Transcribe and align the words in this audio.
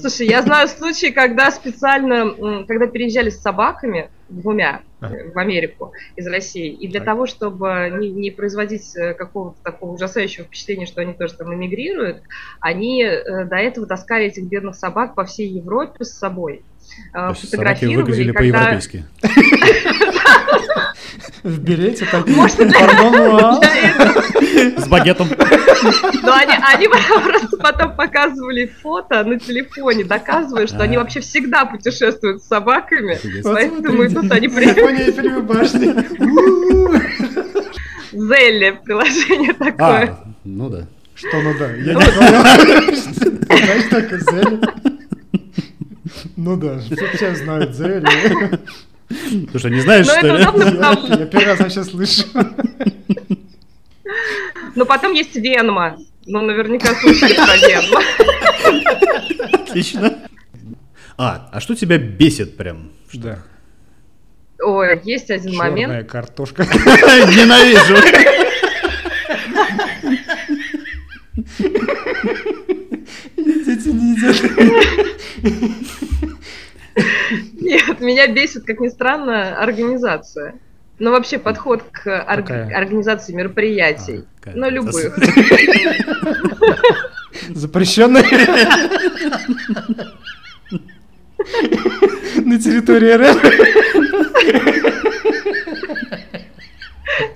Слушай, 0.00 0.28
я 0.28 0.42
знаю 0.42 0.68
случаи, 0.68 1.10
когда 1.10 1.50
специально, 1.50 2.64
когда 2.64 2.86
переезжали 2.86 3.30
с 3.30 3.40
собаками, 3.40 4.10
двумя, 4.28 4.82
в 5.00 5.38
Америку 5.38 5.92
из 6.16 6.26
России. 6.26 6.68
И 6.68 6.88
для 6.88 7.00
так. 7.00 7.06
того, 7.06 7.26
чтобы 7.26 7.90
не, 7.98 8.10
не 8.10 8.30
производить 8.30 8.94
э, 8.96 9.14
какого-то 9.14 9.56
такого 9.62 9.92
ужасающего 9.92 10.44
впечатления, 10.44 10.86
что 10.86 11.00
они 11.00 11.14
тоже 11.14 11.34
там 11.34 11.54
эмигрируют, 11.54 12.22
они 12.60 13.02
э, 13.02 13.46
до 13.46 13.56
этого 13.56 13.86
таскали 13.86 14.26
этих 14.26 14.44
бедных 14.44 14.76
собак 14.76 15.14
по 15.14 15.24
всей 15.24 15.48
Европе 15.48 16.04
с 16.04 16.12
собой. 16.12 16.62
То 17.12 17.30
есть 17.30 17.50
собаки 17.50 17.86
выглядели 17.86 18.32
когда... 18.32 18.58
по-европейски. 18.58 19.04
В 21.42 21.58
берете 21.58 22.06
так? 22.10 22.26
Может, 22.28 22.58
С 24.76 24.88
багетом. 24.88 25.28
Но 26.22 26.34
они, 26.34 26.52
они 26.74 26.88
просто 27.24 27.56
потом 27.56 27.96
показывали 27.96 28.66
фото 28.82 29.24
на 29.24 29.38
телефоне, 29.38 30.04
доказывая, 30.04 30.66
что 30.66 30.80
они 30.80 30.98
вообще 30.98 31.20
всегда 31.20 31.64
путешествуют 31.64 32.42
с 32.42 32.46
собаками. 32.46 33.18
Поэтому 33.42 34.08
тут 34.10 34.30
они 34.30 34.48
башни. 35.40 35.94
Зелли 38.12 38.78
приложение 38.84 39.52
такое. 39.54 40.10
А, 40.10 40.24
ну 40.44 40.68
да. 40.68 40.86
Что 41.14 41.40
ну 41.42 41.54
да? 41.58 41.70
Я 41.72 41.94
не 41.94 42.00
понял. 42.00 42.42
Знаешь, 43.46 43.84
так 43.90 44.20
Зелли. 44.20 44.60
Ну 46.36 46.56
да, 46.56 46.80
все 47.14 47.34
знают 47.34 47.74
Зелли. 47.74 48.08
Ты 49.10 49.58
что, 49.58 49.68
не 49.68 49.80
знаешь, 49.80 50.06
что 50.06 50.20
ли? 50.26 51.18
Я 51.18 51.26
первый 51.26 51.46
раз 51.46 51.58
вообще 51.58 51.82
слышу. 51.82 52.24
Но 54.76 54.84
потом 54.84 55.12
есть 55.14 55.34
Венма. 55.34 55.98
Ну, 56.26 56.40
наверняка 56.42 56.94
слышали 56.94 57.34
про 57.34 57.56
Венма. 57.56 58.02
Отлично. 59.52 60.18
А, 61.18 61.50
а 61.52 61.60
что 61.60 61.74
тебя 61.74 61.98
бесит 61.98 62.56
прям? 62.56 62.92
Да. 63.12 63.40
Ой, 64.62 65.00
есть 65.04 65.30
один 65.30 65.52
Черная 65.52 65.70
момент. 65.70 65.92
Черная 65.92 66.04
картошка. 66.04 66.62
Ненавижу. 66.64 67.96
Дети 73.36 73.88
не 73.88 74.14
едят. 74.14 74.36
Нет, 77.70 78.00
меня 78.00 78.26
бесит, 78.26 78.64
как 78.64 78.80
ни 78.80 78.88
странно, 78.88 79.56
организация. 79.62 80.54
Ну, 80.98 81.12
вообще 81.12 81.38
подход 81.38 81.82
к 81.92 82.06
ор- 82.06 82.52
организации 82.74 83.32
мероприятий. 83.32 84.24
А, 84.44 84.50
ну, 84.54 84.68
любых. 84.68 85.16
Запрещенные. 87.50 88.24
На 92.44 92.58
территории 92.58 93.12
РФ. 93.14 93.40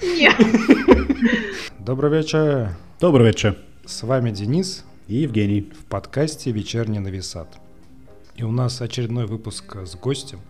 Нет. 0.03 0.35
Добрый 1.79 2.11
вечер. 2.11 2.71
Добрый 3.01 3.27
вечер. 3.29 3.57
С 3.87 4.03
вами 4.03 4.31
Денис 4.31 4.85
и 5.07 5.17
Евгений 5.17 5.71
в 5.79 5.85
подкасте 5.85 6.51
«Вечерний 6.51 6.99
нависат». 6.99 7.49
И 8.37 8.43
у 8.43 8.51
нас 8.51 8.81
очередной 8.81 9.27
выпуск 9.27 9.77
с 9.77 9.95
гостем 9.97 10.41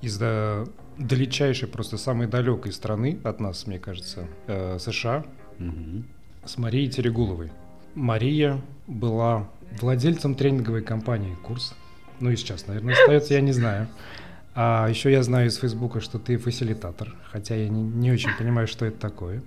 из 0.00 0.18
э, 0.20 0.66
далечайшей, 0.98 1.68
просто 1.68 1.98
самой 1.98 2.28
далекой 2.28 2.72
страны 2.72 3.18
от 3.24 3.40
нас, 3.40 3.66
мне 3.66 3.78
кажется, 3.78 4.26
э, 4.46 4.78
США, 4.78 5.24
угу. 5.58 6.04
с 6.44 6.56
Марией 6.58 6.88
Терегуловой. 6.88 7.50
Мария 7.94 8.60
была 8.86 9.48
владельцем 9.80 10.34
тренинговой 10.34 10.82
компании 10.82 11.34
«Курс». 11.42 11.74
Ну 12.20 12.30
и 12.30 12.36
сейчас, 12.36 12.66
наверное, 12.66 12.94
остается, 12.94 13.34
я 13.34 13.40
не 13.40 13.52
знаю. 13.52 13.88
А 14.54 14.88
еще 14.88 15.10
я 15.10 15.22
знаю 15.22 15.48
из 15.48 15.56
Фейсбука, 15.56 16.00
что 16.00 16.18
ты 16.18 16.36
фасилитатор, 16.36 17.14
хотя 17.30 17.54
я 17.54 17.68
не, 17.68 17.82
не 17.82 18.10
очень 18.10 18.30
понимаю, 18.36 18.66
что 18.66 18.86
это 18.86 18.98
такое. 18.98 19.42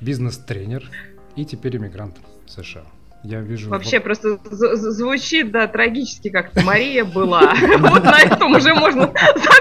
Бизнес-тренер 0.00 0.90
и 1.36 1.44
теперь 1.44 1.76
иммигрант 1.76 2.18
в 2.46 2.50
США. 2.50 2.84
Я 3.22 3.40
вижу... 3.40 3.68
Вообще 3.68 4.00
просто 4.00 4.38
звучит, 4.50 5.50
да, 5.50 5.66
трагически 5.66 6.30
как-то. 6.30 6.62
Мария 6.62 7.04
была. 7.04 7.54
Вот 7.78 8.04
на 8.04 8.20
этом 8.20 8.54
уже 8.54 8.74
можно 8.74 9.12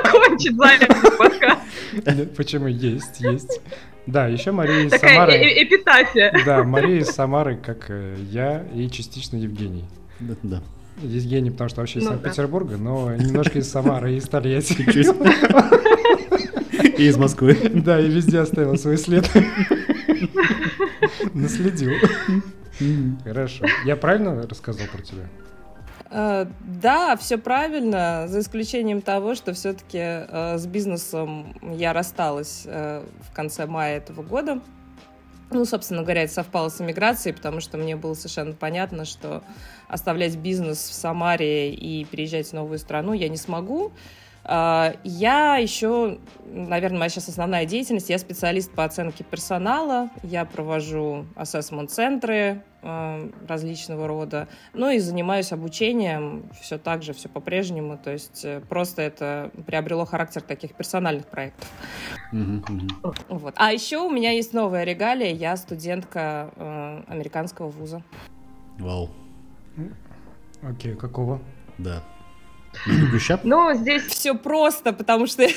закончить 0.03 0.55
запись 0.55 1.17
подкаст. 1.17 2.35
Почему? 2.35 2.67
Есть, 2.67 3.19
есть. 3.19 3.61
Да, 4.05 4.27
еще 4.27 4.51
Мария 4.51 4.85
из 4.85 4.91
Самары. 4.91 5.31
Такая 5.33 5.63
эпитафия. 5.63 6.33
Да, 6.45 6.63
Мария 6.63 7.01
из 7.01 7.07
Самары, 7.09 7.57
как 7.57 7.85
э, 7.89 8.15
я, 8.31 8.65
и 8.73 8.89
частично 8.89 9.37
Евгений. 9.37 9.85
Да. 10.19 10.61
Евгений, 11.01 11.51
потому 11.51 11.69
что 11.69 11.81
вообще 11.81 11.99
из 11.99 12.03
ну 12.03 12.09
Санкт-Петербурга, 12.11 12.77
но 12.77 13.15
немножко 13.15 13.59
из 13.59 13.69
Самары 13.69 14.13
и 14.13 14.17
из 14.17 14.27
Тольятти. 14.27 14.81
И 16.97 17.07
из 17.07 17.17
Москвы. 17.17 17.57
Да, 17.73 17.99
и 17.99 18.09
везде 18.09 18.39
оставил 18.39 18.77
свой 18.77 18.97
след. 18.97 19.29
Наследил. 21.33 21.91
Хорошо. 23.23 23.65
Я 23.85 23.95
правильно 23.95 24.47
рассказал 24.47 24.87
про 24.87 25.01
тебя? 25.01 25.27
Uh, 26.11 26.51
да, 26.61 27.15
все 27.17 27.37
правильно, 27.37 28.25
за 28.27 28.39
исключением 28.39 29.01
того, 29.01 29.35
что 29.35 29.53
все-таки 29.53 29.99
uh, 29.99 30.57
с 30.57 30.65
бизнесом 30.65 31.53
я 31.61 31.93
рассталась 31.93 32.63
uh, 32.65 33.07
в 33.29 33.35
конце 33.35 33.67
мая 33.67 33.97
этого 33.97 34.23
года. 34.23 34.59
Ну, 35.51 35.65
собственно 35.65 36.01
говоря, 36.01 36.23
это 36.23 36.33
совпало 36.33 36.69
с 36.69 36.81
эмиграцией, 36.81 37.35
потому 37.35 37.59
что 37.59 37.77
мне 37.77 37.95
было 37.95 38.15
совершенно 38.15 38.53
понятно, 38.53 39.05
что 39.05 39.43
оставлять 39.87 40.35
бизнес 40.35 40.77
в 40.77 40.93
Самаре 40.93 41.73
и 41.73 42.05
переезжать 42.05 42.47
в 42.47 42.53
новую 42.53 42.79
страну 42.79 43.13
я 43.13 43.29
не 43.29 43.37
смогу. 43.37 43.91
Я 45.03 45.57
еще, 45.57 46.17
наверное, 46.45 46.99
моя 46.99 47.09
сейчас 47.09 47.29
основная 47.29 47.65
деятельность, 47.65 48.09
я 48.09 48.17
специалист 48.17 48.71
по 48.71 48.83
оценке 48.83 49.23
персонала, 49.23 50.09
я 50.23 50.43
провожу 50.45 51.25
ассессмент-центры 51.35 52.63
а, 52.81 53.29
различного 53.47 54.07
рода, 54.07 54.47
ну 54.73 54.89
и 54.89 54.97
занимаюсь 54.97 55.51
обучением 55.51 56.49
все 56.59 56.79
так 56.79 57.03
же, 57.03 57.13
все 57.13 57.29
по-прежнему, 57.29 57.99
то 58.03 58.11
есть 58.11 58.45
э, 58.45 58.61
просто 58.61 59.01
это 59.01 59.51
приобрело 59.67 60.05
характер 60.05 60.41
таких 60.41 60.73
персональных 60.73 61.27
проектов. 61.27 61.69
Вот. 63.27 63.53
А 63.57 63.71
еще 63.71 63.97
у 63.99 64.09
меня 64.09 64.31
есть 64.31 64.53
новая 64.53 64.83
регалия, 64.83 65.31
я 65.31 65.57
студентка 65.57 66.51
э, 66.55 67.03
американского 67.07 67.67
вуза. 67.67 68.01
Вау. 68.79 69.09
Окей, 70.63 70.95
какого? 70.95 71.39
Да. 71.77 72.01
Ну, 73.43 73.73
здесь 73.73 74.03
все 74.03 74.35
просто, 74.35 74.93
потому 74.93 75.27
что 75.27 75.47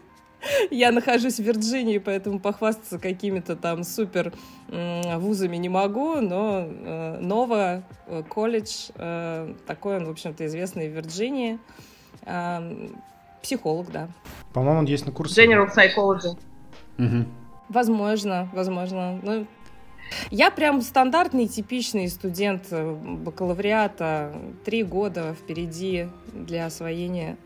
я 0.70 0.92
нахожусь 0.92 1.36
в 1.36 1.42
Вирджинии, 1.42 1.98
поэтому 1.98 2.40
похвастаться 2.40 2.98
какими-то 2.98 3.56
там 3.56 3.84
супер 3.84 4.32
вузами 4.68 5.56
не 5.56 5.68
могу, 5.68 6.20
но 6.20 6.66
э, 6.68 7.18
Нова 7.20 7.82
э, 8.06 8.22
колледж, 8.28 8.90
э, 8.94 9.54
такой 9.66 9.96
он, 9.96 10.06
в 10.06 10.10
общем-то, 10.10 10.46
известный 10.46 10.88
в 10.88 10.92
Вирджинии. 10.92 11.58
Психолог, 13.42 13.92
да. 13.92 14.08
По-моему, 14.52 14.80
он 14.80 14.84
есть 14.86 15.06
на 15.06 15.12
курсе. 15.12 15.44
General 15.44 15.68
Psychology. 15.72 16.36
Угу. 16.98 17.26
Возможно, 17.68 18.48
возможно. 18.52 19.20
Ну, 19.22 19.46
я 20.30 20.50
прям 20.50 20.82
стандартный, 20.82 21.46
типичный 21.48 22.08
студент 22.08 22.64
э, 22.70 22.92
бакалавриата. 22.94 24.32
Три 24.64 24.82
года 24.82 25.34
впереди 25.38 26.08
для 26.32 26.66
освоения 26.66 27.36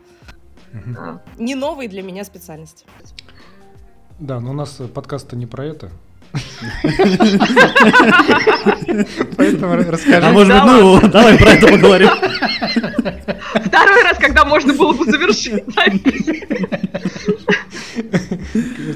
угу. 0.73 1.19
не 1.37 1.55
новой 1.55 1.87
для 1.87 2.01
меня 2.01 2.23
специальности. 2.23 2.85
Да, 4.19 4.39
но 4.39 4.51
у 4.51 4.53
нас 4.53 4.79
подкаст-то 4.93 5.35
не 5.35 5.47
про 5.47 5.65
это. 5.65 5.91
Поэтому 9.37 9.75
расскажи. 9.75 10.25
А 10.25 10.31
может 10.31 10.53
быть, 10.53 10.63
ну, 10.63 11.01
давай 11.09 11.37
про 11.37 11.49
это 11.51 11.67
поговорим. 11.67 12.09
Второй 12.71 14.03
раз, 14.03 14.17
когда 14.17 14.45
можно 14.45 14.73
было 14.73 14.93
бы 14.93 15.05
завершить 15.05 15.63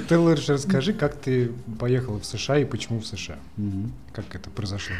Ты 0.07 0.17
лучше 0.17 0.53
расскажи, 0.53 0.93
как 0.93 1.15
ты 1.15 1.51
поехала 1.79 2.19
в 2.19 2.25
США 2.25 2.57
и 2.59 2.65
почему 2.65 2.99
в 2.99 3.05
США? 3.05 3.37
Как 4.13 4.35
это 4.35 4.49
произошло? 4.49 4.95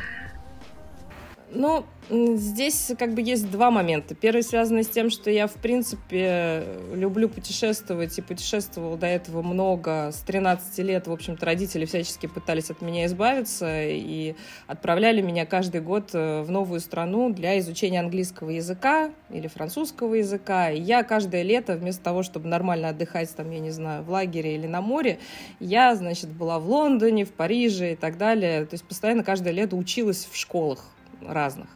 Ну, 1.56 1.86
здесь 2.10 2.92
как 3.00 3.14
бы 3.14 3.22
есть 3.22 3.50
два 3.50 3.72
момента. 3.72 4.14
Первый 4.14 4.44
связанный 4.44 4.84
с 4.84 4.90
тем, 4.90 5.10
что 5.10 5.32
я, 5.32 5.48
в 5.48 5.54
принципе, 5.54 6.66
люблю 6.94 7.30
путешествовать 7.30 8.18
и 8.18 8.22
путешествовал 8.22 8.98
до 8.98 9.08
этого 9.08 9.42
много. 9.42 10.12
С 10.12 10.18
13 10.18 10.78
лет, 10.80 11.08
в 11.08 11.14
общем-то, 11.14 11.46
родители 11.46 11.86
всячески 11.86 12.28
пытались 12.28 12.72
от 12.72 12.82
меня 12.82 13.06
избавиться 13.06 13.84
и 13.86 14.36
отправляли 14.68 15.22
меня 15.22 15.46
каждый 15.46 15.80
год 15.80 16.10
э, 16.12 16.42
в 16.42 16.52
новую 16.52 16.82
страну 16.82 17.34
для 17.34 17.58
изучения 17.60 18.02
английского 18.02 18.50
языка 18.50 19.12
или 19.30 19.48
французского 19.48 20.16
языка. 20.16 20.72
И 20.72 20.82
я 20.82 21.04
каждое 21.04 21.44
лето, 21.44 21.78
вместо 21.78 22.04
того, 22.04 22.22
чтобы 22.22 22.50
нормально 22.50 22.90
отдыхать, 22.90 23.34
там, 23.34 23.50
я 23.50 23.60
не 23.60 23.72
знаю, 23.72 24.04
в 24.04 24.10
лагере 24.10 24.56
или 24.56 24.68
на 24.68 24.82
море, 24.82 25.20
я, 25.62 25.96
значит, 25.96 26.30
была 26.32 26.60
в 26.60 26.70
Лондоне, 26.70 27.24
в 27.24 27.32
Париже 27.32 27.94
и 27.94 27.96
так 27.96 28.18
далее. 28.18 28.66
То 28.66 28.74
есть 28.74 28.84
постоянно 28.84 29.24
каждое 29.24 29.54
лето 29.54 29.78
училась 29.78 30.28
в 30.30 30.36
школах 30.36 30.95
разных. 31.28 31.68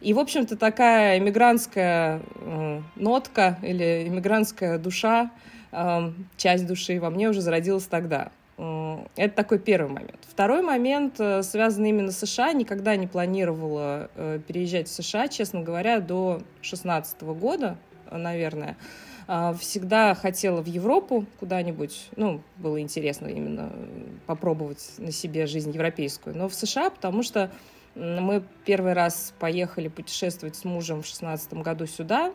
И, 0.00 0.14
в 0.14 0.18
общем-то, 0.18 0.56
такая 0.56 1.18
иммигрантская 1.18 2.22
э, 2.36 2.80
нотка 2.94 3.58
или 3.62 4.06
иммигрантская 4.06 4.78
душа, 4.78 5.30
э, 5.72 6.12
часть 6.36 6.66
души 6.66 7.00
во 7.00 7.10
мне 7.10 7.28
уже 7.28 7.40
зародилась 7.40 7.86
тогда. 7.86 8.30
Это 8.56 9.34
такой 9.36 9.60
первый 9.60 9.88
момент. 9.88 10.18
Второй 10.28 10.62
момент 10.62 11.14
э, 11.20 11.42
связан 11.44 11.84
именно 11.84 12.10
с 12.10 12.18
США. 12.18 12.52
Никогда 12.52 12.96
не 12.96 13.06
планировала 13.06 14.10
э, 14.16 14.40
переезжать 14.46 14.88
в 14.88 14.92
США, 14.92 15.28
честно 15.28 15.60
говоря, 15.60 16.00
до 16.00 16.40
2016 16.62 17.22
года, 17.22 17.76
наверное. 18.10 18.76
Всегда 19.60 20.14
хотела 20.14 20.62
в 20.62 20.66
Европу 20.66 21.26
куда-нибудь. 21.38 22.08
Ну, 22.16 22.40
было 22.56 22.80
интересно 22.80 23.26
именно 23.26 23.70
попробовать 24.24 24.94
на 24.96 25.12
себе 25.12 25.46
жизнь 25.46 25.70
европейскую. 25.70 26.34
Но 26.34 26.48
в 26.48 26.54
США, 26.54 26.88
потому 26.88 27.22
что 27.22 27.50
мы 27.94 28.42
первый 28.64 28.92
раз 28.92 29.34
поехали 29.38 29.88
путешествовать 29.88 30.56
с 30.56 30.64
мужем 30.64 30.98
в 30.98 31.06
2016 31.06 31.54
году 31.54 31.86
сюда, 31.86 32.32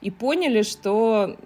и 0.00 0.10
поняли, 0.10 0.62
что 0.62 1.36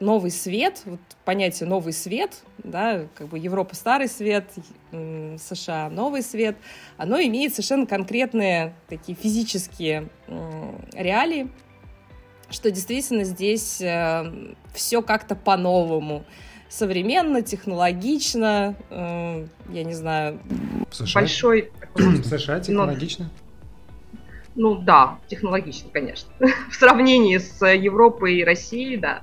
новый 0.00 0.30
свет, 0.30 0.82
вот 0.84 1.00
понятие 1.24 1.68
новый 1.68 1.92
свет, 1.92 2.42
да, 2.58 3.06
как 3.14 3.28
бы 3.28 3.38
Европа 3.38 3.74
старый 3.74 4.08
свет, 4.08 4.50
США 4.90 5.88
новый 5.90 6.22
свет, 6.22 6.56
оно 6.96 7.20
имеет 7.20 7.52
совершенно 7.52 7.86
конкретные 7.86 8.74
такие 8.88 9.16
физические 9.16 10.08
реалии, 10.92 11.48
что 12.50 12.70
действительно 12.70 13.24
здесь 13.24 13.80
э, 13.80 14.54
все 14.74 15.02
как-то 15.02 15.36
по-новому. 15.36 16.24
Современно, 16.70 17.42
технологично, 17.42 18.76
э, 18.90 19.46
я 19.70 19.84
не 19.84 19.92
знаю. 19.92 20.38
В 20.88 20.94
США? 20.94 21.20
Большой... 21.20 21.72
В 21.94 22.24
США 22.24 22.60
технологично? 22.60 23.28
Ну 24.54 24.76
да, 24.76 25.18
технологично, 25.26 25.90
конечно. 25.92 26.30
В 26.70 26.74
сравнении 26.76 27.38
с 27.38 27.66
Европой 27.66 28.36
и 28.36 28.44
Россией, 28.44 28.98
да. 28.98 29.22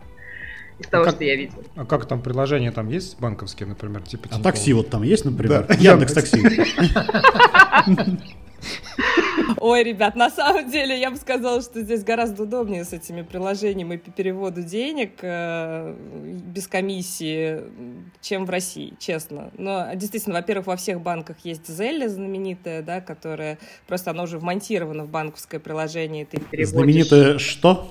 Из 0.78 0.88
того, 0.88 1.04
а 1.04 1.06
как, 1.06 1.16
что 1.16 1.24
я 1.24 1.38
видел. 1.38 1.64
А 1.78 1.86
как 1.86 2.06
там 2.06 2.22
приложения 2.22 2.74
там 2.74 2.90
есть 2.90 3.18
банковские, 3.18 3.70
например, 3.70 4.02
типа? 4.02 4.28
А 4.30 4.42
такси 4.42 4.74
вот 4.74 4.90
там 4.90 5.04
есть, 5.04 5.24
например? 5.24 5.66
Да. 5.68 5.74
Яндекс 5.74 6.14
Такси. 6.14 6.44
Ой, 9.58 9.84
ребят, 9.84 10.16
на 10.16 10.30
самом 10.30 10.70
деле 10.70 11.00
я 11.00 11.12
бы 11.12 11.18
сказала, 11.18 11.62
что 11.62 11.82
здесь 11.82 12.04
гораздо 12.04 12.44
удобнее 12.44 12.84
с 12.84 12.94
этими 12.94 13.22
приложениями 13.22 13.98
по 13.98 14.12
переводу 14.12 14.62
денег 14.62 15.20
э, 15.22 15.96
без 16.46 16.68
комиссии, 16.68 17.62
чем 18.22 18.46
в 18.46 18.50
России, 18.50 18.94
честно. 19.00 19.52
Но 19.58 19.88
действительно, 19.96 20.36
во-первых, 20.36 20.68
во 20.68 20.76
всех 20.76 21.02
банках 21.02 21.38
есть 21.44 21.68
Зелли 21.68 22.08
знаменитая, 22.08 22.82
да, 22.82 23.02
которая 23.02 23.58
просто 23.88 24.12
она 24.12 24.24
уже 24.24 24.40
вмонтирована 24.40 25.04
в 25.04 25.10
банковское 25.10 25.60
приложение. 25.60 26.26
Ты 26.26 26.40
переводишь... 26.40 26.70
Знаменитая 26.70 27.38
что? 27.40 27.88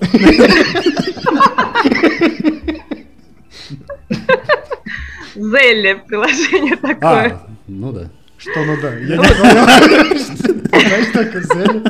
Зелли 5.35 6.01
приложение 6.07 6.75
такое. 6.75 6.99
А, 7.01 7.47
ну 7.67 7.91
да. 7.91 8.09
Что 8.37 8.63
ну 8.63 8.77
да? 8.81 8.93
Я 8.93 9.17
не 9.17 9.25
знаю. 9.25 10.56
Знаешь, 10.69 11.07
так 11.13 11.43
Зелли. 11.43 11.83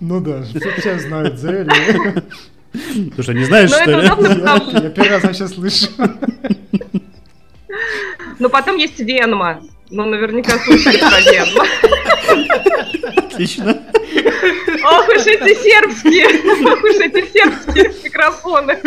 Ну 0.00 0.20
да, 0.20 0.42
все 0.42 0.98
знают 0.98 1.38
Зелли. 1.38 1.70
Ты 3.16 3.22
что, 3.22 3.32
не 3.32 3.44
знаешь, 3.44 3.70
что 3.70 3.90
ли? 3.90 4.06
Я 4.82 4.90
первый 4.90 5.10
раз 5.10 5.22
вообще 5.22 5.48
слышу. 5.48 5.88
Ну 8.38 8.48
потом 8.48 8.76
есть 8.76 9.00
Венма. 9.00 9.60
Ну, 9.90 10.04
наверняка 10.04 10.58
слышали 10.58 10.98
про 10.98 11.20
Венма. 11.20 11.64
Отлично. 13.16 13.82
Ох 14.84 15.08
уж 15.08 15.26
эти 15.26 15.54
сербские, 15.62 16.26
ох 16.66 16.82
уж 16.84 16.96
эти 16.96 17.32
сербские 17.32 17.92
микрофоны. 18.04 18.78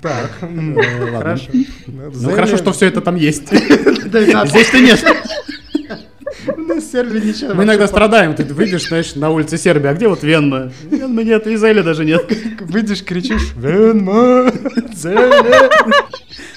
Так, 0.00 0.30
э, 0.42 1.10
хорошо. 1.12 1.50
Ну 1.86 2.30
хорошо, 2.30 2.56
что 2.56 2.72
все 2.72 2.86
это 2.86 3.00
там 3.00 3.16
есть. 3.16 3.48
Здесь-то 3.48 4.78
нет. 4.80 5.04
На 6.56 6.80
Сербии 6.80 7.20
ничего. 7.20 7.54
Мы 7.54 7.64
иногда 7.64 7.86
страдаем, 7.86 8.34
ты 8.34 8.44
выйдешь, 8.44 8.88
знаешь, 8.88 9.14
на 9.14 9.30
улице 9.30 9.58
Сербии, 9.58 9.88
а 9.88 9.94
где 9.94 10.08
вот 10.08 10.22
Венма? 10.22 10.72
Венма 10.84 11.22
нет, 11.22 11.46
Израиля 11.46 11.82
даже 11.82 12.04
нет. 12.04 12.30
Выйдешь, 12.60 13.04
кричишь, 13.04 13.52
Венма. 13.56 14.52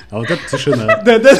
А 0.09 0.19
вот 0.19 0.31
это 0.31 0.41
тишина. 0.49 1.01
Да, 1.03 1.19
да. 1.19 1.37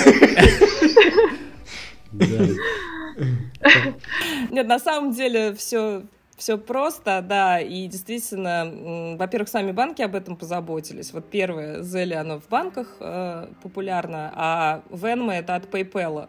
Нет, 4.51 4.67
на 4.67 4.79
самом 4.79 5.13
деле 5.13 5.53
все 5.55 6.03
все 6.37 6.57
просто, 6.59 7.25
да, 7.27 7.59
и 7.59 7.87
действительно, 7.87 9.15
во-первых, 9.17 9.49
сами 9.49 9.71
банки 9.71 10.03
об 10.03 10.13
этом 10.13 10.35
позаботились. 10.35 11.11
Вот 11.11 11.29
первое, 11.29 11.81
Зели, 11.81 12.13
оно 12.13 12.39
в 12.39 12.47
банках 12.47 12.95
э, 12.99 13.47
популярно, 13.63 14.31
а 14.35 14.83
Venmo 14.91 15.31
это 15.31 15.55
от 15.55 15.65
PayPal. 15.65 16.27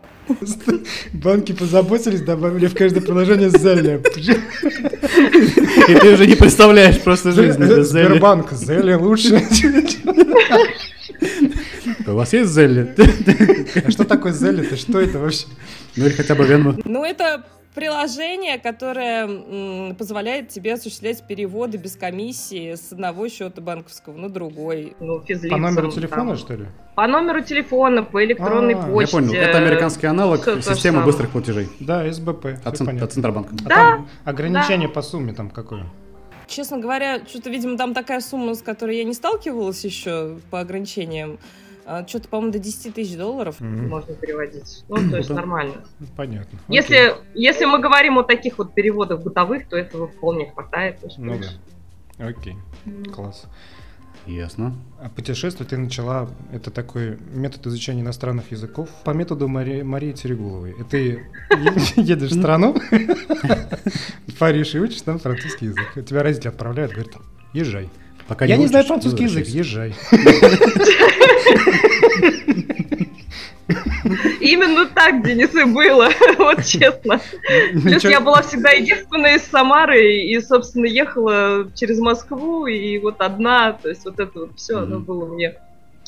Банки 1.12 1.52
позаботились, 1.52 2.22
добавили 2.22 2.68
в 2.68 2.74
каждое 2.74 3.02
приложение 3.02 3.50
Зели. 3.50 4.02
И 5.88 5.94
ты 5.94 6.14
уже 6.14 6.26
не 6.26 6.36
представляешь 6.36 7.00
просто 7.02 7.32
жизнь 7.32 7.60
без 7.60 7.92
Зели. 7.92 8.06
Сбербанк, 8.06 8.52
Зели 8.52 8.94
лучше. 8.94 9.42
У 12.06 12.12
вас 12.12 12.32
есть 12.32 12.50
Зелли? 12.50 12.94
А 13.84 13.90
что 13.90 14.04
такое 14.04 14.32
Зелли? 14.32 14.62
Ты 14.62 14.76
что 14.76 15.00
это 15.00 15.18
вообще? 15.18 15.46
Ну 15.96 16.06
или 16.06 16.12
хотя 16.14 16.34
бы 16.34 16.44
Venmo. 16.44 16.80
Ну 16.86 17.04
это 17.04 17.44
приложение, 17.74 18.58
которое 18.58 19.94
позволяет 19.94 20.48
тебе 20.48 20.74
осуществлять 20.74 21.26
переводы 21.26 21.78
без 21.78 21.96
комиссии 21.96 22.74
с 22.74 22.92
одного 22.92 23.28
счета 23.28 23.60
банковского 23.60 24.16
на 24.16 24.28
другой. 24.28 24.96
Ну, 25.00 25.20
физлицам, 25.20 25.50
по 25.62 25.68
номеру 25.68 25.90
телефона, 25.90 26.30
там. 26.30 26.36
что 26.36 26.54
ли? 26.54 26.66
По 26.94 27.06
номеру 27.06 27.42
телефона, 27.42 28.02
по 28.02 28.24
электронной 28.24 28.74
А-а-а. 28.74 28.90
почте. 28.90 29.16
Я 29.16 29.22
понял, 29.22 29.34
это 29.34 29.58
американский 29.58 30.06
аналог 30.06 30.40
Все 30.42 30.62
системы 30.62 31.04
быстрых 31.04 31.30
платежей. 31.30 31.68
Да, 31.80 32.10
СБП. 32.10 32.46
От, 32.64 32.76
цен- 32.76 33.02
от 33.02 33.12
Центробанка. 33.12 33.54
А 33.64 33.68
да, 33.68 33.74
там 33.74 34.08
ограничение 34.24 34.88
да. 34.88 34.94
по 34.94 35.02
сумме 35.02 35.32
там 35.32 35.50
какое? 35.50 35.86
Честно 36.48 36.78
говоря, 36.78 37.20
что-то, 37.26 37.50
видимо, 37.50 37.76
там 37.76 37.92
такая 37.92 38.20
сумма, 38.20 38.54
с 38.54 38.62
которой 38.62 38.96
я 38.96 39.04
не 39.04 39.12
сталкивалась 39.12 39.84
еще 39.84 40.38
по 40.50 40.60
ограничениям. 40.60 41.38
А, 41.90 42.06
что-то, 42.06 42.28
по-моему, 42.28 42.52
до 42.52 42.58
10 42.58 42.94
тысяч 42.94 43.16
долларов 43.16 43.60
mm-hmm. 43.60 43.88
можно 43.88 44.14
переводить. 44.14 44.84
Ну, 44.90 45.10
то 45.10 45.16
есть 45.16 45.30
нормально. 45.30 45.84
Понятно. 46.16 46.58
Если, 46.68 47.14
если 47.34 47.64
мы 47.64 47.80
говорим 47.80 48.18
о 48.18 48.24
таких 48.24 48.58
вот 48.58 48.74
переводах 48.74 49.22
бытовых, 49.22 49.66
то 49.68 49.76
этого 49.76 50.06
вполне 50.08 50.50
хватает. 50.50 50.98
Ну 51.16 51.38
да. 51.38 52.26
Окей, 52.26 52.56
класс. 53.14 53.46
Ясно. 54.26 54.76
А 55.00 55.08
путешествовать 55.08 55.70
ты 55.70 55.78
начала, 55.78 56.28
это 56.52 56.70
такой 56.70 57.16
метод 57.32 57.66
изучения 57.68 58.02
иностранных 58.02 58.52
языков 58.52 58.90
по 59.02 59.12
методу 59.12 59.48
Мари, 59.48 59.80
Марии 59.80 60.12
Терегуловой. 60.12 60.72
И 60.72 60.84
ты 60.84 61.26
едешь 61.96 62.32
в 62.32 62.38
страну, 62.38 62.74
в 64.26 64.38
Париж 64.38 64.74
и 64.74 64.80
учишь 64.80 65.00
там 65.00 65.18
французский 65.18 65.66
язык. 65.66 66.04
Тебя 66.06 66.22
родители 66.22 66.48
отправляют, 66.48 66.92
говорят, 66.92 67.14
езжай. 67.54 67.88
Пока 68.28 68.44
Я 68.44 68.56
не, 68.56 68.64
не 68.64 68.68
знаю 68.68 68.84
французский 68.84 69.24
язык, 69.24 69.46
езжай. 69.46 69.94
Именно 74.40 74.86
так, 74.86 75.24
Денис, 75.24 75.54
и 75.54 75.64
было, 75.64 76.08
вот 76.38 76.64
честно. 76.64 77.20
Плюс 77.82 78.04
я 78.04 78.20
была 78.20 78.42
всегда 78.42 78.70
единственная 78.70 79.36
из 79.36 79.42
Самары, 79.44 80.22
и, 80.22 80.40
собственно, 80.40 80.86
ехала 80.86 81.70
через 81.74 81.98
Москву, 81.98 82.66
и 82.66 82.98
вот 82.98 83.20
одна, 83.20 83.72
то 83.72 83.88
есть 83.88 84.04
вот 84.04 84.20
это 84.20 84.40
вот 84.40 84.56
все, 84.56 84.78
оно 84.78 85.00
было 85.00 85.26
мне 85.26 85.56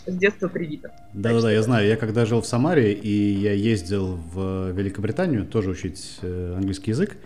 с 0.07 0.15
детства 0.15 0.49
привито. 0.49 0.91
Да-да-да, 1.12 1.53
я 1.53 1.62
знаю. 1.62 1.87
Я 1.87 1.97
когда 1.97 2.25
жил 2.25 2.41
в 2.41 2.47
Самаре, 2.47 2.93
и 2.93 3.33
я 3.33 3.53
ездил 3.53 4.19
в 4.33 4.71
Великобританию 4.71 5.45
тоже 5.45 5.71
учить 5.71 6.19
э, 6.23 6.55
английский 6.57 6.93
язык, 6.93 7.17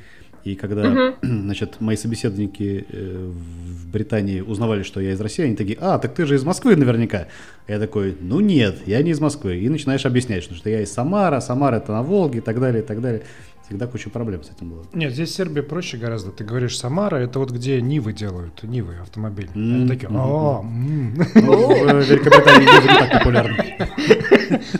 и 0.44 0.54
когда, 0.56 0.82
угу. 0.82 1.16
значит, 1.22 1.80
мои 1.80 1.96
собеседники 1.96 2.86
э, 2.88 3.30
в 3.32 3.90
Британии 3.90 4.40
узнавали, 4.40 4.82
что 4.82 5.00
я 5.00 5.12
из 5.12 5.20
России, 5.20 5.44
они 5.44 5.56
такие, 5.56 5.78
а, 5.80 5.98
так 5.98 6.14
ты 6.14 6.26
же 6.26 6.34
из 6.34 6.44
Москвы 6.44 6.76
наверняка. 6.76 7.28
Я 7.66 7.78
такой, 7.78 8.16
ну 8.20 8.40
нет, 8.40 8.82
я 8.86 9.02
не 9.02 9.12
из 9.12 9.20
Москвы. 9.20 9.56
И 9.56 9.68
начинаешь 9.70 10.04
объяснять, 10.04 10.44
что, 10.44 10.68
я 10.68 10.82
из 10.82 10.92
Самара, 10.92 11.40
Самара 11.40 11.76
это 11.76 11.92
на 11.92 12.02
Волге 12.02 12.38
и 12.38 12.42
так 12.42 12.60
далее, 12.60 12.82
и 12.82 12.86
так 12.86 13.00
далее. 13.00 13.22
Всегда 13.66 13.86
куча 13.86 14.10
проблем 14.10 14.44
с 14.44 14.50
этим 14.50 14.68
было. 14.68 14.84
Нет, 14.92 15.14
здесь 15.14 15.34
Сербия 15.34 15.62
проще 15.62 15.96
гораздо. 15.96 16.30
Ты 16.30 16.44
говоришь 16.44 16.76
Самара, 16.76 17.16
это 17.16 17.38
вот 17.38 17.50
где 17.50 17.80
Нивы 17.80 18.12
делают, 18.12 18.62
Нивы 18.62 18.96
автомобили. 19.00 19.48
Mm-hmm. 19.48 19.74
Они 19.74 19.88
такие, 19.88 20.08
о, 20.10 20.62
ну, 20.62 21.14
в 21.14 22.10
Великобритании 22.10 22.66
Нивы 22.66 22.92
не 22.92 22.98
так 22.98 23.12
популярны. 23.12 23.78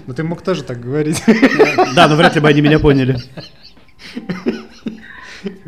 Ну 0.06 0.12
ты 0.12 0.23
мог 0.23 0.42
тоже 0.42 0.62
так 0.62 0.80
говорить. 0.80 1.23
Да, 1.94 2.06
но 2.06 2.16
вряд 2.16 2.35
ли 2.35 2.40
бы 2.42 2.49
они 2.49 2.61
меня 2.61 2.78
поняли. 2.78 3.16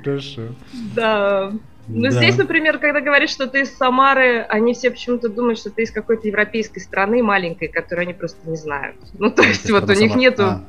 Хорошо. 0.07 0.43
Да. 0.95 1.53
Ну, 1.89 2.03
да. 2.03 2.11
здесь, 2.11 2.37
например, 2.37 2.79
когда 2.79 3.01
говоришь, 3.01 3.31
что 3.31 3.47
ты 3.47 3.61
из 3.61 3.77
Самары, 3.77 4.43
они 4.49 4.75
все 4.75 4.91
почему-то 4.91 5.29
думают, 5.29 5.59
что 5.59 5.71
ты 5.71 5.83
из 5.83 5.91
какой-то 5.91 6.27
европейской 6.27 6.81
страны 6.81 7.23
маленькой, 7.23 7.69
которую 7.69 8.05
они 8.05 8.15
просто 8.15 8.39
не 8.49 8.57
знают. 8.57 8.97
Ну, 9.19 9.31
то 9.31 9.43
есть, 9.43 9.71
вот 9.71 9.89
у 9.89 9.93
них 9.93 10.15
нету... 10.17 10.43
А. 10.43 10.65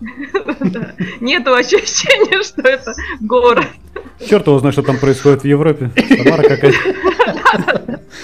Нету 1.20 1.54
ощущения, 1.54 2.42
что 2.44 2.62
это 2.62 2.92
город. 3.20 3.66
Черт 4.26 4.46
его 4.46 4.58
знает, 4.58 4.74
что 4.74 4.82
там 4.82 4.98
происходит 4.98 5.42
в 5.42 5.44
Европе. 5.44 5.92
Самара 5.94 6.42
какая-то. 6.42 6.76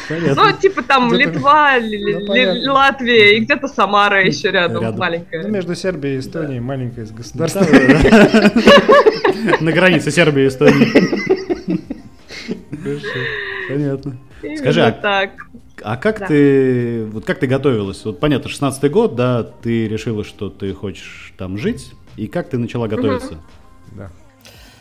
Ну, 0.09 0.53
типа 0.61 0.83
там 0.83 1.13
Литва, 1.13 1.75
ну, 1.81 2.73
Латвия 2.73 3.37
и 3.37 3.41
где-то 3.41 3.69
Самара 3.69 4.25
еще 4.25 4.51
рядом, 4.51 4.97
маленькая. 4.97 5.43
Ну, 5.43 5.49
между 5.49 5.75
Сербией 5.75 6.17
и 6.17 6.21
Эстонией 6.21 6.61
маленькое 6.61 7.07
государство. 7.07 7.61
На 9.61 9.73
границе 9.73 10.11
Сербии 10.11 10.45
и 10.45 10.49
Эстонии. 10.49 11.89
Понятно. 13.69 14.17
Скажи, 14.57 14.83
а 14.83 14.93
так. 14.93 15.31
А 15.83 15.97
как 15.97 16.21
да. 16.21 16.27
ты, 16.27 17.05
вот 17.05 17.25
как 17.25 17.39
ты 17.39 17.47
готовилась? 17.47 18.05
Вот 18.05 18.19
понятно, 18.19 18.51
16 18.51 18.91
год, 18.91 19.15
да, 19.15 19.45
ты 19.45 19.87
решила, 19.87 20.25
что 20.25 20.49
ты 20.49 20.75
хочешь 20.75 21.33
там 21.37 21.57
жить, 21.57 21.93
и 22.17 22.27
как 22.27 22.51
ты 22.51 22.59
начала 22.59 22.89
готовиться? 22.89 23.35
Угу. 23.35 23.43
Да. 23.97 24.11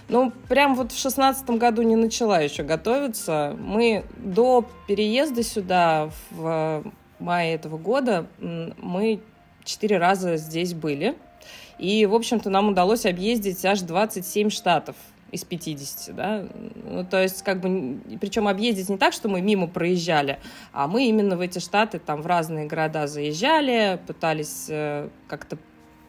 Ну, 0.10 0.32
прям 0.48 0.76
вот 0.76 0.94
в 0.94 0.98
шестнадцатом 0.98 1.58
году 1.58 1.82
не 1.82 1.96
начала 1.96 2.40
еще 2.40 2.64
готовиться. 2.64 3.56
Мы 3.60 4.06
до 4.18 4.66
переезда 4.88 5.44
сюда 5.44 6.10
в 6.32 6.84
мае 7.20 7.56
этого 7.56 7.78
года 7.78 8.28
мы 8.40 9.20
четыре 9.64 9.98
раза 9.98 10.38
здесь 10.38 10.74
были. 10.74 11.18
И, 11.78 12.06
в 12.06 12.16
общем-то, 12.16 12.50
нам 12.50 12.70
удалось 12.70 13.06
объездить 13.06 13.64
аж 13.66 13.82
27 13.82 14.50
штатов 14.50 14.96
из 15.32 15.44
50, 15.44 16.16
да, 16.16 16.46
ну, 16.86 17.04
то 17.06 17.22
есть, 17.22 17.44
как 17.44 17.60
бы, 17.60 18.00
причем 18.20 18.48
объездить 18.48 18.88
не 18.88 18.98
так, 18.98 19.12
что 19.12 19.28
мы 19.28 19.42
мимо 19.42 19.68
проезжали, 19.68 20.40
а 20.72 20.88
мы 20.88 21.08
именно 21.08 21.36
в 21.36 21.42
эти 21.42 21.60
штаты, 21.60 22.00
там, 22.00 22.22
в 22.22 22.28
разные 22.28 22.66
города 22.66 23.08
заезжали, 23.08 24.00
пытались 24.08 24.68
э, 24.70 25.10
как-то 25.28 25.58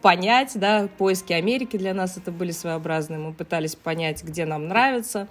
понять, 0.03 0.53
да, 0.55 0.89
поиски 0.99 1.33
Америки 1.33 1.77
для 1.77 1.95
нас 1.95 2.17
это 2.17 2.31
были 2.33 2.51
своеобразные, 2.51 3.19
мы 3.19 3.33
пытались 3.33 3.75
понять, 3.75 4.23
где 4.23 4.45
нам 4.45 4.69
нравится, 4.69 5.29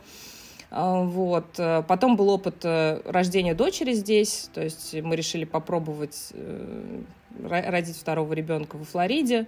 а, 0.69 1.01
вот. 1.01 1.59
Потом 1.87 2.17
был 2.17 2.29
опыт 2.29 2.63
э, 2.63 3.01
рождения 3.05 3.53
дочери 3.53 3.93
здесь, 3.93 4.49
то 4.53 4.61
есть 4.61 4.93
мы 5.01 5.15
решили 5.15 5.45
попробовать 5.45 6.31
э, 6.33 7.01
родить 7.39 7.97
второго 7.97 8.33
ребенка 8.33 8.75
во 8.75 8.83
Флориде, 8.83 9.47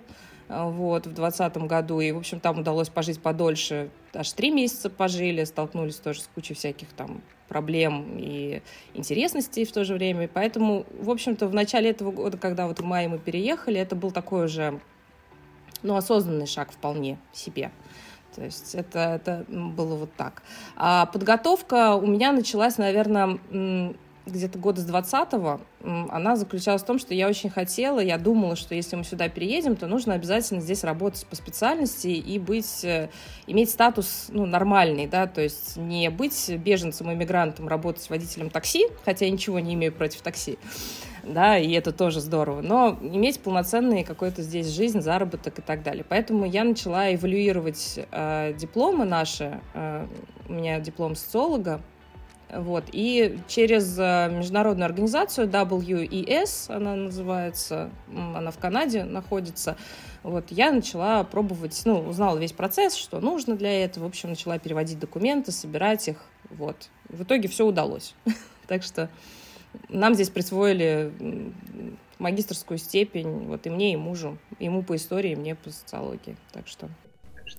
а, 0.52 0.68
вот, 0.68 1.06
в 1.06 1.14
двадцатом 1.14 1.68
году, 1.68 2.00
и, 2.00 2.12
в 2.12 2.18
общем, 2.18 2.40
там 2.40 2.60
удалось 2.60 2.90
пожить 2.90 3.22
подольше, 3.22 3.92
аж 4.16 4.32
три 4.32 4.50
месяца 4.50 4.90
пожили, 4.90 5.44
столкнулись 5.44 5.98
тоже 5.98 6.22
с 6.22 6.30
кучей 6.34 6.56
всяких 6.56 6.88
там 6.90 7.22
проблем 7.48 8.18
и 8.18 8.64
интересностей 8.96 9.64
в 9.66 9.72
то 9.72 9.84
же 9.86 9.94
время, 9.94 10.28
поэтому, 10.28 10.88
в 11.00 11.12
общем-то, 11.12 11.48
в 11.48 11.54
начале 11.54 11.92
этого 11.92 12.12
года, 12.12 12.38
когда 12.38 12.66
вот 12.66 12.80
в 12.80 12.84
мае 12.84 13.08
мы 13.08 13.20
переехали, 13.20 13.80
это 13.80 13.96
был 13.96 14.10
такой 14.10 14.46
уже, 14.46 14.80
ну, 15.84 15.96
осознанный 15.96 16.48
шаг 16.48 16.72
вполне 16.72 17.18
себе. 17.34 17.72
То 18.36 18.44
есть 18.44 18.76
это, 18.76 19.00
это 19.00 19.46
было 19.50 19.96
вот 19.96 20.14
так. 20.16 20.44
А 20.76 21.08
подготовка 21.08 21.96
у 21.96 22.06
меня 22.06 22.32
началась, 22.32 22.78
наверное, 22.78 23.40
где-то 24.30 24.60
года 24.60 24.82
с 24.82 24.88
20-го, 24.88 25.62
она 26.10 26.36
заключалась 26.36 26.84
в 26.84 26.86
том, 26.86 27.00
что 27.00 27.14
я 27.14 27.28
очень 27.28 27.50
хотела, 27.50 28.00
я 28.00 28.18
думала, 28.18 28.56
что 28.56 28.76
если 28.76 28.96
мы 28.96 29.04
сюда 29.04 29.28
переедем, 29.30 29.76
то 29.76 29.88
нужно 29.88 30.14
обязательно 30.14 30.62
здесь 30.62 30.84
работать 30.84 31.26
по 31.26 31.36
специальности 31.36 32.08
и 32.08 32.40
быть, 32.40 32.84
э, 32.84 33.10
иметь 33.48 33.70
статус 33.70 34.28
ну, 34.30 34.46
нормальный, 34.46 35.08
да, 35.08 35.28
то 35.28 35.42
есть 35.42 35.78
не 35.78 36.10
быть 36.10 36.50
беженцем, 36.58 37.12
иммигрантом, 37.12 37.68
работать 37.68 38.10
водителем 38.10 38.50
такси, 38.50 38.86
хотя 39.04 39.26
я 39.26 39.32
ничего 39.32 39.60
не 39.60 39.74
имею 39.74 39.94
против 39.94 40.22
такси, 40.22 40.58
да, 41.24 41.58
и 41.58 41.72
это 41.72 41.92
тоже 41.92 42.22
здорово, 42.22 42.62
но 42.62 42.98
иметь 43.02 43.40
полноценный 43.40 44.04
какой-то 44.04 44.42
здесь 44.42 44.68
жизнь, 44.68 45.02
заработок 45.02 45.60
и 45.60 45.62
так 45.62 45.84
далее. 45.84 46.06
Поэтому 46.08 46.46
я 46.46 46.64
начала 46.64 47.14
эвалюировать 47.14 48.00
э, 48.12 48.54
дипломы 48.58 49.06
наши, 49.06 49.62
э, 49.74 50.08
у 50.48 50.54
меня 50.54 50.80
диплом 50.80 51.16
социолога, 51.16 51.82
вот. 52.52 52.86
И 52.92 53.40
через 53.48 53.98
э, 54.00 54.30
международную 54.32 54.86
организацию 54.86 55.48
WES, 55.48 56.74
она 56.74 56.96
называется, 56.96 57.92
она 58.08 58.52
в 58.52 58.58
Канаде 58.58 59.04
находится, 59.04 59.78
вот, 60.24 60.46
я 60.50 60.72
начала 60.72 61.24
пробовать, 61.24 61.82
ну, 61.86 62.00
узнала 62.00 62.38
весь 62.38 62.52
процесс, 62.52 62.96
что 62.96 63.20
нужно 63.20 63.56
для 63.56 63.86
этого, 63.86 64.06
в 64.06 64.08
общем, 64.08 64.30
начала 64.30 64.58
переводить 64.58 65.00
документы, 65.00 65.52
собирать 65.52 66.08
их, 66.08 66.18
вот. 66.50 66.90
В 67.08 67.24
итоге 67.24 67.48
все 67.48 67.66
удалось. 67.66 68.16
Так 68.68 68.84
что 68.84 69.10
нам 69.90 70.14
здесь 70.14 70.30
присвоили 70.30 71.12
магистрскую 72.18 72.78
степень, 72.78 73.48
вот 73.48 73.66
и 73.66 73.70
мне, 73.70 73.94
и 73.94 73.98
мужу. 73.98 74.38
Ему 74.60 74.84
по 74.84 74.96
истории, 74.96 75.36
мне 75.36 75.56
по 75.56 75.70
социологии. 75.70 76.36
Так 76.52 76.68
что 76.68 76.90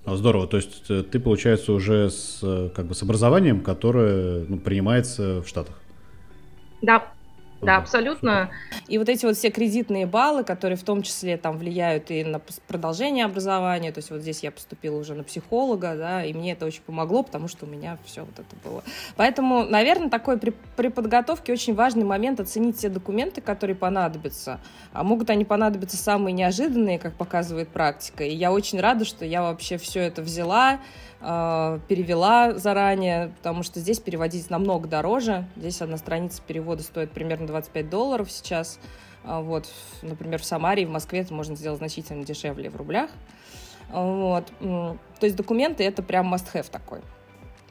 а, 0.05 0.15
здорово. 0.15 0.47
То 0.47 0.57
есть 0.57 0.89
э, 0.89 1.03
ты, 1.03 1.19
получается, 1.19 1.73
уже 1.73 2.09
с, 2.09 2.39
э, 2.41 2.69
как 2.73 2.85
бы, 2.85 2.95
с 2.95 3.03
образованием, 3.03 3.61
которое 3.61 4.45
ну, 4.47 4.57
принимается 4.57 5.41
в 5.41 5.47
Штатах. 5.47 5.79
Да, 6.81 7.11
да, 7.61 7.77
абсолютно. 7.77 8.49
И 8.87 8.97
вот 8.97 9.07
эти 9.07 9.25
вот 9.25 9.37
все 9.37 9.51
кредитные 9.51 10.05
баллы, 10.07 10.43
которые 10.43 10.77
в 10.77 10.83
том 10.83 11.03
числе 11.03 11.37
там 11.37 11.57
влияют 11.57 12.09
и 12.09 12.23
на 12.23 12.39
продолжение 12.67 13.25
образования, 13.25 13.91
то 13.91 13.99
есть 13.99 14.09
вот 14.09 14.21
здесь 14.21 14.41
я 14.41 14.51
поступила 14.51 14.97
уже 14.97 15.13
на 15.13 15.23
психолога, 15.23 15.95
да, 15.95 16.25
и 16.25 16.33
мне 16.33 16.53
это 16.53 16.65
очень 16.65 16.81
помогло, 16.81 17.21
потому 17.23 17.47
что 17.47 17.65
у 17.65 17.69
меня 17.69 17.97
все 18.03 18.21
вот 18.21 18.33
это 18.33 18.55
было. 18.67 18.83
Поэтому, 19.15 19.63
наверное, 19.63 20.09
такой 20.09 20.39
при, 20.39 20.53
при 20.75 20.87
подготовке 20.87 21.53
очень 21.53 21.75
важный 21.75 22.03
момент 22.03 22.39
оценить 22.39 22.79
те 22.79 22.89
документы, 22.89 23.41
которые 23.41 23.75
понадобятся. 23.75 24.59
А 24.91 25.03
могут 25.03 25.29
они 25.29 25.45
понадобиться 25.45 25.97
самые 25.97 26.33
неожиданные, 26.33 26.97
как 26.97 27.13
показывает 27.13 27.69
практика. 27.69 28.23
И 28.23 28.33
я 28.33 28.51
очень 28.51 28.79
рада, 28.79 29.05
что 29.05 29.23
я 29.23 29.43
вообще 29.43 29.77
все 29.77 29.99
это 30.01 30.21
взяла, 30.21 30.79
э, 31.21 31.79
перевела 31.87 32.53
заранее, 32.53 33.33
потому 33.37 33.63
что 33.63 33.79
здесь 33.79 33.99
переводить 33.99 34.49
намного 34.49 34.87
дороже. 34.87 35.45
Здесь 35.55 35.81
одна 35.81 35.97
страница 35.97 36.41
перевода 36.45 36.83
стоит 36.83 37.11
примерно 37.11 37.47
25 37.47 37.89
долларов 37.89 38.31
сейчас. 38.31 38.79
А 39.23 39.41
вот, 39.41 39.69
например, 40.01 40.41
в 40.41 40.45
Самаре 40.45 40.83
и 40.83 40.85
в 40.85 40.89
Москве 40.89 41.19
это 41.19 41.33
можно 41.33 41.55
сделать 41.55 41.79
значительно 41.79 42.25
дешевле 42.25 42.69
в 42.69 42.75
рублях. 42.75 43.11
Вот. 43.89 44.45
То 44.59 44.97
есть 45.21 45.35
документы 45.35 45.83
это 45.83 46.01
прям 46.01 46.33
must-have 46.33 46.69
такой. 46.71 47.01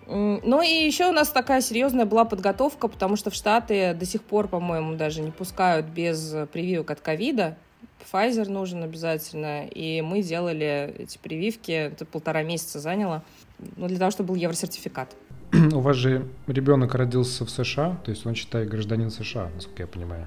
Ну 0.06 0.60
и 0.60 0.68
еще 0.68 1.08
у 1.08 1.12
нас 1.12 1.28
такая 1.28 1.60
серьезная 1.60 2.04
была 2.04 2.24
подготовка, 2.24 2.88
потому 2.88 3.14
что 3.14 3.30
в 3.30 3.34
Штаты 3.34 3.94
до 3.94 4.04
сих 4.04 4.22
пор, 4.22 4.48
по-моему, 4.48 4.96
даже 4.96 5.22
не 5.22 5.30
пускают 5.30 5.86
без 5.86 6.34
прививок 6.52 6.90
от 6.90 7.00
ковида. 7.00 7.56
Pfizer 8.12 8.48
нужен 8.48 8.82
обязательно, 8.82 9.66
и 9.66 10.00
мы 10.00 10.22
делали 10.22 10.96
эти 10.98 11.16
прививки, 11.18 11.70
это 11.70 12.04
полтора 12.04 12.42
месяца 12.42 12.80
заняло, 12.80 13.22
ну, 13.76 13.88
для 13.88 13.98
того, 13.98 14.10
чтобы 14.10 14.28
был 14.28 14.34
евросертификат. 14.36 15.16
У 15.52 15.80
вас 15.80 15.96
же 15.96 16.26
ребенок 16.46 16.94
родился 16.94 17.44
в 17.44 17.50
США, 17.50 17.98
то 18.04 18.10
есть 18.10 18.26
он, 18.26 18.34
считай, 18.34 18.66
гражданин 18.66 19.10
США, 19.10 19.50
насколько 19.54 19.82
я 19.82 19.86
понимаю. 19.86 20.26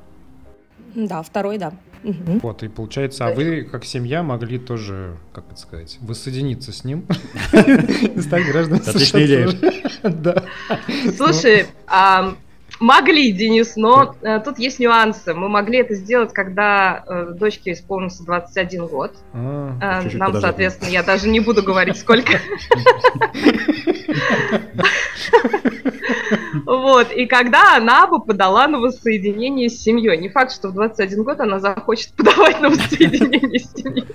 Да, 0.95 1.21
второй, 1.23 1.57
да. 1.57 1.73
Угу. 2.03 2.39
Вот, 2.43 2.63
и 2.63 2.67
получается, 2.67 3.25
а 3.25 3.33
вы, 3.33 3.63
как 3.63 3.85
семья, 3.85 4.23
могли 4.23 4.59
тоже, 4.59 5.17
как 5.31 5.45
это 5.49 5.59
сказать, 5.59 5.97
воссоединиться 6.01 6.71
с 6.73 6.83
ним 6.83 7.05
и 7.53 8.19
стать 8.21 8.45
гражданами 8.45 8.81
США. 8.81 9.49
Да. 10.03 10.43
Слушай, 11.15 11.67
Могли, 12.83 13.31
Денис, 13.31 13.77
но 13.77 14.13
э, 14.23 14.41
тут 14.43 14.59
есть 14.59 14.77
нюансы. 14.77 15.33
Мы 15.33 15.47
могли 15.47 15.77
это 15.79 15.95
сделать, 15.95 16.33
когда 16.33 17.01
э, 17.07 17.27
дочке 17.33 17.71
исполнился 17.71 18.25
21 18.25 18.87
год. 18.87 19.15
А, 19.33 20.03
э, 20.03 20.17
нам, 20.17 20.33
соответственно, 20.41 20.89
я 20.89 21.01
даже 21.01 21.29
не 21.29 21.39
буду 21.39 21.63
говорить, 21.63 21.97
сколько. 21.97 22.41
Вот, 26.65 27.11
и 27.13 27.25
когда 27.25 27.77
она 27.77 28.05
бы 28.05 28.21
подала 28.21 28.67
на 28.67 28.79
воссоединение 28.79 29.69
с 29.69 29.81
семьей. 29.81 30.17
Не 30.17 30.27
факт, 30.27 30.51
что 30.51 30.67
в 30.67 30.73
21 30.73 31.23
год 31.23 31.39
она 31.39 31.59
захочет 31.59 32.11
подавать 32.15 32.59
на 32.59 32.69
воссоединение 32.69 33.59
с 33.59 33.71
семьей. 33.71 34.05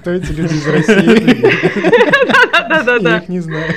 Кто 0.00 0.10
эти 0.10 0.32
люди 0.32 0.52
из 0.52 0.66
России? 0.66 1.42
Да-да-да. 2.68 3.10
Я 3.10 3.18
их 3.18 3.28
не 3.30 3.40
знаю. 3.40 3.72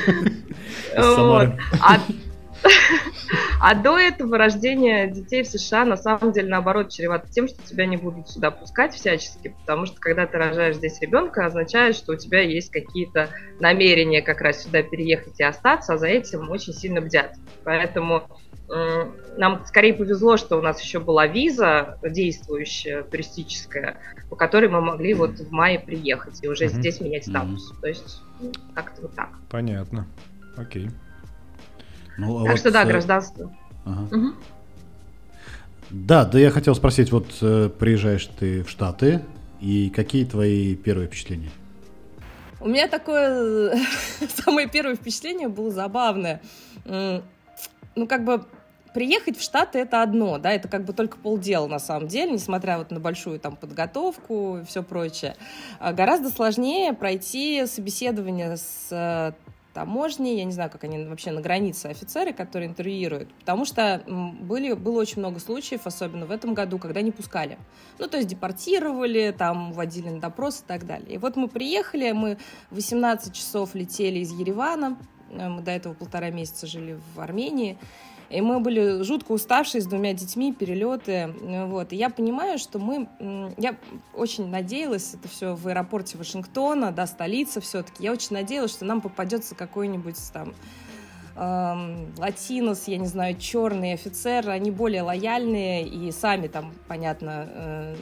А 3.62 3.75
до 3.75 3.98
этого 3.98 4.38
рождение 4.38 5.09
детей 5.09 5.43
в 5.43 5.48
США 5.48 5.86
на 5.86 5.98
самом 5.98 6.31
деле 6.31 6.50
наоборот 6.50 6.89
чревато 6.89 7.29
тем, 7.29 7.48
что 7.48 7.62
тебя 7.67 7.86
не 7.86 7.98
будут 7.98 8.29
сюда 8.29 8.51
пускать 8.51 8.93
всячески, 8.93 9.55
потому 9.62 9.86
что 9.86 10.00
когда 10.00 10.25
ты 10.25 10.38
рожаешь 10.38 10.77
здесь 10.77 11.00
ребенка, 11.01 11.45
означает, 11.45 11.95
что 11.95 12.13
у 12.13 12.15
тебя 12.15 12.41
есть 12.41 12.71
какие-то 12.71 13.29
намерения 13.59 14.21
как 14.21 14.41
раз 14.41 14.63
сюда 14.63 14.81
переехать 14.81 15.39
и 15.39 15.43
остаться, 15.43 15.93
а 15.93 15.98
за 15.98 16.07
этим 16.07 16.50
очень 16.50 16.74
сильно 16.74 17.01
бдят. 17.01 17.36
Поэтому 17.63 18.24
нам 19.38 19.65
скорее 19.65 19.93
повезло, 19.93 20.38
что 20.38 20.57
у 20.57 20.62
нас 20.62 20.79
еще 20.81 21.00
была 21.00 21.25
виза 21.25 21.98
действующая, 22.03 23.01
туристическая, 23.03 23.98
по 24.29 24.36
которой 24.36 24.69
мы 24.69 24.79
могли 24.79 25.15
вот 25.15 25.39
в 25.39 25.51
мае 25.51 25.79
приехать 25.79 26.43
и 26.43 26.48
уже 26.48 26.65
mm-hmm. 26.65 26.79
здесь 26.79 27.01
менять 27.01 27.25
статус. 27.25 27.71
Mm-hmm. 27.71 27.81
То 27.81 27.88
есть 27.88 28.21
как-то 28.75 29.01
вот 29.01 29.15
так. 29.15 29.29
Понятно. 29.50 30.07
Окей. 30.55 30.89
Ну, 32.20 32.40
а 32.40 32.44
так 32.44 32.52
вот, 32.52 32.60
что 32.60 32.72
да, 32.72 32.84
э, 32.84 32.88
гражданство. 32.88 33.56
Ага. 33.86 34.16
Угу. 34.16 34.34
Да, 35.92 36.26
да, 36.26 36.40
я 36.40 36.52
хотел 36.52 36.76
спросить, 36.76 37.12
вот 37.12 37.28
э, 37.42 37.70
приезжаешь 37.78 38.30
ты 38.40 38.64
в 38.64 38.70
Штаты, 38.70 39.22
И 39.60 39.90
какие 39.90 40.26
твои 40.26 40.76
первые 40.76 41.08
впечатления? 41.08 41.50
У 42.62 42.68
меня 42.68 42.88
такое 42.88 43.74
самое 44.46 44.68
первое 44.68 44.96
впечатление 44.96 45.48
было 45.48 45.72
забавное. 45.72 46.42
Ну, 46.86 48.08
как 48.08 48.24
бы 48.24 48.46
приехать 48.94 49.38
в 49.38 49.42
Штаты 49.42 49.80
это 49.80 50.02
одно, 50.02 50.38
да, 50.38 50.52
это 50.52 50.68
как 50.68 50.86
бы 50.86 50.94
только 50.94 51.18
полдела 51.18 51.68
на 51.68 51.80
самом 51.80 52.08
деле, 52.08 52.32
несмотря 52.32 52.78
вот 52.78 52.92
на 52.92 53.00
большую 53.00 53.40
там 53.40 53.56
подготовку 53.56 54.60
и 54.62 54.66
все 54.66 54.84
прочее. 54.84 55.36
А 55.80 55.94
гораздо 55.94 56.30
сложнее 56.30 56.94
пройти 56.94 57.66
собеседование 57.66 58.58
с 58.58 58.88
э, 58.92 59.32
таможни, 59.79 60.31
я 60.31 60.43
не 60.43 60.51
знаю, 60.51 60.69
как 60.69 60.83
они 60.83 61.05
вообще 61.05 61.31
на 61.31 61.39
границе 61.39 61.86
офицеры, 61.86 62.33
которые 62.33 62.67
интервьюируют, 62.67 63.33
потому 63.36 63.63
что 63.63 64.03
были, 64.05 64.74
было 64.74 65.00
очень 65.00 65.19
много 65.19 65.39
случаев, 65.39 65.88
особенно 65.88 66.25
в 66.25 66.31
этом 66.31 66.53
году, 66.53 66.77
когда 66.79 67.01
не 67.01 67.12
пускали. 67.12 67.57
Ну, 67.98 68.09
то 68.09 68.17
есть 68.17 68.27
депортировали, 68.27 69.33
там, 69.38 69.71
водили 69.71 70.09
на 70.09 70.19
допрос 70.19 70.59
и 70.59 70.63
так 70.67 70.86
далее. 70.86 71.15
И 71.15 71.17
вот 71.17 71.38
мы 71.38 71.48
приехали, 71.48 72.12
мы 72.12 72.38
18 72.71 73.33
часов 73.33 73.74
летели 73.74 74.19
из 74.19 74.33
Еревана, 74.33 74.98
мы 75.31 75.62
до 75.62 75.71
этого 75.71 75.93
полтора 75.93 76.29
месяца 76.29 76.67
жили 76.67 77.00
в 77.15 77.19
Армении, 77.19 77.77
и 78.29 78.41
мы 78.41 78.59
были 78.59 79.01
жутко 79.03 79.31
уставшие 79.31 79.81
с 79.81 79.88
двумя 79.88 80.13
детьми, 80.13 80.53
перелеты. 80.53 81.33
Вот. 81.41 81.91
И 81.93 81.95
я 81.95 82.09
понимаю, 82.09 82.59
что 82.59 82.77
мы... 82.77 83.09
Я 83.57 83.75
очень 84.13 84.48
надеялась, 84.50 85.15
это 85.15 85.27
все 85.27 85.55
в 85.55 85.67
аэропорте 85.67 86.17
Вашингтона, 86.17 86.91
да, 86.91 87.07
столица 87.07 87.59
все-таки. 87.59 88.03
Я 88.03 88.12
очень 88.12 88.33
надеялась, 88.33 88.71
что 88.71 88.86
нам 88.86 89.01
попадется 89.01 89.55
какой-нибудь 89.55 90.17
там 90.31 90.53
эм, 91.36 92.13
латинос, 92.17 92.88
я 92.88 92.98
не 92.98 93.07
знаю, 93.07 93.36
черные 93.38 93.95
офицеры, 93.95 94.51
они 94.51 94.69
более 94.69 95.01
лояльные 95.01 95.88
и 95.88 96.12
сами 96.12 96.48
там, 96.48 96.74
понятно, 96.88 97.48
э, 97.50 97.95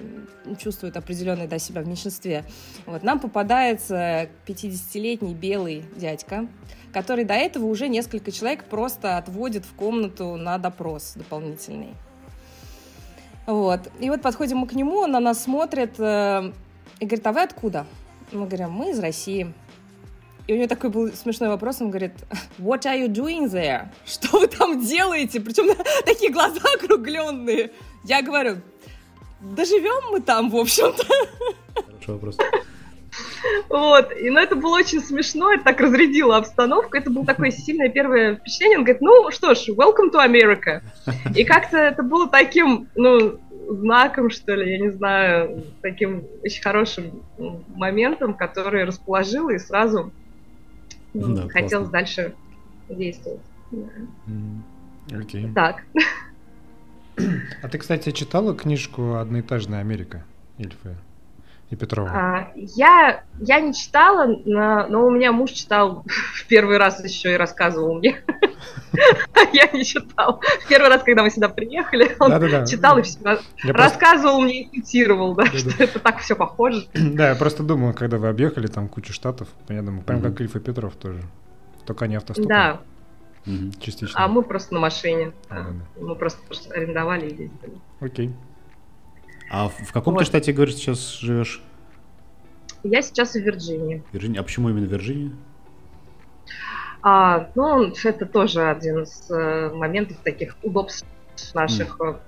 чувствуют 0.60 0.98
определенное 0.98 1.48
до 1.48 1.58
себя 1.58 1.82
в 1.82 1.88
меньшинстве. 1.88 2.44
Вот. 2.86 3.02
Нам 3.04 3.22
попадается 3.22 4.30
50-летний 4.46 5.36
белый 5.36 5.86
дядька, 5.96 6.48
который 6.94 7.26
до 7.26 7.34
этого 7.34 7.66
уже 7.66 7.88
несколько 7.88 8.32
человек 8.32 8.64
просто 8.66 9.18
отводит 9.18 9.66
в 9.66 9.74
комнату 9.74 10.36
на 10.36 10.58
допрос 10.58 11.14
дополнительный. 11.16 11.94
Вот. 13.46 13.80
И 14.00 14.10
вот 14.10 14.22
подходим 14.22 14.58
мы 14.58 14.68
к 14.68 14.74
нему, 14.74 14.98
он 14.98 15.12
на 15.12 15.20
нас 15.20 15.44
смотрит 15.44 15.96
э, 16.00 16.52
и 17.00 17.06
говорит, 17.06 17.28
а 17.28 17.32
вы 17.32 17.42
откуда? 17.42 17.86
Мы 18.32 18.46
говорим, 18.46 18.72
мы 18.72 18.92
из 18.92 19.00
России. 19.00 19.54
И 20.48 20.54
у 20.54 20.56
него 20.58 20.68
такой 20.68 20.90
был 20.90 21.12
смешной 21.14 21.50
вопрос, 21.50 21.82
он 21.82 21.90
говорит, 21.90 22.14
what 22.58 22.84
are 22.84 22.98
you 22.98 23.08
doing 23.08 23.50
there? 23.52 23.88
Что 24.06 24.40
вы 24.40 24.48
там 24.48 24.86
делаете? 24.86 25.40
Причем 25.40 25.74
такие 26.06 26.32
глаза 26.32 26.62
округленные. 26.76 27.72
Я 28.04 28.22
говорю, 28.22 28.58
доживем 29.42 30.12
мы 30.12 30.22
там, 30.22 30.50
в 30.50 30.56
общем-то. 30.56 31.04
Хороший 31.74 32.14
вопрос. 32.14 32.38
Вот, 33.70 34.12
и 34.12 34.30
ну, 34.30 34.40
это 34.40 34.56
было 34.56 34.78
очень 34.78 35.02
смешно, 35.02 35.54
это 35.54 35.66
так 35.66 35.82
разрядило 35.82 36.38
обстановку, 36.38 36.98
это 36.98 37.10
было 37.10 37.26
такое 37.26 37.52
сильное 37.52 37.90
первое 37.90 38.36
впечатление, 38.36 38.80
он 38.80 38.84
говорит, 38.84 39.02
ну 39.02 39.32
что 39.32 39.54
ж, 39.56 39.70
welcome 39.70 40.12
to 40.12 40.26
America. 40.26 40.82
И 41.36 41.44
как-то 41.44 41.78
это 41.78 42.04
было 42.04 42.28
таким, 42.28 42.88
ну, 42.96 43.40
знаком, 43.70 44.30
что 44.30 44.56
ли, 44.56 44.72
я 44.72 44.80
не 44.80 44.90
знаю, 44.90 45.64
таким 45.82 46.24
очень 46.44 46.62
хорошим 46.62 47.24
моментом, 47.76 48.34
который 48.34 48.86
расположил 48.86 49.50
и 49.50 49.58
сразу 49.58 50.12
ну, 51.14 51.36
да, 51.36 51.50
хотелось 51.50 51.90
дальше 51.90 52.34
действовать. 52.90 53.42
Окей. 55.12 55.46
Okay. 55.46 55.54
Так. 55.54 55.84
А 57.64 57.68
ты, 57.70 57.78
кстати, 57.78 58.12
читала 58.12 58.56
книжку 58.56 59.16
«Одноэтажная 59.16 59.80
Америка» 59.80 60.24
Ильфа? 60.58 60.96
И 61.70 61.76
Петрова? 61.76 62.10
А, 62.10 62.52
я, 62.56 63.24
я 63.40 63.60
не 63.60 63.74
читала, 63.74 64.26
но, 64.46 64.88
но 64.88 65.06
у 65.06 65.12
меня 65.12 65.32
муж 65.32 65.52
читал 65.52 66.04
в 66.36 66.48
первый 66.48 66.78
раз 66.78 67.04
еще 67.04 67.34
и 67.34 67.38
рассказывал 67.38 67.96
мне. 67.96 68.22
Я 69.54 69.70
не 69.74 69.84
читал. 69.86 70.42
В 70.64 70.68
первый 70.68 70.90
раз, 70.90 71.04
когда 71.04 71.22
мы 71.22 71.30
сюда 71.30 71.50
приехали, 71.50 72.16
он 72.20 72.66
читал 72.66 72.98
и 72.98 73.04
рассказывал 73.72 74.42
мне 74.42 74.64
и 74.64 74.82
цитировал, 74.82 75.36
да, 75.36 75.46
что 75.46 75.72
это 75.78 76.00
так 76.00 76.20
все 76.20 76.36
похоже. 76.36 76.88
Да, 77.18 77.30
я 77.30 77.36
просто 77.36 77.64
думал, 77.64 77.94
когда 77.94 78.18
вы 78.18 78.28
объехали 78.28 78.68
там 78.68 78.88
кучу 78.88 79.14
штатов, 79.14 79.50
я 79.70 79.82
думаю, 79.82 80.04
прям 80.04 80.22
как 80.22 80.40
Ильф 80.42 80.56
и 80.56 80.60
Петров 80.60 80.96
тоже. 80.96 81.22
Только 81.86 82.08
не 82.08 82.16
автостопом. 82.16 82.48
Да. 82.48 82.82
Частично. 83.80 84.20
А 84.20 84.28
мы 84.28 84.42
просто 84.42 84.74
на 84.74 84.80
машине. 84.80 85.34
Мы 86.00 86.16
просто 86.16 86.40
арендовали 86.72 87.28
и 87.28 87.30
ездили. 87.30 87.78
Окей. 88.00 88.34
А 89.50 89.70
в 89.70 89.92
каком 89.92 90.14
вот. 90.14 90.20
ты 90.20 90.26
штате, 90.26 90.52
говоришь, 90.52 90.76
сейчас 90.76 91.18
живешь? 91.20 91.62
Я 92.84 93.02
сейчас 93.02 93.34
в 93.34 93.40
Вирджинии. 93.40 94.04
Вирджиния. 94.12 94.42
А 94.42 94.44
почему 94.44 94.70
именно 94.70 94.86
Вирджиния? 94.86 95.32
А, 97.02 97.50
ну, 97.56 97.94
это 98.04 98.26
тоже 98.26 98.70
один 98.70 99.04
из 99.04 99.30
э, 99.30 99.72
моментов 99.74 100.18
таких 100.24 100.56
удобств 100.64 101.06
наших. 101.54 102.00
Mm. 102.00 102.20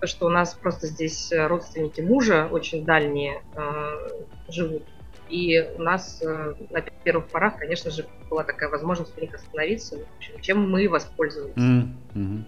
То, 0.00 0.06
что 0.06 0.26
у 0.26 0.28
нас 0.28 0.54
просто 0.54 0.86
здесь 0.86 1.32
родственники 1.32 2.00
мужа 2.00 2.48
очень 2.50 2.84
дальние 2.84 3.42
э, 3.54 4.08
живут. 4.48 4.82
И 5.28 5.66
у 5.78 5.82
нас 5.82 6.20
э, 6.22 6.54
на 6.70 6.80
первых 6.82 7.28
порах, 7.28 7.58
конечно 7.58 7.90
же, 7.90 8.06
была 8.28 8.44
такая 8.44 8.68
возможность 8.68 9.16
у 9.16 9.20
них 9.20 9.34
остановиться, 9.34 9.96
в 9.96 10.16
общем, 10.16 10.40
чем 10.40 10.70
мы 10.70 10.88
воспользовались. 10.88 11.54
Mm. 11.56 11.88
Mm-hmm. 12.14 12.44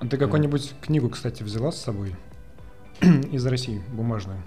А 0.00 0.06
ты 0.06 0.16
какую-нибудь 0.16 0.74
книгу, 0.80 1.10
кстати, 1.10 1.42
взяла 1.42 1.70
с 1.70 1.80
собой? 1.80 2.14
из 3.32 3.46
России 3.46 3.82
бумажную? 3.92 4.42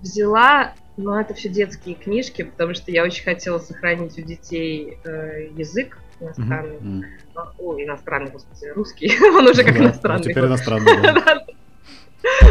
Взяла, 0.00 0.74
но 0.96 1.20
это 1.20 1.34
все 1.34 1.48
детские 1.48 1.94
книжки, 1.94 2.42
потому 2.42 2.74
что 2.74 2.90
я 2.90 3.02
очень 3.02 3.24
хотела 3.24 3.58
сохранить 3.58 4.18
у 4.18 4.22
детей 4.22 4.98
э, 5.04 5.48
язык 5.56 5.98
иностранный. 6.20 6.76
Mm-hmm. 6.76 7.48
О, 7.58 7.82
иностранный, 7.82 8.30
господи, 8.30 8.66
русский. 8.68 9.12
Он 9.36 9.46
уже 9.46 9.64
как 9.64 9.76
иностранный. 9.76 10.24
Теперь 10.24 10.44
иностранный, 10.44 10.92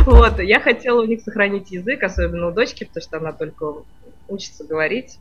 Вот, 0.06 0.40
я 0.40 0.60
хотела 0.60 1.02
у 1.02 1.06
них 1.06 1.22
сохранить 1.22 1.72
язык, 1.72 2.02
особенно 2.04 2.48
у 2.48 2.52
дочки, 2.52 2.86
потому 2.86 3.04
что 3.04 3.18
она 3.18 3.34
только 3.34 3.74
учится 4.28 4.64
говорить. 4.64 5.18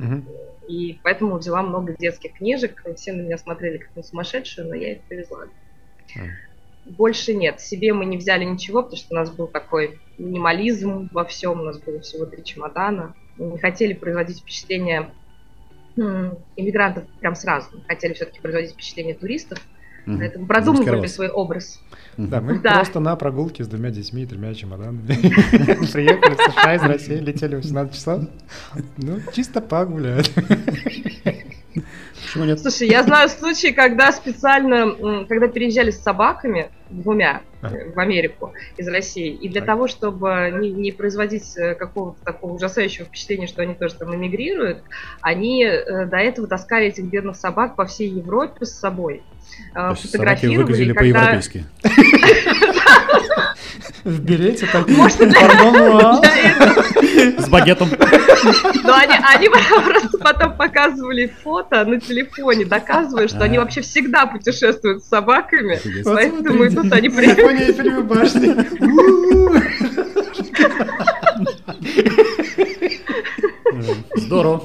И 0.69 0.99
поэтому 1.03 1.37
взяла 1.37 1.63
много 1.63 1.95
детских 1.99 2.35
книжек. 2.35 2.83
Все 2.97 3.13
на 3.13 3.23
меня 3.23 3.39
смотрели 3.39 3.79
как 3.79 3.97
на 3.97 4.03
сумасшедшую, 4.03 4.69
но 4.69 4.75
я 4.75 4.93
их 4.93 5.03
привезла 5.03 5.47
больше 6.85 7.35
нет. 7.35 7.61
Себе 7.61 7.93
мы 7.93 8.05
не 8.05 8.17
взяли 8.17 8.45
ничего, 8.45 8.83
потому 8.83 8.99
что 8.99 9.15
у 9.15 9.17
нас 9.17 9.31
был 9.31 9.47
такой 9.47 9.99
минимализм 10.19 11.09
во 11.13 11.25
всем, 11.25 11.61
у 11.61 11.65
нас 11.65 11.79
было 11.79 12.01
всего 12.01 12.27
три 12.27 12.45
чемодана. 12.45 13.15
Мы 13.37 13.47
не 13.47 13.59
хотели 13.59 13.95
производить 13.95 14.41
впечатление 14.41 15.11
иммигрантов 15.97 17.05
прям 17.21 17.35
сразу. 17.35 17.69
Мы 17.73 17.83
хотели 17.87 18.15
все-таки 18.15 18.41
производить 18.41 18.73
впечатление 18.73 19.15
туристов, 19.15 19.59
mm 20.07 20.19
поэтому 20.19 20.47
продумывали 20.47 21.07
свой 21.07 21.29
образ. 21.29 21.81
Да, 22.17 22.41
мы 22.41 22.59
да. 22.59 22.75
просто 22.75 23.01
на 23.01 23.17
прогулке 23.17 23.65
с 23.65 23.69
двумя 23.69 23.91
детьми 23.91 24.23
и 24.23 24.27
тремя 24.27 24.55
чемоданами 24.55 25.07
приехали 25.93 26.35
в 26.35 26.53
США 26.53 26.75
из 26.75 26.83
России, 26.83 27.17
летели 27.17 27.57
18 27.57 27.95
часов. 27.95 28.25
Ну, 28.99 29.21
чисто 29.33 29.61
погулять. 29.61 30.31
Почему 32.25 32.45
нет? 32.45 32.61
Слушай, 32.61 32.89
я 32.89 33.03
знаю 33.03 33.29
случаи, 33.29 33.73
когда 33.73 34.13
специально, 34.13 35.25
когда 35.27 35.49
переезжали 35.49 35.91
с 35.91 36.01
собаками, 36.01 36.71
двумя, 36.91 37.43
а. 37.61 37.71
в 37.95 37.99
Америку 37.99 38.53
из 38.77 38.87
России, 38.89 39.33
и 39.33 39.49
для 39.49 39.61
так. 39.61 39.69
того, 39.69 39.89
чтобы 39.89 40.53
не, 40.61 40.71
не 40.71 40.93
производить 40.93 41.57
э, 41.57 41.75
какого-то 41.75 42.23
такого 42.25 42.53
ужасающего 42.53 43.07
впечатления, 43.07 43.47
что 43.47 43.63
они 43.63 43.75
тоже 43.75 43.95
там 43.95 44.15
эмигрируют, 44.15 44.79
они 45.21 45.65
э, 45.65 46.07
до 46.07 46.19
этого 46.19 46.47
таскали 46.47 46.87
этих 46.87 47.05
бедных 47.05 47.37
собак 47.37 47.75
по 47.77 47.87
всей 47.87 48.09
Европе 48.11 48.67
с 48.67 48.73
собой. 48.73 49.23
Э, 49.75 49.91
То 49.91 49.95
фотографировали. 49.95 50.57
Собаки 50.57 50.57
выглядели 50.57 50.93
когда... 50.93 51.21
по-европейски. 51.21 51.65
В 54.05 54.21
берете 54.21 54.67
так. 54.71 54.87
С 57.39 57.49
багетом. 57.49 57.89
Ну, 57.91 58.93
они, 58.93 59.15
они 59.35 59.49
просто 59.49 60.19
потом 60.19 60.57
показывали 60.57 61.33
фото 61.43 61.85
на 61.85 61.99
телефоне, 61.99 62.67
доказывая, 62.67 63.29
что 63.29 63.45
они 63.45 63.59
вообще 63.59 63.81
всегда 63.81 64.27
путешествуют 64.27 65.03
с 65.03 65.09
собаками. 65.09 65.81
Поэтому 66.05 66.71
тут 66.71 66.93
они 66.93 67.09
приехали. 67.09 68.03
башни. 68.03 68.55
Здорово. 74.17 74.63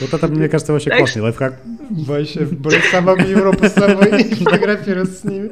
Вот 0.00 0.12
это, 0.12 0.28
мне 0.28 0.48
кажется, 0.48 0.72
вообще 0.72 0.90
классный 0.90 1.22
лайфхак. 1.22 1.60
Вообще, 1.90 2.40
брать 2.44 2.84
собак 2.90 3.22
в 3.22 3.28
Европу 3.28 3.66
с 3.66 3.72
собой 3.72 4.22
и 4.22 4.34
фотографироваться 4.44 5.20
с 5.20 5.24
ними. 5.24 5.50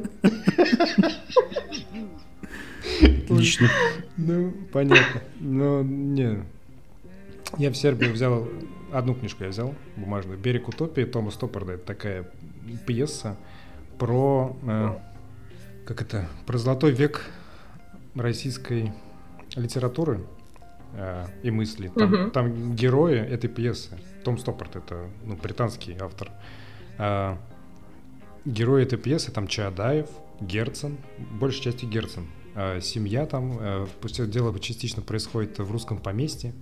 Отлично. 3.57 3.69
Ну, 4.17 4.53
понятно. 4.73 5.23
Но 5.41 5.83
не. 5.83 6.45
Я 7.59 7.71
в 7.71 7.77
Сербии 7.77 8.07
взял 8.07 8.49
одну 8.93 9.15
книжку 9.15 9.45
я 9.45 9.51
взял 9.51 9.75
бумажную. 9.97 10.38
«Берег 10.38 10.69
утопии» 10.69 11.03
Тома 11.03 11.31
Стоппарда. 11.31 11.73
Это 11.73 11.85
такая 11.85 12.31
пьеса 12.87 13.37
про... 13.99 14.57
Э, 14.62 14.99
как 15.87 16.03
это? 16.03 16.29
Про 16.47 16.59
золотой 16.59 16.93
век 16.93 17.25
российской 18.15 18.93
литературы 19.57 20.21
э, 20.95 21.27
и 21.43 21.51
мысли. 21.51 21.91
Там, 21.95 22.12
угу. 22.12 22.31
там 22.31 22.75
герои 22.75 23.19
этой 23.19 23.49
пьесы. 23.49 23.99
Том 24.25 24.38
Стоппорт, 24.38 24.77
это 24.77 25.09
ну, 25.25 25.37
британский 25.37 25.97
автор. 25.99 26.31
Э, 26.99 27.37
герои 28.45 28.83
этой 28.85 28.99
пьесы 28.99 29.33
там 29.33 29.49
Чаадаев, 29.49 30.09
Герцен, 30.41 30.99
большей 31.33 31.62
части 31.62 31.87
Герцен. 31.87 32.27
Э, 32.55 32.81
семья 32.81 33.27
там, 33.27 33.59
э, 33.59 33.87
пусть 34.01 34.31
дело 34.31 34.59
частично 34.59 35.03
происходит 35.03 35.59
в 35.59 35.71
русском 35.71 35.99
поместье, 35.99 36.53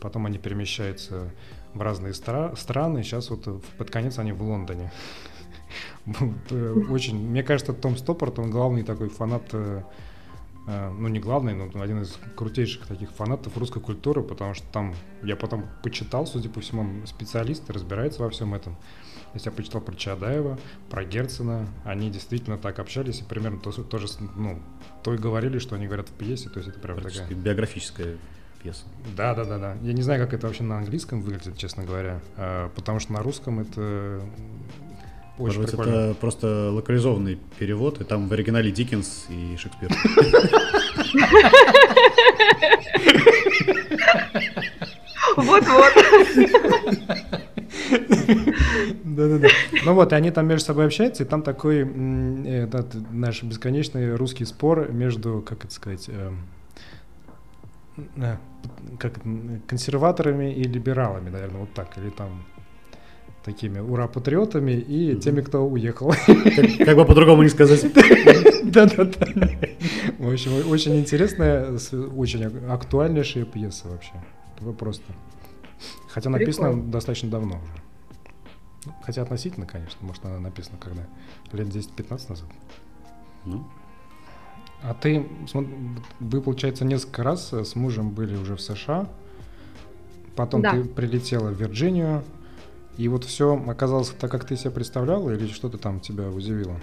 потом 0.00 0.26
они 0.26 0.38
перемещаются 0.38 1.30
в 1.72 1.80
разные 1.80 2.12
стра- 2.12 2.56
страны, 2.56 3.02
сейчас 3.02 3.30
вот 3.30 3.62
под 3.78 3.90
конец 3.90 4.18
они 4.18 4.32
в 4.32 4.42
Лондоне. 4.42 4.92
Очень, 6.90 7.18
мне 7.18 7.42
кажется, 7.42 7.72
Том 7.72 7.96
Стоппорт, 7.96 8.38
он 8.38 8.50
главный 8.50 8.82
такой 8.82 9.08
фанат 9.08 9.42
э, 9.52 9.82
Э, 10.66 10.90
ну 10.90 11.08
не 11.08 11.20
главный, 11.20 11.54
но 11.54 11.68
один 11.82 12.02
из 12.02 12.18
крутейших 12.36 12.86
таких 12.86 13.10
фанатов 13.10 13.56
русской 13.56 13.80
культуры, 13.80 14.22
потому 14.22 14.54
что 14.54 14.66
там 14.72 14.94
я 15.22 15.36
потом 15.36 15.66
почитал, 15.82 16.26
судя 16.26 16.48
по 16.48 16.60
всему, 16.60 17.06
специалисты 17.06 17.72
разбираются 17.72 18.22
во 18.22 18.30
всем 18.30 18.54
этом. 18.54 18.76
То 19.34 19.38
есть 19.38 19.46
я 19.46 19.52
почитал 19.52 19.80
про 19.80 19.96
Чадаева, 19.96 20.60
про 20.88 21.04
Герцена, 21.04 21.66
они 21.82 22.08
действительно 22.08 22.56
так 22.56 22.78
общались 22.78 23.18
и 23.18 23.24
примерно 23.24 23.58
то, 23.58 23.72
тоже, 23.72 24.06
ну, 24.36 24.62
то 25.02 25.12
и 25.12 25.18
говорили, 25.18 25.58
что 25.58 25.74
они 25.74 25.86
говорят 25.86 26.08
в 26.08 26.12
пьесе, 26.12 26.50
то 26.50 26.60
есть 26.60 26.68
это 26.68 26.78
прям 26.78 27.00
такая... 27.00 27.26
биографическая 27.34 28.16
пьеса. 28.62 28.84
Да, 29.16 29.34
да, 29.34 29.44
да, 29.44 29.58
да. 29.58 29.76
Я 29.82 29.92
не 29.92 30.02
знаю, 30.02 30.24
как 30.24 30.34
это 30.34 30.46
вообще 30.46 30.62
на 30.62 30.78
английском 30.78 31.20
выглядит, 31.20 31.58
честно 31.58 31.82
говоря, 31.82 32.20
э, 32.36 32.68
потому 32.76 33.00
что 33.00 33.12
на 33.12 33.24
русском 33.24 33.58
это 33.58 34.22
очень 35.36 35.58
Может 35.58 35.76
быть, 35.76 35.86
это 35.86 36.14
просто 36.20 36.70
локализованный 36.70 37.40
перевод, 37.58 38.00
и 38.00 38.04
там 38.04 38.28
в 38.28 38.32
оригинале 38.32 38.70
Диккенс 38.70 39.26
и 39.30 39.56
Шекспир. 39.56 39.90
Вот-вот. 45.36 45.92
Да-да-да. 49.04 49.48
Ну 49.84 49.94
вот, 49.94 50.12
и 50.12 50.16
они 50.16 50.30
там 50.30 50.46
между 50.46 50.66
собой 50.66 50.86
общаются, 50.86 51.22
и 51.22 51.26
там 51.26 51.42
такой 51.42 51.80
этот, 52.46 52.94
наш 53.10 53.42
бесконечный 53.42 54.14
русский 54.14 54.44
спор 54.44 54.90
между, 54.90 55.42
как 55.46 55.64
это 55.64 55.74
сказать, 55.74 56.08
эм, 56.08 56.38
э, 58.16 58.36
как 58.98 59.14
консерваторами 59.66 60.52
и 60.52 60.64
либералами, 60.64 61.30
наверное, 61.30 61.60
вот 61.60 61.74
так, 61.74 61.96
или 61.98 62.10
там 62.10 62.44
такими 63.44 63.78
ура-патриотами 63.78 64.72
и 64.72 65.16
теми, 65.16 65.42
кто 65.42 65.66
уехал. 65.66 66.14
Как, 66.26 66.86
как 66.86 66.96
бы 66.96 67.04
по-другому 67.04 67.42
не 67.42 67.50
сказать. 67.50 67.84
Да-да-да. 68.64 69.26
В 70.18 70.32
общем, 70.32 70.70
очень 70.70 70.96
интересная, 70.96 71.76
очень 72.16 72.44
актуальнейшая 72.68 73.44
пьеса 73.44 73.88
вообще. 73.88 74.12
Это 74.60 74.72
просто. 74.72 75.04
Хотя 76.08 76.30
написано 76.30 76.68
Прикольно. 76.68 76.92
достаточно 76.92 77.30
давно 77.30 77.56
уже. 77.56 77.82
Ну, 78.86 78.92
хотя 79.02 79.22
относительно, 79.22 79.66
конечно. 79.66 80.06
Может, 80.06 80.24
она 80.24 80.38
написана 80.38 80.78
когда? 80.78 81.02
Лет 81.52 81.68
10-15 81.68 82.28
назад. 82.28 82.48
Ну. 83.44 83.66
А 84.82 84.94
ты, 84.94 85.26
вы, 86.20 86.40
получается, 86.42 86.84
несколько 86.84 87.22
раз 87.22 87.52
с 87.52 87.74
мужем 87.74 88.10
были 88.10 88.36
уже 88.36 88.56
в 88.56 88.60
США. 88.60 89.08
Потом 90.36 90.62
да. 90.62 90.72
ты 90.72 90.84
прилетела 90.84 91.48
в 91.48 91.54
Вирджинию, 91.54 92.22
и 92.96 93.08
вот 93.08 93.24
все 93.24 93.62
оказалось 93.66 94.10
так, 94.10 94.30
как 94.30 94.44
ты 94.44 94.56
себе 94.56 94.70
представляла, 94.70 95.30
или 95.30 95.46
что-то 95.46 95.78
там 95.78 96.00
тебя 96.00 96.28
удивило? 96.28 96.80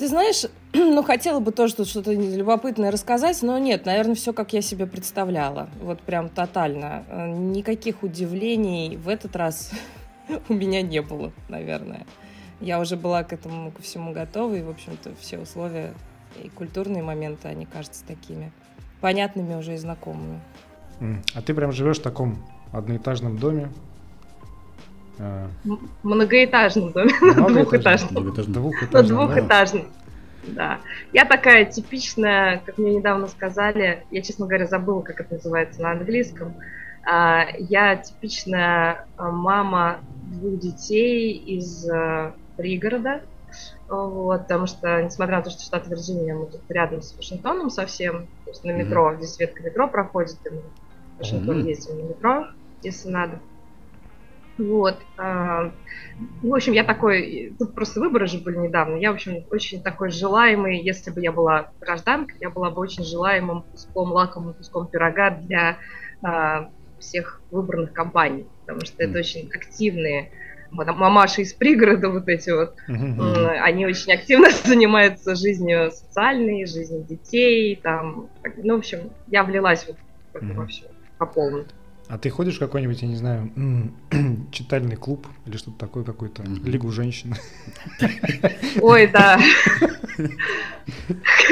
Ты 0.00 0.08
знаешь, 0.08 0.46
ну, 0.72 1.02
хотела 1.02 1.40
бы 1.40 1.52
тоже 1.52 1.76
тут 1.76 1.86
что-то 1.86 2.14
любопытное 2.14 2.90
рассказать, 2.90 3.42
но 3.42 3.58
нет, 3.58 3.84
наверное, 3.84 4.14
все, 4.14 4.32
как 4.32 4.54
я 4.54 4.62
себе 4.62 4.86
представляла. 4.86 5.68
Вот 5.82 6.00
прям 6.00 6.30
тотально. 6.30 7.04
Э, 7.10 7.28
никаких 7.28 8.02
удивлений 8.02 8.96
в 8.96 9.10
этот 9.10 9.36
раз 9.36 9.72
у 10.48 10.54
меня 10.54 10.80
не 10.80 11.02
было, 11.02 11.32
наверное. 11.50 12.06
Я 12.62 12.80
уже 12.80 12.96
была 12.96 13.24
к 13.24 13.34
этому, 13.34 13.72
ко 13.72 13.82
всему 13.82 14.14
готова, 14.14 14.54
и, 14.54 14.62
в 14.62 14.70
общем-то, 14.70 15.10
все 15.20 15.38
условия 15.38 15.92
и 16.42 16.48
культурные 16.48 17.02
моменты, 17.02 17.48
они 17.48 17.66
кажутся 17.66 18.02
такими 18.06 18.52
понятными 19.02 19.54
уже 19.54 19.74
и 19.74 19.76
знакомыми. 19.76 20.40
А 21.34 21.42
ты 21.42 21.52
прям 21.52 21.72
живешь 21.72 21.98
в 21.98 22.02
таком 22.02 22.42
одноэтажном 22.72 23.36
доме, 23.36 23.70
Многоэтажном 26.02 26.92
доме, 26.92 27.12
двухэтажном. 27.20 28.24
Двухэтажном. 28.24 29.06
Двухэтажном. 29.06 29.86
Да. 30.46 30.78
Я 31.12 31.24
такая 31.24 31.64
типичная, 31.64 32.62
как 32.64 32.78
мне 32.78 32.96
недавно 32.96 33.26
сказали, 33.26 34.04
я, 34.10 34.22
честно 34.22 34.46
говоря, 34.46 34.66
забыла, 34.66 35.02
как 35.02 35.20
это 35.20 35.34
называется 35.34 35.82
на 35.82 35.92
английском. 35.92 36.54
А, 37.04 37.46
я 37.58 37.96
типичная 37.96 39.06
а, 39.16 39.30
мама 39.30 40.00
двух 40.32 40.58
детей 40.58 41.32
из 41.32 41.88
а, 41.88 42.34
пригорода. 42.56 43.22
Вот, 43.88 44.42
потому 44.42 44.66
что, 44.66 45.02
несмотря 45.02 45.38
на 45.38 45.42
то, 45.42 45.50
что 45.50 45.62
штат 45.64 45.88
Вирджиния, 45.88 46.34
мы 46.36 46.46
тут 46.46 46.60
рядом 46.68 47.02
с 47.02 47.16
Вашингтоном 47.16 47.70
совсем, 47.70 48.28
то 48.44 48.50
есть 48.50 48.62
на 48.62 48.70
метро, 48.70 49.10
mm-hmm. 49.10 49.16
здесь 49.18 49.40
ветка 49.40 49.64
метро 49.64 49.88
проходит, 49.88 50.36
и 50.46 50.50
мы 50.50 50.60
в 50.60 51.18
Вашингтон 51.18 51.58
mm-hmm. 51.58 51.68
ездим 51.68 51.96
на 51.96 52.02
метро, 52.02 52.46
если 52.84 53.08
надо. 53.08 53.40
Вот. 54.60 54.98
А, 55.16 55.72
в 56.42 56.54
общем, 56.54 56.74
я 56.74 56.84
такой, 56.84 57.54
тут 57.58 57.74
просто 57.74 57.98
выборы 57.98 58.26
же 58.26 58.38
были 58.38 58.56
недавно, 58.56 58.96
я, 58.96 59.10
в 59.10 59.14
общем, 59.14 59.44
очень 59.50 59.82
такой 59.82 60.10
желаемый, 60.10 60.82
если 60.82 61.10
бы 61.10 61.20
я 61.20 61.32
была 61.32 61.72
гражданкой, 61.80 62.36
я 62.40 62.50
была 62.50 62.70
бы 62.70 62.80
очень 62.80 63.04
желаемым 63.04 63.62
куском, 63.62 64.12
лакомым 64.12 64.54
куском 64.54 64.86
пирога 64.86 65.30
для 65.30 65.78
а, 66.22 66.70
всех 66.98 67.40
выбранных 67.50 67.92
компаний, 67.92 68.46
потому 68.60 68.84
что 68.84 69.02
это 69.02 69.18
очень 69.18 69.48
активные 69.48 70.30
мамаши 70.70 71.42
из 71.42 71.52
пригорода 71.54 72.10
вот 72.10 72.28
эти 72.28 72.50
вот, 72.50 72.76
mm-hmm. 72.88 73.58
они 73.60 73.86
очень 73.86 74.12
активно 74.12 74.50
занимаются 74.64 75.34
жизнью 75.34 75.90
социальной, 75.90 76.66
жизнью 76.66 77.04
детей, 77.08 77.76
там, 77.76 78.28
ну, 78.58 78.76
в 78.76 78.78
общем, 78.78 79.10
я 79.28 79.42
влилась 79.42 79.86
вот 79.86 79.96
mm-hmm. 80.34 80.54
во 80.54 80.66
все 80.66 80.84
по 81.18 81.26
полной. 81.26 81.66
А 82.10 82.18
ты 82.18 82.28
ходишь 82.28 82.56
в 82.56 82.58
какой-нибудь, 82.58 83.02
я 83.02 83.08
не 83.08 83.14
знаю, 83.14 83.52
читальный 84.50 84.96
клуб 84.96 85.28
или 85.46 85.56
что-то 85.56 85.78
такое, 85.78 86.02
какую-то 86.02 86.42
лигу 86.42 86.90
женщин? 86.90 87.36
Ой, 88.80 89.06
да. 89.06 89.38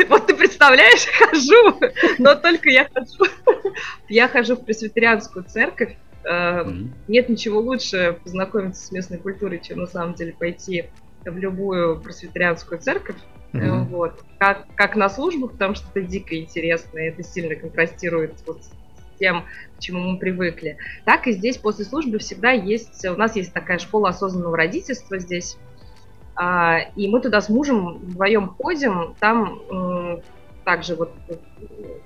Вот 0.09 0.27
ты 0.27 0.35
представляешь, 0.35 1.07
хожу, 1.07 1.79
но 2.19 2.35
только 2.35 2.71
я 2.71 2.89
хожу. 2.93 3.33
Я 4.09 4.29
хожу 4.29 4.57
в 4.57 4.65
пресвитерианскую 4.65 5.45
церковь. 5.45 5.97
Э, 6.29 6.71
нет 7.07 7.29
ничего 7.29 7.61
лучше 7.61 8.19
познакомиться 8.23 8.85
с 8.85 8.93
местной 8.93 9.19
культурой, 9.19 9.61
чем 9.63 9.79
на 9.79 9.87
самом 9.87 10.15
деле 10.15 10.33
пойти 10.33 10.87
в 11.25 11.39
любую 11.39 12.01
пресвитерианскую 12.01 12.81
церковь. 12.81 13.17
Mm-hmm. 13.53 13.85
Вот. 13.87 14.23
Как, 14.39 14.67
как 14.75 14.97
на 14.97 15.09
службу, 15.09 15.49
потому 15.49 15.75
что 15.77 15.87
это 15.95 16.03
дико 16.03 16.37
интересно, 16.39 16.99
и 16.99 17.05
это 17.05 17.23
сильно 17.23 17.55
контрастирует 17.55 18.35
вот 18.47 18.63
с 18.65 18.71
тем, 19.19 19.45
к 19.77 19.81
чему 19.81 20.01
мы 20.01 20.19
привыкли. 20.19 20.79
Так 21.05 21.27
и 21.27 21.33
здесь 21.33 21.59
после 21.59 21.85
службы 21.85 22.19
всегда 22.19 22.51
есть, 22.51 23.05
у 23.07 23.17
нас 23.17 23.37
есть 23.37 23.53
такая 23.53 23.79
школа 23.79 24.11
осознанного 24.11 24.57
родительства 24.57 25.19
здесь, 25.19 25.57
а, 26.35 26.79
и 26.95 27.09
мы 27.09 27.21
туда 27.21 27.41
с 27.41 27.49
мужем 27.49 27.99
вдвоем 27.99 28.49
ходим, 28.49 29.15
там 29.19 30.23
также 30.69 30.97
вот 30.97 31.15
э, 31.29 31.35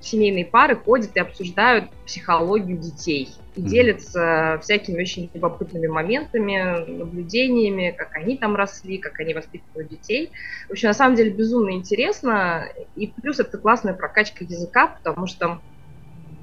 семейные 0.00 0.44
пары 0.44 0.76
ходят 0.76 1.16
и 1.16 1.18
обсуждают 1.18 1.90
психологию 2.06 2.78
детей 2.78 3.28
и 3.56 3.60
делятся 3.60 4.60
всякими 4.62 5.00
очень 5.00 5.28
любопытными 5.34 5.88
моментами, 5.88 6.88
наблюдениями, 6.88 7.92
как 7.96 8.14
они 8.14 8.36
там 8.36 8.54
росли, 8.54 8.98
как 8.98 9.18
они 9.18 9.34
воспитывают 9.34 9.90
детей. 9.90 10.30
В 10.68 10.72
общем, 10.72 10.86
на 10.86 10.94
самом 10.94 11.16
деле 11.16 11.32
безумно 11.32 11.72
интересно. 11.72 12.68
И 12.94 13.08
плюс 13.08 13.40
это 13.40 13.58
классная 13.58 13.94
прокачка 13.94 14.44
языка, 14.44 14.86
потому 14.86 15.26
что 15.26 15.60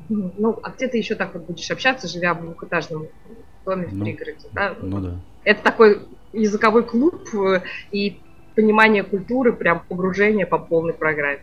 ну, 0.09 0.59
а 0.63 0.71
где 0.71 0.87
ты 0.87 0.97
еще 0.97 1.15
так 1.15 1.33
вот 1.33 1.45
будешь 1.45 1.69
общаться, 1.71 2.07
живя 2.07 2.33
в 2.33 2.41
двухэтажном 2.41 3.07
доме 3.65 3.87
в 3.87 3.95
ну, 3.95 4.05
пригороде, 4.05 4.47
да? 4.51 4.75
Ну 4.81 4.99
да. 4.99 5.13
Это 5.43 5.63
такой 5.63 6.01
языковой 6.33 6.83
клуб 6.83 7.27
э, 7.33 7.61
и 7.91 8.19
понимание 8.55 9.03
культуры, 9.03 9.53
прям 9.53 9.83
погружение 9.87 10.45
по 10.45 10.57
полной 10.57 10.93
программе. 10.93 11.41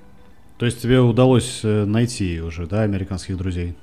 То 0.59 0.66
есть 0.66 0.83
тебе 0.83 1.00
удалось 1.00 1.61
э, 1.64 1.85
найти 1.85 2.40
уже, 2.40 2.66
да, 2.66 2.83
американских 2.83 3.37
друзей? 3.37 3.76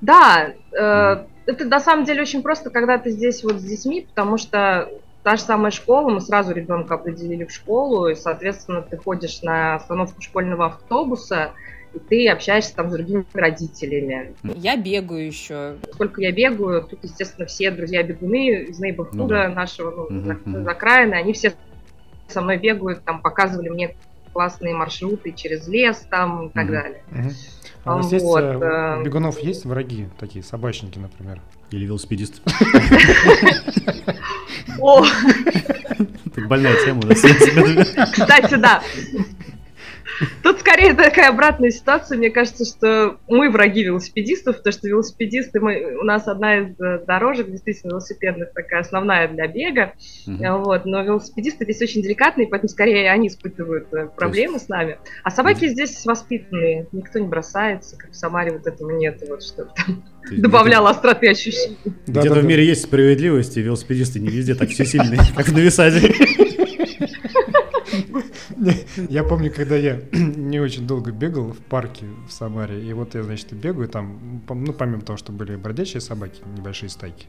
Да, 0.00 0.52
э, 0.72 1.26
это 1.46 1.64
на 1.64 1.80
самом 1.80 2.04
деле 2.04 2.22
очень 2.22 2.42
просто, 2.42 2.70
когда 2.70 2.98
ты 2.98 3.10
здесь 3.10 3.42
вот 3.42 3.60
с 3.60 3.64
детьми, 3.64 4.06
потому 4.08 4.38
что 4.38 4.88
та 5.22 5.36
же 5.36 5.42
самая 5.42 5.70
школа, 5.70 6.10
мы 6.10 6.20
сразу 6.20 6.52
ребенка 6.52 6.94
определили 6.94 7.44
в 7.44 7.52
школу, 7.52 8.08
и, 8.08 8.14
соответственно, 8.14 8.82
ты 8.82 8.96
ходишь 8.96 9.42
на 9.42 9.76
остановку 9.76 10.20
школьного 10.20 10.66
автобуса, 10.66 11.52
и 11.94 11.98
ты 11.98 12.28
общаешься 12.28 12.74
там 12.74 12.88
с 12.90 12.92
другими 12.92 13.24
родителями. 13.32 14.34
Я 14.56 14.76
бегаю 14.76 15.26
еще. 15.26 15.76
Сколько 15.92 16.22
я 16.22 16.32
бегаю, 16.32 16.82
тут, 16.82 17.00
естественно, 17.02 17.46
все 17.46 17.70
друзья-бегуны 17.70 18.64
из 18.64 18.78
нейборхуда 18.78 19.22
ну, 19.22 19.28
да. 19.28 19.48
нашего, 19.48 20.08
ну, 20.08 20.32
mm-hmm. 20.32 20.64
закраины, 20.64 21.14
они 21.14 21.32
все 21.32 21.54
со 22.28 22.40
мной 22.40 22.56
бегают, 22.58 23.04
там 23.04 23.20
показывали 23.20 23.68
мне 23.68 23.94
классные 24.32 24.74
маршруты 24.74 25.32
через 25.32 25.68
лес 25.68 26.06
там 26.08 26.46
и 26.46 26.50
так 26.50 26.64
угу. 26.64 26.72
далее. 26.72 27.02
Угу. 27.10 27.30
А 27.84 27.94
у 27.94 27.96
вас 27.98 28.06
вот, 28.06 28.12
есть, 28.12 28.24
э, 28.62 28.96
у 28.98 29.02
бегунов 29.02 29.38
есть 29.40 29.64
враги, 29.66 30.08
такие 30.18 30.42
собачники, 30.42 30.98
например? 30.98 31.40
Или 31.70 31.84
велосипедист? 31.84 32.40
О! 34.80 35.04
Больная 36.48 36.76
тема. 36.84 37.02
Кстати, 37.02 38.54
да. 38.54 38.82
Тут 40.42 40.60
скорее 40.60 40.94
такая 40.94 41.30
обратная 41.30 41.70
ситуация. 41.70 42.18
Мне 42.18 42.30
кажется, 42.30 42.64
что 42.64 43.18
мы 43.28 43.50
враги 43.50 43.84
велосипедистов, 43.84 44.58
потому 44.58 44.72
что 44.72 44.88
велосипедисты, 44.88 45.60
мы, 45.60 45.96
у 46.00 46.04
нас 46.04 46.28
одна 46.28 46.58
из 46.58 46.80
э, 46.80 47.04
дорожек, 47.06 47.50
действительно, 47.50 47.92
велосипедных, 47.92 48.52
такая 48.52 48.80
основная 48.80 49.28
для 49.28 49.46
бега. 49.46 49.94
Угу. 50.26 50.64
Вот, 50.64 50.84
но 50.84 51.02
велосипедисты 51.02 51.64
здесь 51.64 51.82
очень 51.82 52.02
деликатные, 52.02 52.48
поэтому 52.48 52.68
скорее 52.68 53.10
они 53.10 53.28
испытывают 53.28 53.92
э, 53.92 54.08
проблемы 54.16 54.54
есть... 54.54 54.66
с 54.66 54.68
нами. 54.68 54.98
А 55.24 55.30
собаки 55.30 55.64
угу. 55.64 55.72
здесь 55.72 56.04
воспитанные, 56.04 56.86
никто 56.92 57.18
не 57.18 57.26
бросается, 57.26 57.96
как 57.96 58.10
в 58.10 58.16
Самаре 58.16 58.52
вот 58.52 58.66
этого 58.66 58.90
нет, 58.90 59.22
вот 59.28 59.42
чтобы 59.42 59.70
там 59.76 60.04
добавляло 60.30 60.90
остроты 60.90 61.28
ощущений. 61.28 61.78
Где-то 62.06 62.40
в 62.40 62.44
мире 62.44 62.66
есть 62.66 62.82
справедливость, 62.82 63.56
и 63.56 63.62
велосипедисты 63.62 64.20
не 64.20 64.28
везде 64.28 64.54
так 64.54 64.68
все 64.70 64.84
сильные, 64.84 65.20
как 65.36 65.46
в 65.48 65.52
Новисаде. 65.52 66.14
Я 69.08 69.24
помню, 69.24 69.52
когда 69.54 69.76
я 69.76 70.00
не 70.12 70.60
очень 70.60 70.86
долго 70.86 71.10
бегал 71.12 71.52
в 71.52 71.58
парке 71.58 72.06
в 72.28 72.32
Самаре, 72.32 72.82
и 72.82 72.92
вот 72.92 73.14
я, 73.14 73.22
значит, 73.22 73.52
бегаю 73.52 73.88
там, 73.88 74.42
ну, 74.48 74.72
помимо 74.72 75.02
того, 75.02 75.16
что 75.16 75.32
были 75.32 75.56
бродячие 75.56 76.00
собаки, 76.00 76.40
небольшие 76.56 76.88
стайки, 76.88 77.26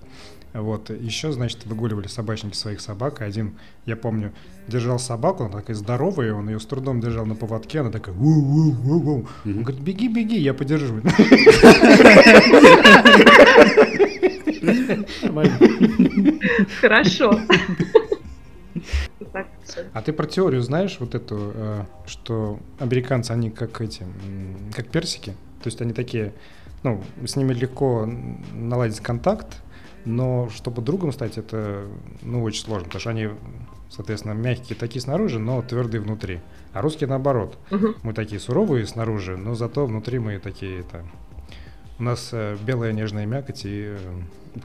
вот, 0.53 0.89
еще, 0.89 1.31
значит, 1.31 1.65
выгуливали 1.65 2.07
собачники 2.07 2.55
своих 2.55 2.81
собак, 2.81 3.21
и 3.21 3.23
один, 3.23 3.57
я 3.85 3.95
помню, 3.95 4.33
держал 4.67 4.99
собаку, 4.99 5.45
она 5.45 5.59
такая 5.59 5.75
здоровая, 5.75 6.33
он 6.33 6.49
ее 6.49 6.59
с 6.59 6.65
трудом 6.65 7.01
держал 7.01 7.25
на 7.25 7.35
поводке, 7.35 7.79
она 7.79 7.91
такая 7.91 8.13
ву 8.15 8.41
ву 8.41 8.71
ву 8.71 8.99
ву 8.99 9.27
Он 9.45 9.63
говорит, 9.63 9.81
беги, 9.81 10.07
беги, 10.07 10.37
я 10.39 10.53
подержу. 10.53 11.01
Хорошо. 16.81 17.39
А 19.93 20.01
ты 20.01 20.13
про 20.13 20.25
теорию 20.25 20.61
знаешь 20.61 20.97
вот 20.99 21.15
эту, 21.15 21.51
э, 21.53 21.83
что 22.05 22.59
американцы, 22.79 23.31
они 23.31 23.49
как 23.49 23.81
эти, 23.81 24.05
как 24.73 24.87
персики, 24.87 25.31
то 25.61 25.67
есть 25.67 25.81
они 25.81 25.93
такие, 25.93 26.33
ну, 26.83 27.01
с 27.25 27.35
ними 27.35 27.53
легко 27.53 28.07
наладить 28.53 28.99
контакт, 28.99 29.61
но 30.05 30.49
чтобы 30.49 30.81
другом 30.81 31.13
стать, 31.13 31.37
это, 31.37 31.85
ну, 32.21 32.43
очень 32.43 32.63
сложно, 32.63 32.85
потому 32.85 32.99
что 32.99 33.09
они, 33.11 33.29
соответственно, 33.89 34.33
мягкие 34.33 34.77
такие 34.77 35.01
снаружи, 35.01 35.39
но 35.39 35.61
твердые 35.61 36.01
внутри. 36.01 36.41
А 36.73 36.81
русские 36.81 37.07
наоборот. 37.07 37.57
Угу. 37.71 37.95
Мы 38.03 38.13
такие 38.13 38.41
суровые 38.41 38.85
снаружи, 38.85 39.37
но 39.37 39.55
зато 39.55 39.85
внутри 39.85 40.19
мы 40.19 40.39
такие, 40.39 40.81
это, 40.81 41.05
у 41.99 42.03
нас 42.03 42.29
э, 42.33 42.57
белая 42.65 42.91
нежная 42.91 43.25
мякоть 43.25 43.65
и 43.65 43.95
э, 43.95 43.97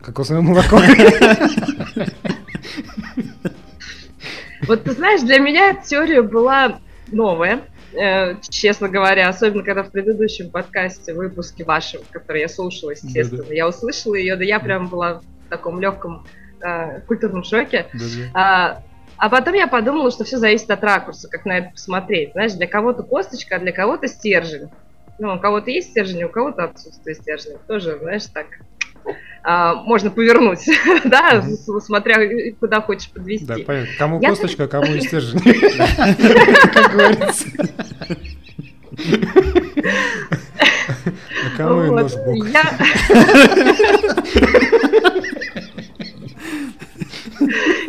кокосовое 0.02 0.42
молоко. 0.42 0.80
Вот 4.68 4.84
ты 4.84 4.92
знаешь, 4.92 5.22
для 5.22 5.38
меня 5.38 5.70
эта 5.70 5.86
теория 5.86 6.20
была 6.20 6.80
новая, 7.10 7.62
э, 7.94 8.34
честно 8.50 8.90
говоря, 8.90 9.28
особенно 9.28 9.64
когда 9.64 9.82
в 9.82 9.90
предыдущем 9.90 10.50
подкасте, 10.50 11.14
выпуске 11.14 11.64
вашем, 11.64 12.02
который 12.10 12.42
я 12.42 12.48
слушала, 12.48 12.90
естественно, 12.90 13.44
Да-да. 13.44 13.54
я 13.54 13.66
услышала 13.66 14.14
ее, 14.14 14.36
да 14.36 14.44
я 14.44 14.60
прям 14.60 14.88
была 14.88 15.20
в 15.20 15.48
таком 15.48 15.80
легком 15.80 16.26
э, 16.60 17.00
культурном 17.00 17.44
шоке. 17.44 17.86
А, 18.34 18.82
а 19.16 19.28
потом 19.30 19.54
я 19.54 19.68
подумала, 19.68 20.10
что 20.10 20.24
все 20.24 20.36
зависит 20.36 20.70
от 20.70 20.84
ракурса, 20.84 21.28
как 21.30 21.46
на 21.46 21.58
это 21.58 21.70
посмотреть. 21.70 22.32
Знаешь, 22.32 22.52
для 22.52 22.66
кого-то 22.66 23.02
косточка, 23.02 23.56
а 23.56 23.58
для 23.58 23.72
кого-то 23.72 24.06
стержень. 24.06 24.68
Ну, 25.18 25.34
у 25.34 25.40
кого-то 25.40 25.70
есть 25.70 25.90
стержень, 25.90 26.24
у 26.24 26.28
кого-то 26.28 26.64
отсутствие 26.64 27.16
стержня. 27.16 27.56
Тоже, 27.66 27.98
знаешь, 27.98 28.26
так 28.26 28.46
а, 28.52 28.77
можно 29.44 30.10
повернуть, 30.10 30.66
да, 31.04 31.42
смотря 31.80 32.28
куда 32.60 32.80
хочешь 32.80 33.10
подвести. 33.10 33.46
Да, 33.46 33.56
понятно. 33.66 33.92
Кому 33.98 34.20
Я... 34.20 34.30
косточка, 34.30 34.64
а 34.64 34.68
кому 34.68 34.94
и 34.94 35.00
стержень. 35.06 35.40
Как 36.72 36.92
говорится. 36.92 37.46
А 41.44 41.56
кому 41.56 41.84
и 41.84 41.90
нож 41.90 42.12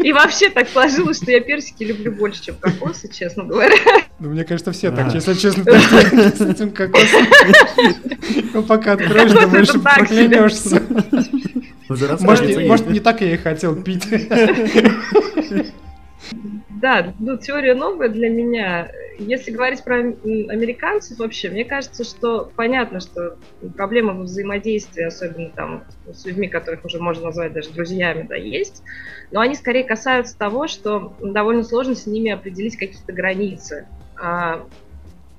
И 0.03 0.13
вообще 0.13 0.49
так 0.49 0.69
сложилось, 0.69 1.17
что 1.17 1.31
я 1.31 1.41
персики 1.41 1.83
люблю 1.83 2.11
больше, 2.11 2.43
чем 2.43 2.55
кокосы, 2.55 3.11
честно 3.11 3.43
говоря. 3.43 3.75
Ну, 4.19 4.29
мне 4.29 4.43
кажется, 4.43 4.71
все 4.71 4.91
так, 4.91 5.13
если 5.13 5.33
честно, 5.33 5.63
с 5.71 6.41
этим 6.41 6.71
кокосом. 6.71 7.25
Ну, 8.53 8.63
пока 8.63 8.93
откроешь, 8.93 9.31
думаешь, 9.31 9.71
проклянешься. 9.71 10.81
Может, 12.67 12.89
не 12.89 12.99
так 12.99 13.21
я 13.21 13.33
и 13.33 13.37
хотел 13.37 13.81
пить. 13.81 14.07
Да, 16.81 17.13
ну, 17.19 17.37
теория 17.37 17.75
новая 17.75 18.07
для 18.07 18.29
меня. 18.29 18.89
Если 19.17 19.51
говорить 19.51 19.83
про 19.83 19.95
американцев 19.97 21.19
вообще, 21.19 21.49
мне 21.49 21.65
кажется, 21.65 22.05
что 22.05 22.49
понятно, 22.55 23.01
что 23.01 23.37
проблема 23.75 24.13
во 24.13 24.23
взаимодействии, 24.23 25.03
особенно 25.03 25.49
там 25.49 25.83
с 26.13 26.25
людьми, 26.25 26.47
которых 26.47 26.85
уже 26.85 26.99
можно 26.99 27.25
назвать 27.25 27.51
даже 27.51 27.71
друзьями, 27.71 28.25
да, 28.29 28.35
есть. 28.35 28.81
Но 29.31 29.41
они 29.41 29.55
скорее 29.55 29.83
касаются 29.83 30.37
того, 30.37 30.67
что 30.67 31.17
довольно 31.21 31.63
сложно 31.63 31.95
с 31.95 32.07
ними 32.07 32.31
определить 32.31 32.77
какие-то 32.77 33.11
границы. 33.11 33.87
А, 34.19 34.65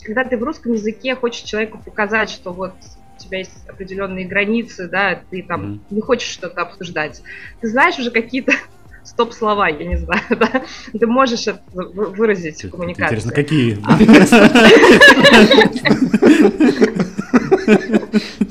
когда 0.02 0.24
ты 0.24 0.36
в 0.36 0.42
русском 0.42 0.72
языке 0.72 1.14
хочешь 1.14 1.42
человеку 1.42 1.78
показать, 1.84 2.30
что 2.30 2.52
вот 2.52 2.72
у 3.16 3.22
тебя 3.22 3.38
есть 3.38 3.52
определенные 3.68 4.26
границы, 4.26 4.88
да, 4.88 5.20
ты 5.30 5.42
там 5.42 5.62
mm-hmm. 5.62 5.80
не 5.90 6.00
хочешь 6.00 6.30
что-то 6.30 6.62
обсуждать, 6.62 7.22
ты 7.60 7.68
знаешь 7.68 7.98
уже 7.98 8.10
какие-то 8.10 8.52
стоп-слова, 9.04 9.68
я 9.68 9.84
не 9.86 9.96
знаю, 9.96 10.22
да? 10.30 10.62
Ты 10.98 11.06
можешь 11.06 11.46
это 11.46 11.60
выразить 11.72 12.64
в 12.64 12.70
коммуникации. 12.70 13.16
Интересно, 13.16 13.32
какие? 13.32 13.78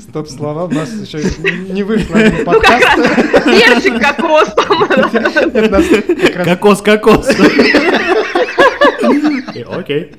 Стоп-слова 0.00 0.64
у 0.64 0.70
нас 0.70 0.90
еще 0.92 1.18
не 1.72 1.82
вышло 1.82 2.14
подкаст. 2.44 2.86
Ну, 2.96 3.04
как 3.04 3.32
раз 3.32 3.44
персик 3.44 4.00
кокос 4.00 4.54
там. 4.54 4.88
Кокос, 6.84 7.28
кокос. 9.64 9.78
Окей. 9.78 10.12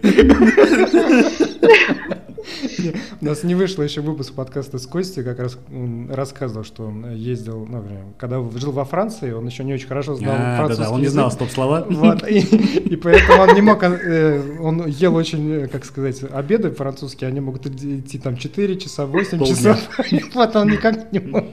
У 3.21 3.25
нас 3.25 3.43
не 3.43 3.55
вышло 3.55 3.83
еще 3.83 4.01
выпуск 4.01 4.33
подкаста 4.33 4.77
с 4.77 4.85
Костей, 4.85 5.23
как 5.23 5.39
раз 5.39 5.57
он 5.71 6.09
рассказывал, 6.11 6.63
что 6.63 6.87
он 6.87 7.13
ездил, 7.13 7.65
ну, 7.65 7.83
когда 8.17 8.41
жил 8.55 8.71
во 8.71 8.85
Франции, 8.85 9.31
он 9.31 9.45
еще 9.45 9.63
не 9.63 9.73
очень 9.73 9.87
хорошо 9.87 10.15
знал 10.15 10.35
а, 10.37 10.57
французский 10.57 10.83
да, 10.83 10.89
да, 10.89 10.95
он 10.95 11.01
не 11.01 11.07
знал 11.07 11.31
стоп-слова. 11.31 11.85
Вот, 11.89 12.27
и, 12.27 12.39
и 12.39 12.95
поэтому 12.95 13.43
он 13.43 13.55
не 13.55 13.61
мог, 13.61 13.83
э, 13.83 14.59
он 14.59 14.87
ел 14.87 15.15
очень, 15.15 15.51
э, 15.51 15.67
как 15.67 15.85
сказать, 15.85 16.23
обеды 16.31 16.71
французские, 16.71 17.27
они 17.27 17.39
могут 17.39 17.67
идти 17.67 18.17
там 18.17 18.37
4 18.37 18.77
часа, 18.79 19.05
8 19.05 19.37
Полдня. 19.37 19.55
часов, 19.55 19.89
вот 20.33 20.55
он 20.55 20.69
никак 20.69 21.11
не 21.11 21.19
мог 21.19 21.45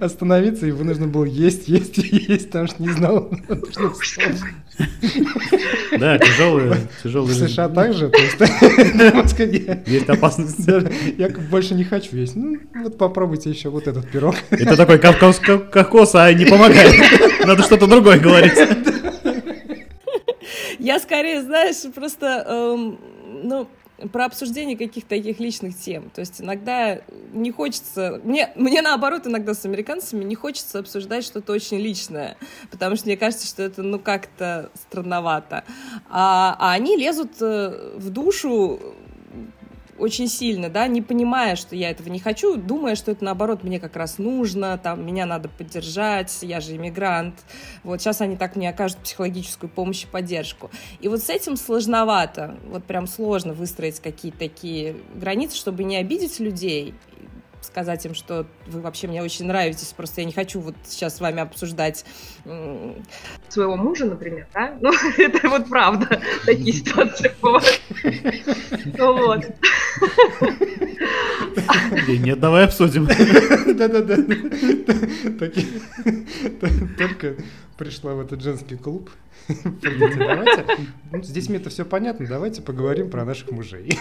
остановиться, 0.00 0.66
его 0.66 0.84
нужно 0.84 1.06
было 1.06 1.24
есть, 1.24 1.68
есть, 1.68 1.96
есть, 1.98 2.46
потому 2.46 2.66
что 2.66 2.82
не 2.82 2.90
знал, 2.90 3.30
что 3.70 3.92
Да, 5.98 6.18
тяжелые, 6.18 6.76
тяжелые. 7.02 7.34
В 7.34 7.48
США 7.48 7.68
также, 7.68 8.08
то 8.10 8.18
есть 8.18 8.38
есть 9.88 10.08
опасность. 10.08 10.68
Я 11.16 11.28
больше 11.50 11.74
не 11.74 11.84
хочу 11.84 12.16
есть. 12.16 12.36
Ну, 12.36 12.58
вот 12.82 12.98
попробуйте 12.98 13.50
еще 13.50 13.70
вот 13.70 13.88
этот 13.88 14.10
пирог. 14.10 14.36
Это 14.50 14.76
такой 14.76 14.98
кокос, 14.98 16.14
а 16.14 16.32
не 16.32 16.44
помогает. 16.46 16.94
Надо 17.44 17.62
что-то 17.62 17.86
другое 17.86 18.18
говорить. 18.18 18.54
Я 20.78 21.00
скорее, 21.00 21.42
знаешь, 21.42 21.76
просто, 21.94 22.44
эм, 22.46 22.98
ну, 23.42 23.68
про 24.12 24.26
обсуждение 24.26 24.76
каких-то 24.76 25.10
таких 25.10 25.40
личных 25.40 25.76
тем. 25.76 26.10
То 26.10 26.20
есть 26.20 26.40
иногда 26.40 27.00
не 27.32 27.50
хочется... 27.50 28.20
Мне, 28.22 28.52
мне 28.54 28.80
наоборот, 28.80 29.26
иногда 29.26 29.54
с 29.54 29.64
американцами 29.64 30.24
не 30.24 30.34
хочется 30.34 30.78
обсуждать 30.78 31.24
что-то 31.24 31.52
очень 31.52 31.78
личное, 31.78 32.36
потому 32.70 32.96
что 32.96 33.06
мне 33.06 33.16
кажется, 33.16 33.46
что 33.46 33.62
это, 33.62 33.82
ну, 33.82 33.98
как-то 33.98 34.70
странновато. 34.74 35.64
А, 36.08 36.56
а 36.58 36.72
они 36.72 36.96
лезут 36.96 37.32
э, 37.40 37.92
в 37.96 38.10
душу 38.10 38.80
очень 39.98 40.28
сильно, 40.28 40.68
да, 40.68 40.86
не 40.86 41.02
понимая, 41.02 41.56
что 41.56 41.74
я 41.76 41.90
этого 41.90 42.08
не 42.08 42.18
хочу, 42.18 42.56
думая, 42.56 42.94
что 42.94 43.10
это 43.10 43.24
наоборот 43.24 43.64
мне 43.64 43.80
как 43.80 43.96
раз 43.96 44.18
нужно, 44.18 44.78
там, 44.78 45.04
меня 45.06 45.26
надо 45.26 45.48
поддержать, 45.48 46.36
я 46.42 46.60
же 46.60 46.76
иммигрант. 46.76 47.34
Вот 47.82 48.00
сейчас 48.00 48.20
они 48.20 48.36
так 48.36 48.56
мне 48.56 48.70
окажут 48.70 48.98
психологическую 48.98 49.70
помощь 49.70 50.04
и 50.04 50.06
поддержку. 50.06 50.70
И 51.00 51.08
вот 51.08 51.20
с 51.20 51.30
этим 51.30 51.56
сложновато, 51.56 52.58
вот 52.66 52.84
прям 52.84 53.06
сложно 53.06 53.52
выстроить 53.52 54.00
какие-то 54.00 54.38
такие 54.38 54.96
границы, 55.14 55.56
чтобы 55.56 55.84
не 55.84 55.96
обидеть 55.96 56.40
людей, 56.40 56.94
сказать 57.60 58.04
им, 58.06 58.14
что 58.14 58.46
вы 58.66 58.80
вообще 58.80 59.06
мне 59.08 59.22
очень 59.22 59.46
нравитесь, 59.46 59.92
просто 59.96 60.20
я 60.20 60.26
не 60.26 60.32
хочу 60.32 60.60
вот 60.60 60.74
сейчас 60.84 61.16
с 61.16 61.20
вами 61.20 61.40
обсуждать... 61.40 62.04
Своего 63.48 63.76
мужа, 63.76 64.06
например, 64.06 64.46
да? 64.54 64.76
Ну, 64.80 64.92
это 65.18 65.48
вот 65.48 65.68
правда, 65.68 66.20
такие 66.46 66.72
ситуации 66.72 67.30
бывают. 67.40 67.80
Вот. 68.98 69.44
Нет, 72.08 72.40
давай 72.40 72.64
обсудим. 72.64 73.06
Да-да-да. 73.76 74.16
Только 76.98 77.36
пришла 77.76 78.14
в 78.14 78.20
этот 78.20 78.42
женский 78.42 78.76
клуб. 78.76 79.10
Давайте, 79.48 80.66
ну, 81.10 81.22
здесь 81.22 81.48
мне 81.48 81.58
это 81.58 81.70
все 81.70 81.84
понятно, 81.84 82.26
давайте 82.26 82.60
поговорим 82.60 83.10
про 83.10 83.24
наших 83.24 83.50
мужей. 83.50 83.98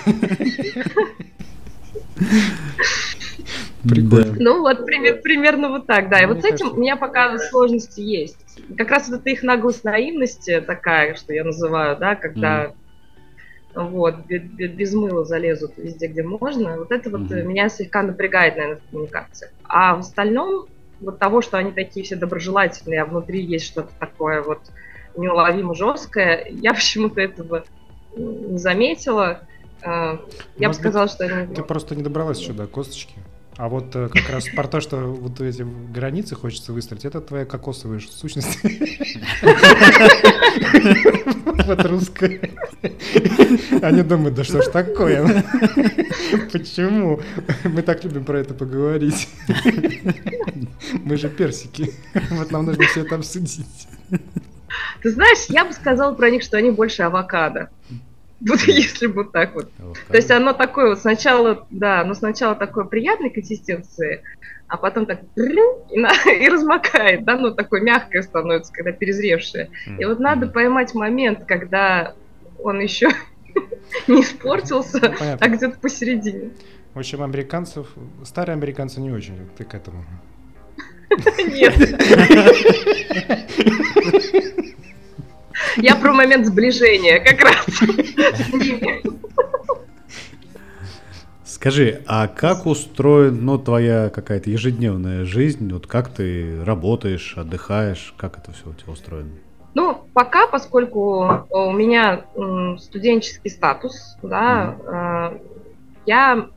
Прикольно. 3.87 4.35
Ну 4.39 4.61
вот 4.61 4.85
пример, 4.85 5.21
примерно 5.21 5.69
вот 5.69 5.87
так, 5.87 6.09
да. 6.09 6.21
И 6.21 6.25
вот 6.25 6.41
с 6.41 6.45
этим 6.45 6.71
у 6.71 6.75
меня 6.75 6.95
пока 6.95 7.37
сложности 7.37 8.01
есть. 8.01 8.37
Как 8.77 8.89
раз 8.89 9.09
вот 9.09 9.21
эта 9.21 9.29
их 9.29 9.43
наглость 9.43 9.83
наивности 9.83 10.61
такая, 10.61 11.15
что 11.15 11.33
я 11.33 11.43
называю, 11.43 11.97
да, 11.97 12.15
когда 12.15 12.73
вот, 13.75 14.25
без, 14.25 14.41
без 14.71 14.93
мыла 14.93 15.23
залезут 15.23 15.77
везде, 15.77 16.07
где 16.07 16.23
можно. 16.23 16.77
Вот 16.77 16.91
это 16.91 17.09
вот 17.09 17.29
меня 17.29 17.69
слегка 17.69 18.01
напрягает, 18.01 18.55
наверное, 18.55 18.81
в 18.81 18.89
коммуникациях. 18.89 19.51
А 19.63 19.95
в 19.95 19.99
остальном, 19.99 20.65
вот 20.99 21.19
того, 21.19 21.41
что 21.41 21.57
они 21.57 21.71
такие 21.71 22.03
все 22.03 22.15
доброжелательные, 22.15 23.01
а 23.01 23.05
внутри 23.05 23.43
есть 23.43 23.65
что-то 23.65 23.91
такое 23.99 24.41
вот 24.41 24.61
неуловимо 25.15 25.75
жесткое, 25.75 26.47
я 26.49 26.73
почему-то 26.73 27.21
этого 27.21 27.63
не 28.15 28.57
заметила. 28.57 29.41
А, 29.83 30.19
я 30.57 30.69
бы 30.69 30.73
сказала, 30.73 31.07
что... 31.07 31.47
Ты 31.53 31.61
просто 31.63 31.95
не 31.95 32.03
добралась 32.03 32.45
до 32.47 32.65
косточки. 32.65 33.15
А 33.57 33.69
вот 33.69 33.95
э, 33.95 34.07
как 34.09 34.29
раз 34.29 34.45
про 34.55 34.67
то, 34.67 34.79
что 34.79 34.97
вот 34.97 35.41
эти 35.41 35.65
границы 35.91 36.35
хочется 36.35 36.73
выстроить, 36.73 37.05
это 37.05 37.21
твоя 37.21 37.45
кокосовая 37.45 37.99
сущность. 37.99 38.59
Вот 41.65 41.85
русская. 41.85 42.39
Они 43.81 44.01
думают, 44.03 44.35
да 44.35 44.43
что 44.45 44.61
ж 44.61 44.67
такое? 44.67 45.43
Почему? 46.53 47.19
Мы 47.65 47.81
так 47.81 48.03
любим 48.05 48.23
про 48.23 48.39
это 48.39 48.53
поговорить. 48.53 49.27
Мы 51.03 51.17
же 51.17 51.27
персики. 51.27 51.93
Вот 52.29 52.51
нам 52.51 52.65
нужно 52.65 52.85
все 52.85 53.01
это 53.01 53.15
обсудить. 53.15 53.87
Ты 55.01 55.11
знаешь, 55.11 55.45
я 55.49 55.65
бы 55.65 55.73
сказала 55.73 56.13
про 56.13 56.29
них, 56.29 56.43
что 56.43 56.57
они 56.57 56.71
больше 56.71 57.03
авокадо. 57.03 57.69
Вот 58.39 58.61
если 58.61 59.07
бы 59.07 59.25
так 59.25 59.55
вот. 59.55 59.69
вот 59.79 59.97
То 60.07 60.15
есть 60.15 60.31
оно 60.31 60.53
такое 60.53 60.89
вот 60.89 60.99
сначала, 60.99 61.65
да, 61.71 62.01
оно 62.01 62.13
сначала 62.13 62.55
такой 62.55 62.87
приятной 62.87 63.29
консистенции, 63.29 64.21
а 64.67 64.77
потом 64.77 65.05
так 65.05 65.21
и, 65.35 65.97
на, 65.99 66.11
и 66.31 66.47
размокает, 66.47 67.23
да, 67.23 67.37
ну 67.37 67.53
такое 67.53 67.81
мягкое 67.81 68.21
становится, 68.21 68.71
когда 68.71 68.91
перезревшее. 68.91 69.69
И 69.97 70.05
вот 70.05 70.19
надо 70.19 70.47
поймать 70.47 70.93
момент, 70.93 71.45
когда 71.45 72.13
он 72.59 72.79
еще 72.79 73.09
не 74.07 74.21
испортился, 74.21 75.15
ну, 75.19 75.37
а 75.39 75.47
где-то 75.49 75.79
посередине. 75.79 76.51
В 76.93 76.99
общем, 76.99 77.23
американцев, 77.23 77.87
старые 78.23 78.53
американцы 78.53 78.99
не 78.99 79.11
очень, 79.11 79.35
ты 79.57 79.63
к 79.63 79.73
этому. 79.73 80.03
Нет. 81.37 81.75
Я 85.77 85.95
про 85.95 86.13
момент 86.13 86.45
сближения 86.45 87.19
как 87.19 87.41
раз. 87.41 87.65
Скажи, 91.43 92.01
а 92.05 92.27
как 92.27 92.65
устроена 92.65 93.41
ну, 93.41 93.57
твоя 93.57 94.09
какая-то 94.09 94.49
ежедневная 94.49 95.25
жизнь? 95.25 95.73
Вот 95.73 95.87
как 95.87 96.09
ты 96.09 96.63
работаешь, 96.63 97.33
отдыхаешь? 97.35 98.13
Как 98.17 98.37
это 98.37 98.51
все 98.51 98.69
у 98.69 98.73
тебя 98.73 98.93
устроено? 98.93 99.31
Ну, 99.73 100.07
пока, 100.13 100.47
поскольку 100.47 101.45
у 101.49 101.71
меня 101.71 102.25
студенческий 102.79 103.49
статус, 103.49 104.17
да, 104.21 104.75
mm. 104.85 105.41
я 106.05 106.47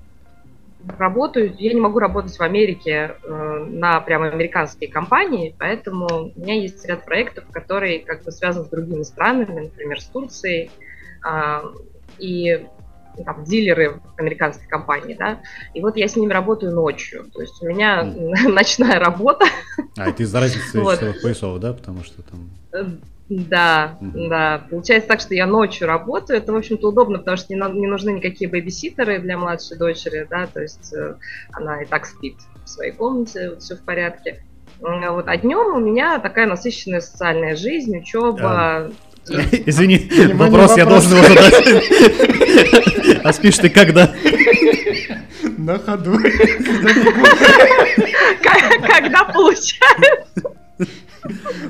работаю, 0.98 1.54
я 1.58 1.72
не 1.72 1.80
могу 1.80 1.98
работать 1.98 2.36
в 2.36 2.40
Америке 2.40 3.16
э, 3.22 3.66
на 3.68 4.00
прямо 4.00 4.28
американские 4.28 4.90
компании, 4.90 5.54
поэтому 5.58 6.32
у 6.34 6.40
меня 6.40 6.54
есть 6.54 6.84
ряд 6.86 7.04
проектов, 7.04 7.44
которые 7.50 8.00
как 8.00 8.24
бы 8.24 8.32
связаны 8.32 8.66
с 8.66 8.68
другими 8.68 9.02
странами, 9.02 9.64
например, 9.64 10.00
с 10.00 10.06
Турцией, 10.06 10.70
э, 11.26 11.62
и 12.18 12.66
ну, 13.16 13.24
там, 13.24 13.44
дилеры 13.44 14.00
американской 14.16 14.68
компании, 14.68 15.14
да, 15.14 15.40
и 15.74 15.80
вот 15.80 15.96
я 15.96 16.08
с 16.08 16.16
ними 16.16 16.32
работаю 16.32 16.72
ночью, 16.72 17.26
то 17.32 17.40
есть 17.40 17.60
у 17.62 17.66
меня 17.66 18.02
mm. 18.02 18.48
ночная 18.48 18.98
работа. 18.98 19.46
А, 19.96 20.08
это 20.08 20.22
из-за 20.22 20.40
разницы 20.40 20.80
вот. 20.80 21.00
поясов, 21.22 21.60
да, 21.60 21.72
потому 21.72 22.04
что 22.04 22.22
там... 22.22 23.00
Да, 23.30 23.96
mm-hmm. 24.00 24.28
да. 24.28 24.66
Получается 24.68 25.08
так, 25.08 25.20
что 25.20 25.34
я 25.34 25.46
ночью 25.46 25.86
работаю. 25.86 26.38
Это, 26.38 26.52
в 26.52 26.56
общем-то, 26.56 26.88
удобно, 26.88 27.18
потому 27.18 27.36
что 27.36 27.54
не, 27.54 27.60
не 27.78 27.86
нужны 27.86 28.10
никакие 28.10 28.50
бэбиситеры 28.50 29.20
для 29.20 29.38
младшей 29.38 29.78
дочери, 29.78 30.26
да, 30.28 30.48
то 30.48 30.60
есть 30.60 30.92
э, 30.92 31.14
она 31.52 31.82
и 31.82 31.86
так 31.86 32.06
спит 32.06 32.34
в 32.64 32.68
своей 32.68 32.90
комнате, 32.90 33.50
вот, 33.50 33.62
все 33.62 33.76
в 33.76 33.82
порядке. 33.82 34.42
Вот, 34.80 35.28
а 35.28 35.36
днем 35.36 35.76
у 35.76 35.78
меня 35.78 36.18
такая 36.18 36.46
насыщенная 36.46 37.00
социальная 37.00 37.54
жизнь, 37.54 37.96
учеба. 37.96 38.40
А... 38.42 38.90
Извини, 39.28 40.10
вопрос 40.34 40.76
я 40.76 40.86
должен 40.86 41.12
его 41.12 41.22
задать. 41.22 43.20
А 43.22 43.32
спишь 43.32 43.58
ты 43.58 43.68
когда? 43.68 44.12
На 45.58 45.78
ходу. 45.78 46.18
Когда 48.82 49.24
получается. 49.24 50.56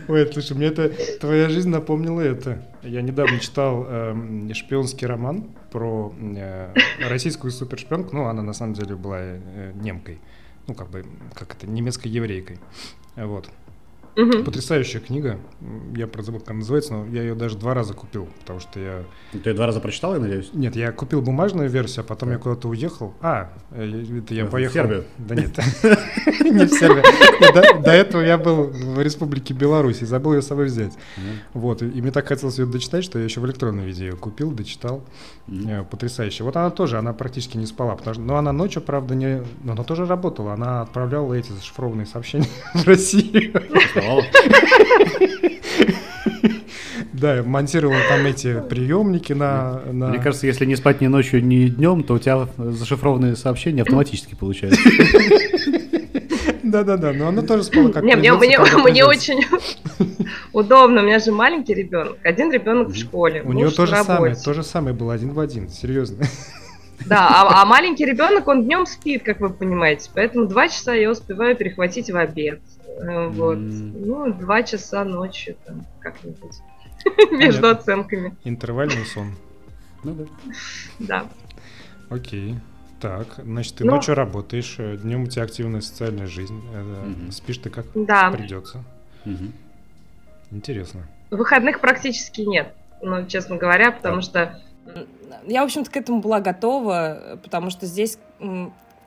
Ой, 0.08 0.28
слушай, 0.32 0.56
мне 0.56 0.66
это 0.66 0.92
твоя 1.20 1.48
жизнь 1.48 1.68
напомнила 1.68 2.20
это. 2.20 2.62
Я 2.82 3.02
недавно 3.02 3.38
читал 3.38 3.86
э, 3.88 4.52
шпионский 4.54 5.06
роман 5.06 5.50
про 5.70 6.12
э, 6.18 6.74
российскую 7.08 7.50
супершпионку. 7.50 8.14
Ну, 8.14 8.26
она 8.26 8.42
на 8.42 8.52
самом 8.52 8.74
деле 8.74 8.96
была 8.96 9.18
э, 9.20 9.72
немкой. 9.74 10.18
Ну, 10.66 10.74
как 10.74 10.90
бы, 10.90 11.04
как 11.34 11.54
это, 11.54 11.66
немецкой 11.66 12.08
еврейкой. 12.08 12.58
Вот. 13.16 13.50
Угу. 14.16 14.44
Потрясающая 14.44 15.00
книга. 15.00 15.38
Я 15.94 16.06
про 16.06 16.22
забыл, 16.22 16.40
как 16.40 16.50
она 16.50 16.58
называется, 16.60 16.94
но 16.94 17.06
я 17.06 17.22
ее 17.22 17.34
даже 17.34 17.56
два 17.56 17.74
раза 17.74 17.94
купил, 17.94 18.28
потому 18.40 18.60
что 18.60 18.80
я... 18.80 19.04
Ты 19.32 19.50
ее 19.50 19.54
два 19.54 19.66
раза 19.66 19.80
прочитал, 19.80 20.14
я 20.14 20.20
надеюсь? 20.20 20.50
Нет, 20.52 20.76
я 20.76 20.92
купил 20.92 21.22
бумажную 21.22 21.68
версию, 21.68 22.04
а 22.04 22.08
потом 22.08 22.28
да. 22.28 22.34
я 22.34 22.38
куда-то 22.40 22.68
уехал. 22.68 23.14
А, 23.20 23.52
э, 23.70 24.18
это 24.18 24.34
я 24.34 24.46
поехал... 24.46 24.72
В 24.72 24.74
Сербию? 24.74 25.04
Да 25.18 25.34
нет, 25.34 25.56
не 26.40 26.66
в 26.66 26.70
Сербию. 26.70 27.04
До 27.82 27.90
этого 27.90 28.22
я 28.22 28.36
был 28.36 28.64
в 28.64 29.00
Республике 29.00 29.54
Беларусь 29.54 30.02
и 30.02 30.06
забыл 30.06 30.34
ее 30.34 30.42
с 30.42 30.46
собой 30.46 30.66
взять. 30.66 30.92
Вот, 31.54 31.82
и 31.82 32.02
мне 32.02 32.10
так 32.10 32.26
хотелось 32.26 32.58
ее 32.58 32.66
дочитать, 32.66 33.04
что 33.04 33.18
я 33.18 33.24
еще 33.24 33.40
в 33.40 33.46
электронном 33.46 33.84
виде 33.84 34.06
ее 34.06 34.16
купил, 34.16 34.50
дочитал. 34.50 35.04
Э, 35.48 35.84
потрясающе. 35.84 36.44
Вот 36.44 36.56
она 36.56 36.70
тоже, 36.70 36.98
она 36.98 37.12
практически 37.12 37.56
не 37.56 37.66
спала, 37.66 37.96
потому 37.96 38.14
что, 38.14 38.22
но 38.22 38.36
она 38.36 38.52
ночью, 38.52 38.82
правда, 38.82 39.14
не... 39.14 39.42
Но 39.64 39.72
она 39.72 39.84
тоже 39.84 40.06
работала, 40.06 40.52
она 40.52 40.82
отправляла 40.82 41.34
эти 41.34 41.50
зашифрованные 41.50 42.06
сообщения 42.06 42.48
в 42.74 42.86
Россию. 42.86 43.52
Да, 47.12 47.42
монтировал 47.42 47.96
там 48.08 48.24
эти 48.24 48.60
приемники 48.60 49.34
на, 49.34 49.82
на... 49.92 50.08
Мне 50.08 50.18
кажется, 50.20 50.46
если 50.46 50.64
не 50.64 50.74
спать 50.74 51.02
ни 51.02 51.06
ночью, 51.06 51.44
ни 51.44 51.66
днем, 51.66 52.02
то 52.02 52.14
у 52.14 52.18
тебя 52.18 52.48
зашифрованные 52.56 53.36
сообщения 53.36 53.82
автоматически 53.82 54.34
получаются. 54.34 54.80
Да-да-да, 56.62 57.12
но 57.12 57.28
она 57.28 57.42
тоже 57.42 57.64
спала 57.64 57.90
как 57.90 58.04
Не, 58.04 58.16
мне, 58.16 58.32
мне, 58.32 58.58
мне 58.84 59.04
очень 59.04 59.44
удобно, 60.52 61.02
у 61.02 61.04
меня 61.04 61.18
же 61.18 61.32
маленький 61.32 61.74
ребенок, 61.74 62.18
один 62.22 62.50
ребенок 62.52 62.88
в 62.88 62.96
школе. 62.96 63.42
У 63.42 63.52
нее 63.52 63.70
тоже 63.70 63.96
самое, 63.96 64.34
то 64.34 64.54
же 64.54 64.62
самое 64.62 64.94
было 64.94 65.12
один 65.14 65.32
в 65.32 65.40
один, 65.40 65.68
серьезно. 65.68 66.24
Да, 67.06 67.28
а, 67.28 67.62
а 67.62 67.64
маленький 67.64 68.04
ребенок, 68.04 68.46
он 68.46 68.64
днем 68.64 68.86
спит, 68.86 69.22
как 69.24 69.40
вы 69.40 69.50
понимаете, 69.50 70.10
поэтому 70.14 70.46
два 70.46 70.68
часа 70.68 70.94
я 70.94 71.10
успеваю 71.10 71.56
перехватить 71.56 72.10
в 72.10 72.16
обед. 72.16 72.60
Э, 73.00 73.28
вот. 73.28 73.58
Ну, 73.58 74.32
два 74.32 74.62
часа 74.62 75.04
ночью 75.04 75.56
там 75.64 75.86
как-нибудь. 76.00 76.58
Между 77.30 77.68
оценками. 77.68 78.36
Интервальный 78.44 79.06
сон. 79.06 79.34
Ну 80.04 80.14
да. 80.14 80.24
Да. 80.98 81.26
Окей. 82.10 82.56
Так, 83.00 83.40
значит, 83.42 83.76
ты 83.76 83.84
ну, 83.84 83.92
ночью 83.92 84.14
работаешь, 84.14 84.74
э, 84.78 84.98
днем 84.98 85.22
у 85.22 85.26
тебя 85.26 85.44
активная 85.44 85.80
социальная 85.80 86.26
жизнь. 86.26 86.58
Угу. 86.58 87.32
Спишь 87.32 87.56
ты 87.58 87.70
как 87.70 87.86
да. 87.94 88.30
придется. 88.30 88.84
Угу. 89.24 89.52
Интересно. 90.50 91.06
Выходных 91.30 91.80
практически 91.80 92.42
нет, 92.42 92.74
ну, 93.00 93.24
честно 93.26 93.56
говоря, 93.56 93.92
потому 93.92 94.16
да. 94.16 94.22
что... 94.22 94.60
Я, 95.46 95.62
в 95.62 95.64
общем-то, 95.64 95.90
к 95.90 95.96
этому 95.96 96.20
была 96.20 96.40
готова, 96.40 97.38
потому 97.42 97.70
что 97.70 97.86
здесь 97.86 98.18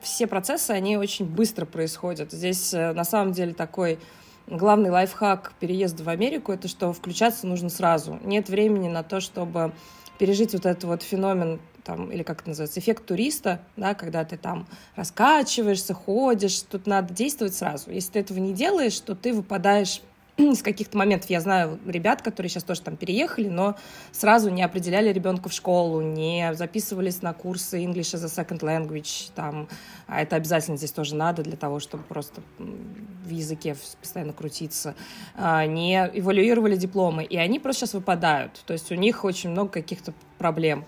все 0.04 0.26
процессы, 0.26 0.70
они 0.70 0.96
очень 0.96 1.24
быстро 1.26 1.66
происходят. 1.66 2.32
Здесь 2.32 2.72
э, 2.72 2.92
на 2.92 3.04
самом 3.04 3.32
деле 3.32 3.54
такой 3.54 3.98
главный 4.46 4.90
лайфхак 4.90 5.52
переезда 5.58 6.04
в 6.04 6.08
Америку, 6.08 6.52
это 6.52 6.68
что 6.68 6.92
включаться 6.92 7.46
нужно 7.46 7.70
сразу. 7.70 8.18
Нет 8.24 8.48
времени 8.48 8.88
на 8.88 9.02
то, 9.02 9.20
чтобы 9.20 9.72
пережить 10.18 10.52
вот 10.52 10.66
этот 10.66 10.84
вот 10.84 11.02
феномен 11.02 11.60
там, 11.82 12.10
или 12.10 12.22
как 12.22 12.40
это 12.40 12.50
называется, 12.50 12.80
эффект 12.80 13.06
туриста, 13.06 13.60
да, 13.76 13.94
когда 13.94 14.24
ты 14.24 14.36
там 14.36 14.66
раскачиваешься, 14.96 15.92
ходишь, 15.92 16.62
тут 16.62 16.86
надо 16.86 17.12
действовать 17.12 17.54
сразу. 17.54 17.90
Если 17.90 18.12
ты 18.12 18.18
этого 18.20 18.38
не 18.38 18.54
делаешь, 18.54 18.98
то 19.00 19.14
ты 19.14 19.34
выпадаешь 19.34 20.00
из 20.36 20.62
каких-то 20.62 20.98
моментов. 20.98 21.30
Я 21.30 21.40
знаю 21.40 21.78
ребят, 21.86 22.22
которые 22.22 22.50
сейчас 22.50 22.64
тоже 22.64 22.82
там 22.82 22.96
переехали, 22.96 23.48
но 23.48 23.76
сразу 24.12 24.50
не 24.50 24.62
определяли 24.62 25.12
ребенка 25.12 25.48
в 25.48 25.52
школу, 25.52 26.00
не 26.00 26.54
записывались 26.54 27.22
на 27.22 27.32
курсы 27.32 27.82
English 27.82 28.14
as 28.14 28.24
a 28.24 28.44
second 28.44 28.60
language, 28.60 29.30
там, 29.34 29.68
а 30.06 30.20
это 30.22 30.36
обязательно 30.36 30.76
здесь 30.76 30.92
тоже 30.92 31.14
надо 31.14 31.42
для 31.42 31.56
того, 31.56 31.78
чтобы 31.78 32.02
просто 32.04 32.42
в 32.58 33.30
языке 33.30 33.76
постоянно 34.00 34.32
крутиться, 34.32 34.94
а, 35.34 35.66
не 35.66 36.10
эвалюировали 36.12 36.76
дипломы, 36.76 37.24
и 37.24 37.36
они 37.36 37.60
просто 37.60 37.80
сейчас 37.80 37.94
выпадают. 37.94 38.62
То 38.66 38.72
есть 38.72 38.90
у 38.90 38.96
них 38.96 39.24
очень 39.24 39.50
много 39.50 39.70
каких-то 39.70 40.12
проблем. 40.38 40.84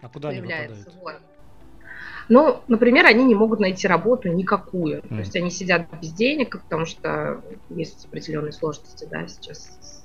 А 0.00 0.08
куда 0.08 0.30
они 0.30 0.40
выпадают? 0.40 0.88
Вот. 1.00 1.20
Ну, 2.28 2.60
например, 2.68 3.06
они 3.06 3.24
не 3.24 3.34
могут 3.34 3.60
найти 3.60 3.86
работу 3.86 4.28
никакую. 4.28 5.00
Mm. 5.00 5.08
То 5.08 5.16
есть 5.16 5.36
они 5.36 5.50
сидят 5.50 5.86
без 6.00 6.12
денег, 6.12 6.60
потому 6.62 6.86
что 6.86 7.40
есть 7.70 8.06
определенные 8.06 8.52
сложности, 8.52 9.06
да, 9.10 9.26
сейчас 9.26 10.02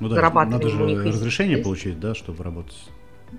ну 0.00 0.08
да, 0.08 0.30
надо 0.30 0.68
же 0.68 0.78
разрешение 1.04 1.56
есть. 1.58 1.64
получить, 1.64 2.00
да, 2.00 2.14
чтобы 2.14 2.42
работать. 2.42 2.88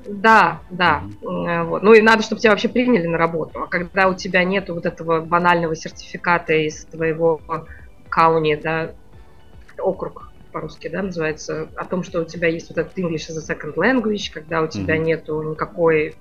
Да, 0.07 0.61
да. 0.69 1.03
Mm-hmm. 1.21 1.63
Вот. 1.65 1.83
Ну 1.83 1.93
и 1.93 2.01
надо, 2.01 2.23
чтобы 2.23 2.39
тебя 2.39 2.51
вообще 2.51 2.69
приняли 2.69 3.07
на 3.07 3.17
работу. 3.17 3.63
А 3.63 3.67
когда 3.67 4.07
у 4.07 4.13
тебя 4.13 4.43
нет 4.43 4.69
вот 4.69 4.85
этого 4.85 5.21
банального 5.21 5.75
сертификата 5.75 6.53
из 6.53 6.85
твоего 6.85 7.41
кауни, 8.09 8.55
да, 8.55 8.91
округ 9.79 10.31
по-русски, 10.51 10.87
да, 10.89 11.01
называется, 11.01 11.69
о 11.75 11.85
том, 11.85 12.03
что 12.03 12.21
у 12.21 12.25
тебя 12.25 12.47
есть 12.47 12.69
вот 12.69 12.77
этот 12.77 12.97
English 12.97 13.29
as 13.29 13.37
a 13.37 13.55
second 13.55 13.75
language, 13.75 14.31
когда 14.33 14.61
у 14.61 14.67
тебя 14.67 14.95
mm-hmm. 14.95 15.03
нету 15.03 15.41
никакой 15.41 16.15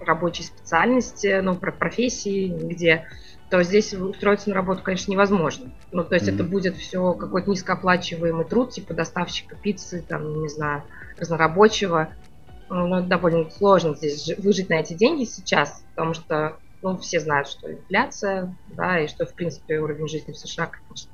рабочей 0.00 0.42
специальности, 0.44 1.40
ну, 1.40 1.54
про 1.54 1.72
профессии 1.72 2.46
нигде, 2.46 3.06
то 3.50 3.62
здесь 3.62 3.94
устроиться 3.94 4.50
на 4.50 4.54
работу, 4.54 4.82
конечно, 4.82 5.10
невозможно. 5.10 5.70
Ну, 5.92 6.04
то 6.04 6.14
есть 6.14 6.28
mm-hmm. 6.28 6.34
это 6.34 6.44
будет 6.44 6.76
все 6.76 7.12
какой-то 7.14 7.50
низкооплачиваемый 7.50 8.44
труд, 8.44 8.70
типа 8.70 8.94
доставщика 8.94 9.56
пиццы, 9.56 10.04
там, 10.06 10.42
не 10.42 10.48
знаю, 10.48 10.82
разнорабочего. 11.18 12.10
Ну, 12.68 13.02
довольно 13.02 13.50
сложно 13.50 13.94
здесь 13.94 14.30
выжить 14.38 14.68
на 14.68 14.74
эти 14.74 14.92
деньги 14.92 15.24
сейчас, 15.24 15.82
потому 15.94 16.12
что, 16.12 16.58
ну, 16.82 16.98
все 16.98 17.20
знают, 17.20 17.48
что 17.48 17.72
инфляция, 17.72 18.54
да, 18.68 19.00
и 19.00 19.08
что, 19.08 19.24
в 19.24 19.32
принципе, 19.32 19.78
уровень 19.78 20.08
жизни 20.08 20.32
в 20.32 20.36
США, 20.36 20.66
конечно. 20.66 21.10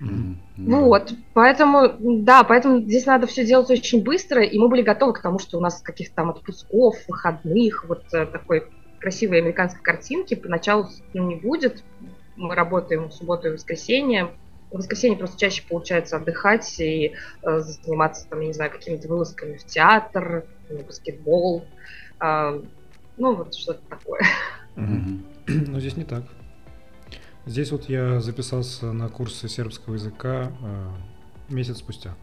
Mm-hmm. 0.00 0.36
Вот, 0.56 1.12
поэтому, 1.32 1.96
да, 2.22 2.44
поэтому 2.44 2.80
здесь 2.80 3.06
надо 3.06 3.26
все 3.26 3.44
делать 3.44 3.70
очень 3.70 4.02
быстро, 4.02 4.42
и 4.42 4.58
мы 4.58 4.68
были 4.68 4.82
готовы 4.82 5.14
к 5.14 5.22
тому, 5.22 5.38
что 5.38 5.58
у 5.58 5.60
нас 5.60 5.80
каких-то 5.80 6.16
там 6.16 6.30
отпусков, 6.30 6.96
выходных, 7.08 7.84
вот 7.88 8.04
э, 8.12 8.26
такой 8.26 8.68
красивой 9.00 9.38
американской 9.38 9.82
картинки 9.82 10.34
поначалу 10.34 10.88
ну, 11.14 11.28
не 11.28 11.36
будет. 11.36 11.82
Мы 12.36 12.54
работаем 12.54 13.08
в 13.08 13.12
субботу 13.12 13.48
и 13.48 13.52
воскресенье. 13.52 14.30
В 14.70 14.78
воскресенье 14.78 15.16
просто 15.16 15.38
чаще 15.38 15.62
получается 15.66 16.16
отдыхать 16.16 16.80
и 16.80 17.12
э, 17.42 17.58
заниматься, 17.60 18.26
там, 18.28 18.40
я 18.40 18.48
не 18.48 18.52
знаю, 18.52 18.70
какими-то 18.70 19.08
вылазками 19.08 19.56
в 19.56 19.64
театр, 19.64 20.44
в 20.68 20.86
баскетбол. 20.86 21.64
Э, 22.20 22.60
ну, 23.16 23.34
вот 23.34 23.54
что-то 23.54 23.80
такое. 23.88 24.22
Mm-hmm. 24.76 25.68
Но 25.68 25.80
здесь 25.80 25.96
не 25.96 26.04
так. 26.04 26.24
Здесь 27.46 27.70
вот 27.70 27.88
я 27.88 28.20
записался 28.20 28.92
на 28.92 29.08
курсы 29.08 29.48
сербского 29.48 29.94
языка 29.94 30.50
э, 30.60 30.88
месяц 31.48 31.78
спустя. 31.78 32.16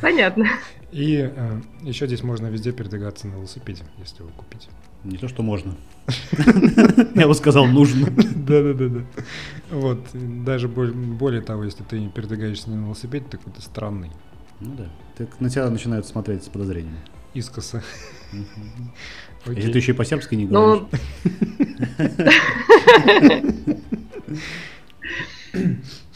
Понятно. 0.00 0.46
И 0.92 1.16
э, 1.34 1.60
еще 1.80 2.06
здесь 2.06 2.22
можно 2.22 2.46
везде 2.46 2.70
передвигаться 2.70 3.26
на 3.26 3.34
велосипеде, 3.34 3.82
если 3.98 4.22
вы 4.22 4.30
купите. 4.30 4.68
Не 5.02 5.16
то, 5.16 5.26
что 5.26 5.42
можно. 5.42 5.74
Я 7.16 7.26
бы 7.26 7.34
сказал, 7.34 7.66
нужно. 7.66 8.08
Да-да-да. 8.10 9.04
Вот, 9.70 10.00
даже 10.44 10.68
более 10.68 11.40
того, 11.40 11.64
если 11.64 11.82
ты 11.82 12.08
передвигаешься 12.08 12.70
на 12.70 12.84
велосипеде, 12.84 13.26
ты 13.30 13.38
какой-то 13.38 13.62
странный. 13.62 14.12
Ну 14.60 14.76
да. 14.76 14.88
Так 15.18 15.40
на 15.40 15.50
тебя 15.50 15.68
начинают 15.70 16.06
смотреть 16.06 16.44
с 16.44 16.48
подозрением. 16.48 16.98
Искоса. 17.34 17.82
Если 19.46 19.72
ты 19.72 19.78
еще 19.78 19.92
и 19.92 19.94
по-сербски 19.94 20.34
не 20.34 20.46
говоришь. 20.46 20.88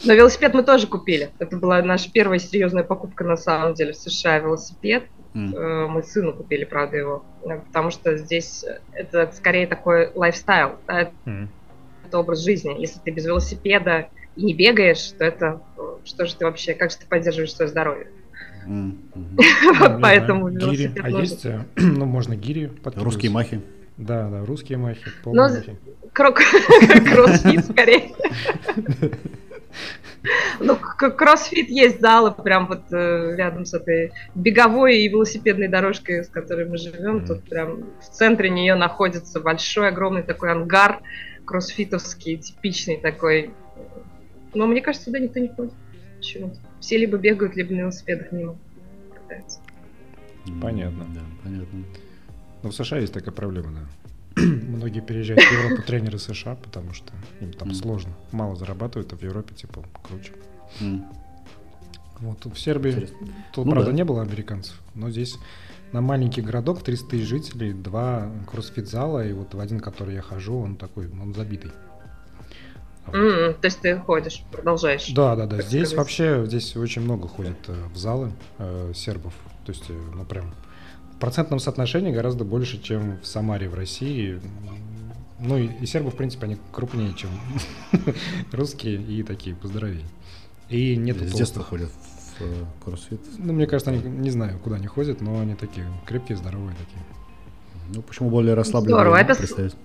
Но 0.05 0.13
велосипед 0.13 0.53
мы 0.53 0.63
тоже 0.63 0.87
купили. 0.87 1.31
Это 1.39 1.57
была 1.57 1.81
наша 1.81 2.11
первая 2.11 2.39
серьезная 2.39 2.83
покупка 2.83 3.23
на 3.23 3.35
самом 3.37 3.73
деле 3.73 3.93
в 3.93 3.97
США 3.97 4.39
велосипед. 4.39 5.03
Mm. 5.33 5.87
Мы 5.87 6.03
сыну 6.03 6.33
купили, 6.33 6.63
правда, 6.63 6.97
его. 6.97 7.25
Потому 7.67 7.91
что 7.91 8.15
здесь 8.17 8.63
это 8.93 9.31
скорее 9.35 9.67
такой 9.67 10.11
лайфстайл. 10.15 10.77
Да? 10.87 11.11
Mm. 11.25 11.47
Это 12.07 12.19
образ 12.19 12.43
жизни. 12.43 12.79
Если 12.79 12.99
ты 12.99 13.11
без 13.11 13.25
велосипеда 13.25 14.09
и 14.35 14.45
не 14.45 14.53
бегаешь, 14.53 15.11
то 15.17 15.25
это 15.25 15.61
что 16.05 16.25
же 16.25 16.35
ты 16.35 16.45
вообще, 16.45 16.73
как 16.73 16.91
же 16.91 16.97
ты 16.97 17.05
поддерживаешь 17.05 17.53
свое 17.53 17.69
здоровье? 17.69 18.07
Вот 18.67 19.97
поэтому 20.01 20.49
гири. 20.49 20.91
А 21.01 21.09
есть, 21.09 21.45
э, 21.45 21.63
ну, 21.75 22.05
можно 22.05 22.35
гири 22.35 22.71
Русские 22.95 23.31
махи. 23.31 23.61
Да, 23.97 24.29
да, 24.29 24.45
русские 24.45 24.77
махи. 24.77 25.05
Но 25.25 25.49
кроссфит 26.13 27.65
скорее. 27.65 28.11
Ну, 30.59 30.75
кроссфит 30.75 31.69
есть 31.69 32.01
залы 32.01 32.31
прям 32.31 32.67
вот 32.67 32.91
э, 32.91 33.35
рядом 33.37 33.65
с 33.65 33.73
этой 33.73 34.11
беговой 34.33 34.97
и 34.97 35.07
велосипедной 35.07 35.67
дорожкой, 35.67 36.23
с 36.23 36.27
которой 36.27 36.67
мы 36.67 36.77
живем. 36.77 37.25
Тут 37.25 37.43
прям 37.43 37.83
в 38.01 38.09
центре 38.09 38.49
нее 38.49 38.75
находится 38.75 39.39
большой, 39.39 39.89
огромный 39.89 40.23
такой 40.23 40.51
ангар 40.51 40.99
кроссфитовский, 41.45 42.37
типичный 42.37 42.97
такой. 42.97 43.51
Но 44.53 44.67
мне 44.67 44.81
кажется, 44.81 45.05
туда 45.05 45.19
никто 45.19 45.39
не 45.39 45.47
ходит. 45.47 45.73
Почему-то. 46.27 46.59
Все 46.81 46.97
либо 46.97 47.17
бегают, 47.17 47.55
либо 47.55 47.73
на 47.73 47.79
велосипедах 47.79 48.33
мимо 48.33 48.57
катаются. 49.13 49.59
Понятно. 50.61 51.05
Да, 51.13 51.21
понятно. 51.43 51.83
Но 52.63 52.69
в 52.69 52.75
США 52.75 52.97
есть 52.97 53.13
такая 53.13 53.33
проблема, 53.33 53.71
да. 53.71 54.41
Многие 54.41 54.99
переезжают 54.99 55.41
в 55.41 55.51
Европу 55.51 55.83
тренеры 55.83 56.19
США, 56.19 56.55
потому 56.55 56.93
что 56.93 57.13
им 57.39 57.53
там 57.53 57.69
mm. 57.69 57.73
сложно. 57.75 58.11
Мало 58.33 58.57
зарабатывают, 58.57 59.13
а 59.13 59.15
в 59.15 59.23
Европе 59.23 59.55
типа 59.55 59.85
круче. 60.03 60.33
Mm. 60.81 61.05
Вот 62.19 62.45
в 62.45 62.59
Сербии 62.59 62.91
Интересно. 62.91 63.17
тут, 63.53 63.65
ну, 63.65 63.71
правда, 63.71 63.91
да. 63.91 63.95
не 63.95 64.03
было 64.03 64.21
американцев, 64.21 64.81
но 64.95 65.09
здесь 65.09 65.37
на 65.93 66.01
маленький 66.01 66.41
городок, 66.41 66.83
300 66.83 67.09
тысяч 67.09 67.27
жителей, 67.27 67.73
два 67.73 68.29
кроссфит-зала, 68.51 69.25
и 69.25 69.31
вот 69.33 69.53
в 69.53 69.59
один, 69.59 69.79
который 69.79 70.15
я 70.15 70.21
хожу, 70.21 70.59
он 70.59 70.75
такой, 70.75 71.07
он 71.09 71.33
забитый. 71.33 71.71
Mm-hmm. 73.11 73.53
То 73.61 73.65
есть 73.65 73.79
ты 73.79 73.97
ходишь, 73.97 74.43
продолжаешь? 74.51 75.07
Да, 75.09 75.35
да, 75.35 75.45
да. 75.45 75.61
Здесь 75.61 75.89
сказать. 75.89 75.97
вообще, 75.97 76.45
здесь 76.45 76.75
очень 76.75 77.01
много 77.01 77.27
ходит 77.27 77.57
э, 77.67 77.75
в 77.93 77.97
залы 77.97 78.31
э, 78.57 78.91
сербов. 78.95 79.33
То 79.65 79.71
есть, 79.71 79.89
э, 79.89 79.93
ну 80.15 80.25
прям 80.25 80.53
в 81.13 81.19
процентном 81.19 81.59
соотношении 81.59 82.11
гораздо 82.11 82.43
больше, 82.43 82.81
чем 82.81 83.19
в 83.21 83.27
Самаре 83.27 83.69
в 83.69 83.73
России. 83.73 84.39
Ну 85.39 85.57
и, 85.57 85.67
и 85.67 85.85
сербы, 85.85 86.11
в 86.11 86.15
принципе, 86.15 86.45
они 86.45 86.57
крупнее, 86.71 87.13
чем 87.15 87.29
русские 88.51 89.01
и 89.01 89.23
такие 89.23 89.55
поздоровее. 89.55 90.05
И 90.69 90.95
нет 90.95 91.17
С 91.17 91.33
детства 91.33 91.63
ходят 91.63 91.89
в 92.37 92.41
э, 92.41 92.65
кроссфит. 92.83 93.21
Ну, 93.37 93.53
мне 93.53 93.67
кажется, 93.67 93.91
они 93.91 94.01
не 94.01 94.29
знаю, 94.29 94.59
куда 94.59 94.75
они 94.75 94.87
ходят, 94.87 95.21
но 95.21 95.39
они 95.39 95.55
такие 95.55 95.87
крепкие, 96.05 96.37
здоровые 96.37 96.75
такие. 96.75 97.03
Ну, 97.93 98.01
почему 98.01 98.29
более 98.29 98.53
расслабленные? 98.53 98.95
Здорово, 98.95 99.15
это... 99.15 99.35
Представить? 99.35 99.75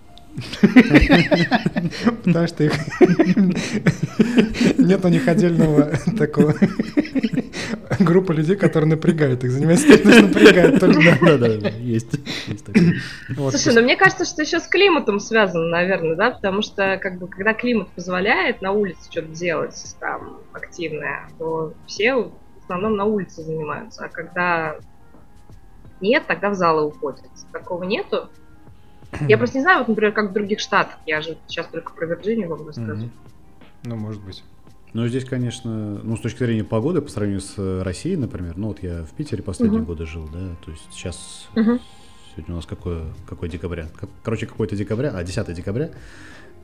Потому 2.24 2.46
что 2.46 2.64
их 2.64 2.72
нет 4.78 5.04
у 5.04 5.08
них 5.08 5.28
отдельного 5.28 5.92
такого 6.18 6.54
группа 8.00 8.32
людей, 8.32 8.56
которые 8.56 8.90
напрягают 8.90 9.44
их, 9.44 9.58
тем, 9.58 9.76
что 9.76 10.22
напрягают. 10.22 10.78
Да, 10.80 11.38
да, 11.38 11.58
да, 11.60 11.68
есть. 11.68 12.18
Слушай, 13.34 13.74
ну 13.74 13.82
мне 13.82 13.96
кажется, 13.96 14.24
что 14.24 14.42
еще 14.42 14.60
с 14.60 14.66
климатом 14.66 15.20
связано, 15.20 15.68
наверное, 15.68 16.16
да, 16.16 16.30
потому 16.30 16.62
что 16.62 16.98
как 17.00 17.18
бы 17.18 17.28
когда 17.28 17.54
климат 17.54 17.88
позволяет 17.88 18.62
на 18.62 18.72
улице 18.72 19.10
что-то 19.10 19.28
делать 19.28 19.96
там 20.00 20.38
активное, 20.52 21.28
то 21.38 21.74
все 21.86 22.14
в 22.14 22.32
основном 22.64 22.96
на 22.96 23.04
улице 23.04 23.42
занимаются, 23.42 24.04
а 24.04 24.08
когда 24.08 24.76
нет, 26.00 26.24
тогда 26.26 26.50
в 26.50 26.54
залы 26.54 26.84
уходят. 26.84 27.24
Такого 27.52 27.84
нету. 27.84 28.28
Я 29.28 29.38
просто 29.38 29.58
не 29.58 29.62
знаю, 29.62 29.80
вот, 29.80 29.88
например, 29.88 30.12
как 30.12 30.30
в 30.30 30.32
других 30.32 30.60
штатах. 30.60 30.96
Я 31.06 31.20
же 31.20 31.36
сейчас 31.46 31.66
только 31.66 31.92
про 31.92 32.06
Вирджинию 32.06 32.48
могу 32.48 32.66
рассказать. 32.66 33.08
Ну, 33.84 33.96
может 33.96 34.22
быть. 34.22 34.42
Ну, 34.94 35.06
здесь, 35.08 35.24
конечно, 35.24 36.00
ну, 36.02 36.16
с 36.16 36.20
точки 36.20 36.38
зрения 36.38 36.64
погоды, 36.64 37.00
по 37.00 37.08
сравнению 37.08 37.40
с 37.40 37.54
э, 37.56 37.82
Россией, 37.82 38.16
например, 38.16 38.58
ну, 38.58 38.68
вот 38.68 38.82
я 38.82 39.04
в 39.04 39.10
Питере 39.12 39.42
последние 39.42 39.80
uh-huh. 39.80 39.86
годы 39.86 40.04
жил, 40.04 40.28
да, 40.30 40.54
то 40.62 40.70
есть 40.70 40.82
сейчас, 40.90 41.48
uh-huh. 41.54 41.80
сегодня 42.34 42.52
у 42.52 42.56
нас 42.56 42.66
какое, 42.66 43.06
какое 43.26 43.48
декабря? 43.48 43.88
Короче, 44.22 44.46
какое-то 44.46 44.76
декабря, 44.76 45.12
а, 45.14 45.24
10 45.24 45.54
декабря, 45.54 45.92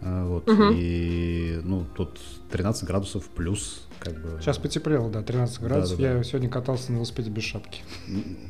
а, 0.03 0.27
вот, 0.27 0.47
uh-huh. 0.47 0.75
и, 0.75 1.59
ну, 1.65 1.87
тут 1.97 2.21
13 2.51 2.85
градусов 2.85 3.27
плюс, 3.29 3.88
как 3.99 4.15
бы... 4.15 4.41
Сейчас 4.41 4.59
потеплело, 4.59 5.11
да, 5.11 5.23
13 5.23 5.61
градусов. 5.61 5.97
Да, 5.99 6.03
да, 6.03 6.13
да. 6.13 6.19
Я 6.19 6.25
сегодня 6.25 6.49
катался 6.49 6.93
на 6.93 6.97
велосипеде 6.97 7.31
без 7.31 7.45
шапки. 7.45 7.83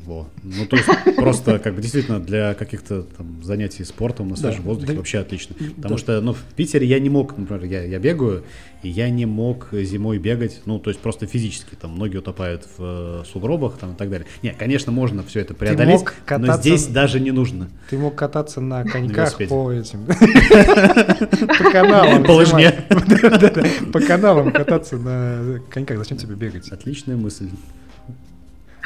Во. 0.05 0.27
Ну, 0.43 0.65
то 0.65 0.75
есть 0.75 0.89
просто 1.15 1.59
как 1.59 1.75
бы 1.75 1.81
действительно 1.81 2.19
для 2.19 2.53
каких-то 2.53 3.03
там 3.03 3.43
занятий 3.43 3.83
спортом 3.83 4.29
на 4.29 4.35
свежем 4.35 4.63
да, 4.63 4.69
воздухе 4.69 4.93
да, 4.93 4.97
вообще 4.97 5.19
отлично. 5.19 5.55
Потому 5.55 5.95
да. 5.95 5.97
что, 5.97 6.21
ну, 6.21 6.33
в 6.33 6.41
Питере 6.55 6.87
я 6.87 6.99
не 6.99 7.09
мог, 7.09 7.37
например, 7.37 7.63
я, 7.65 7.83
я 7.83 7.99
бегаю, 7.99 8.43
и 8.81 8.89
я 8.89 9.09
не 9.09 9.25
мог 9.25 9.67
зимой 9.71 10.19
бегать, 10.19 10.61
ну, 10.65 10.79
то 10.79 10.89
есть 10.89 11.01
просто 11.01 11.25
физически, 11.25 11.75
там, 11.75 11.97
ноги 11.97 12.15
утопают 12.15 12.65
в 12.77 13.23
э, 13.23 13.23
сугробах, 13.31 13.77
там, 13.77 13.93
и 13.93 13.95
так 13.95 14.09
далее. 14.09 14.25
Не, 14.41 14.51
конечно, 14.51 14.91
можно 14.91 15.21
все 15.23 15.41
это 15.41 15.53
преодолеть, 15.53 16.03
кататься, 16.25 16.37
но 16.37 16.57
здесь 16.57 16.87
даже 16.87 17.19
не 17.19 17.31
нужно. 17.31 17.67
Ты 17.89 17.97
мог 17.97 18.15
кататься 18.15 18.61
на 18.61 18.83
коньках 18.85 19.37
по 19.49 19.71
этим... 19.71 20.05
По 21.59 21.71
каналам. 21.71 22.23
По 22.23 22.31
лыжне. 22.31 22.71
По 23.93 23.99
каналам 23.99 24.51
кататься 24.51 24.97
на 24.97 25.38
коньках. 25.69 25.97
Зачем 25.97 26.17
тебе 26.17 26.35
бегать? 26.35 26.69
Отличная 26.71 27.17
мысль. 27.17 27.49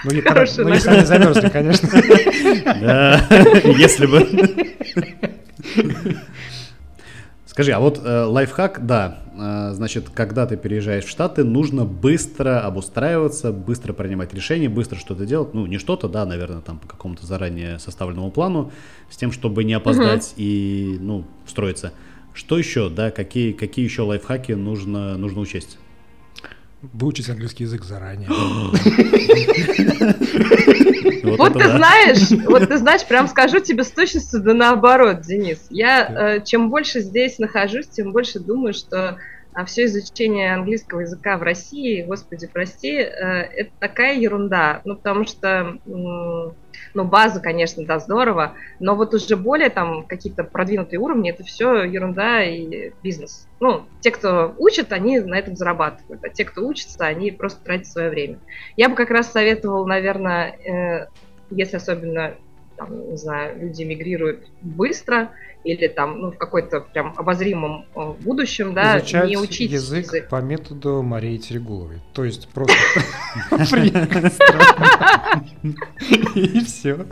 Ну, 0.06 0.12
не, 0.12 0.22
ну, 0.22 0.74
если 0.74 0.90
они 0.90 1.06
замерзли, 1.06 1.50
конечно. 1.50 1.90
Да, 2.82 3.26
если 3.64 4.06
бы. 4.06 4.76
Скажи, 7.46 7.72
а 7.72 7.80
вот 7.80 8.02
э, 8.04 8.24
лайфхак, 8.24 8.86
да, 8.86 9.20
э, 9.36 9.74
значит, 9.76 10.10
когда 10.10 10.48
ты 10.48 10.58
переезжаешь 10.58 11.06
в 11.06 11.10
Штаты, 11.10 11.44
нужно 11.44 11.86
быстро 11.86 12.62
обустраиваться, 12.62 13.52
быстро 13.52 13.94
принимать 13.94 14.34
решения, 14.34 14.70
быстро 14.70 14.98
что-то 14.98 15.28
делать. 15.28 15.54
Ну, 15.54 15.68
не 15.68 15.78
что-то, 15.78 16.10
да, 16.10 16.26
наверное, 16.26 16.62
там 16.62 16.80
по 16.80 16.88
какому-то 16.88 17.28
заранее 17.28 17.78
составленному 17.78 18.32
плану, 18.32 18.72
с 19.12 19.18
тем, 19.18 19.32
чтобы 19.32 19.64
не 19.64 19.74
опоздать 19.74 20.32
угу. 20.32 20.34
и, 20.38 20.98
ну, 21.00 21.26
встроиться. 21.46 21.94
Что 22.34 22.58
еще, 22.58 22.90
да, 22.90 23.12
какие, 23.12 23.52
какие 23.52 23.86
еще 23.86 24.02
лайфхаки 24.02 24.54
нужно, 24.54 25.16
нужно 25.18 25.40
учесть? 25.40 25.78
Выучить 26.92 27.30
английский 27.30 27.64
язык 27.64 27.86
заранее. 27.86 28.30
Вот 31.38 31.54
ты 31.54 31.70
знаешь, 31.70 32.30
вот 32.46 32.68
ты 32.68 32.78
знаешь, 32.78 33.06
прям 33.08 33.28
скажу 33.28 33.60
тебе 33.60 33.84
с 33.84 33.92
точностью 33.92 34.42
да 34.42 34.54
наоборот, 34.54 35.22
Денис. 35.22 35.66
Я 35.70 36.36
э, 36.36 36.44
чем 36.44 36.70
больше 36.70 37.00
здесь 37.00 37.40
нахожусь, 37.40 37.88
тем 37.88 38.12
больше 38.12 38.40
думаю, 38.40 38.74
что 38.74 39.18
а 39.54 39.66
все 39.66 39.86
изучение 39.86 40.54
английского 40.54 41.02
языка 41.02 41.38
в 41.38 41.44
России, 41.44 42.02
господи, 42.02 42.48
прости, 42.52 42.92
э, 42.92 43.04
это 43.04 43.72
такая 43.80 44.18
ерунда. 44.18 44.82
Ну, 44.86 44.96
потому 44.96 45.26
что, 45.26 45.78
ну, 45.86 47.04
база, 47.04 47.40
конечно, 47.40 47.86
да, 47.86 48.00
здорово, 48.00 48.54
но 48.80 48.96
вот 48.96 49.14
уже 49.14 49.36
более 49.36 49.70
там 49.70 50.04
какие-то 50.06 50.44
продвинутые 50.44 51.00
уровни, 51.00 51.32
это 51.32 51.44
все 51.44 51.84
ерунда 51.84 52.44
и 52.44 52.92
бизнес. 53.04 53.48
Ну, 53.60 53.86
те, 54.02 54.12
кто 54.12 54.54
учат, 54.58 54.92
они 54.92 55.20
на 55.20 55.36
этом 55.36 55.56
зарабатывают, 55.56 56.24
а 56.24 56.30
те, 56.30 56.46
кто 56.46 56.66
учатся, 56.66 57.06
они 57.06 57.32
просто 57.32 57.64
тратят 57.64 57.88
свое 57.88 58.10
время. 58.10 58.40
Я 58.76 58.90
бы 58.90 58.96
как 58.96 59.10
раз 59.10 59.32
советовал, 59.32 59.86
наверное, 59.86 60.52
э, 60.52 61.08
если 61.52 61.78
особенно 61.78 62.36
там, 62.78 63.12
не 63.12 63.18
знаю, 63.18 63.60
люди 63.60 63.84
мигрируют 63.84 64.48
быстро 64.62 65.30
или 65.64 65.88
там 65.88 66.20
ну, 66.20 66.32
в 66.32 66.38
какой-то 66.38 66.82
прям 66.82 67.14
обозримом 67.18 67.86
э, 67.96 68.14
будущем, 68.22 68.74
да, 68.74 69.00
Изучать 69.00 69.30
не 69.30 69.38
учить 69.38 69.72
язык, 69.72 70.06
язык 70.06 70.30
по 70.30 70.42
методу 70.42 71.02
Марии 71.02 71.38
Терегуловой. 71.38 72.02
То 72.14 72.26
есть 72.26 72.50
просто 72.50 72.76
и 76.36 76.64
все. 76.66 77.06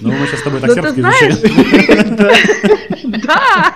Ну, 0.00 0.12
мы 0.12 0.26
сейчас 0.26 0.40
с 0.40 0.42
тобой 0.42 0.60
так 0.60 0.72
сербский 0.72 1.00
изучаем. 1.00 2.48
Да! 3.28 3.72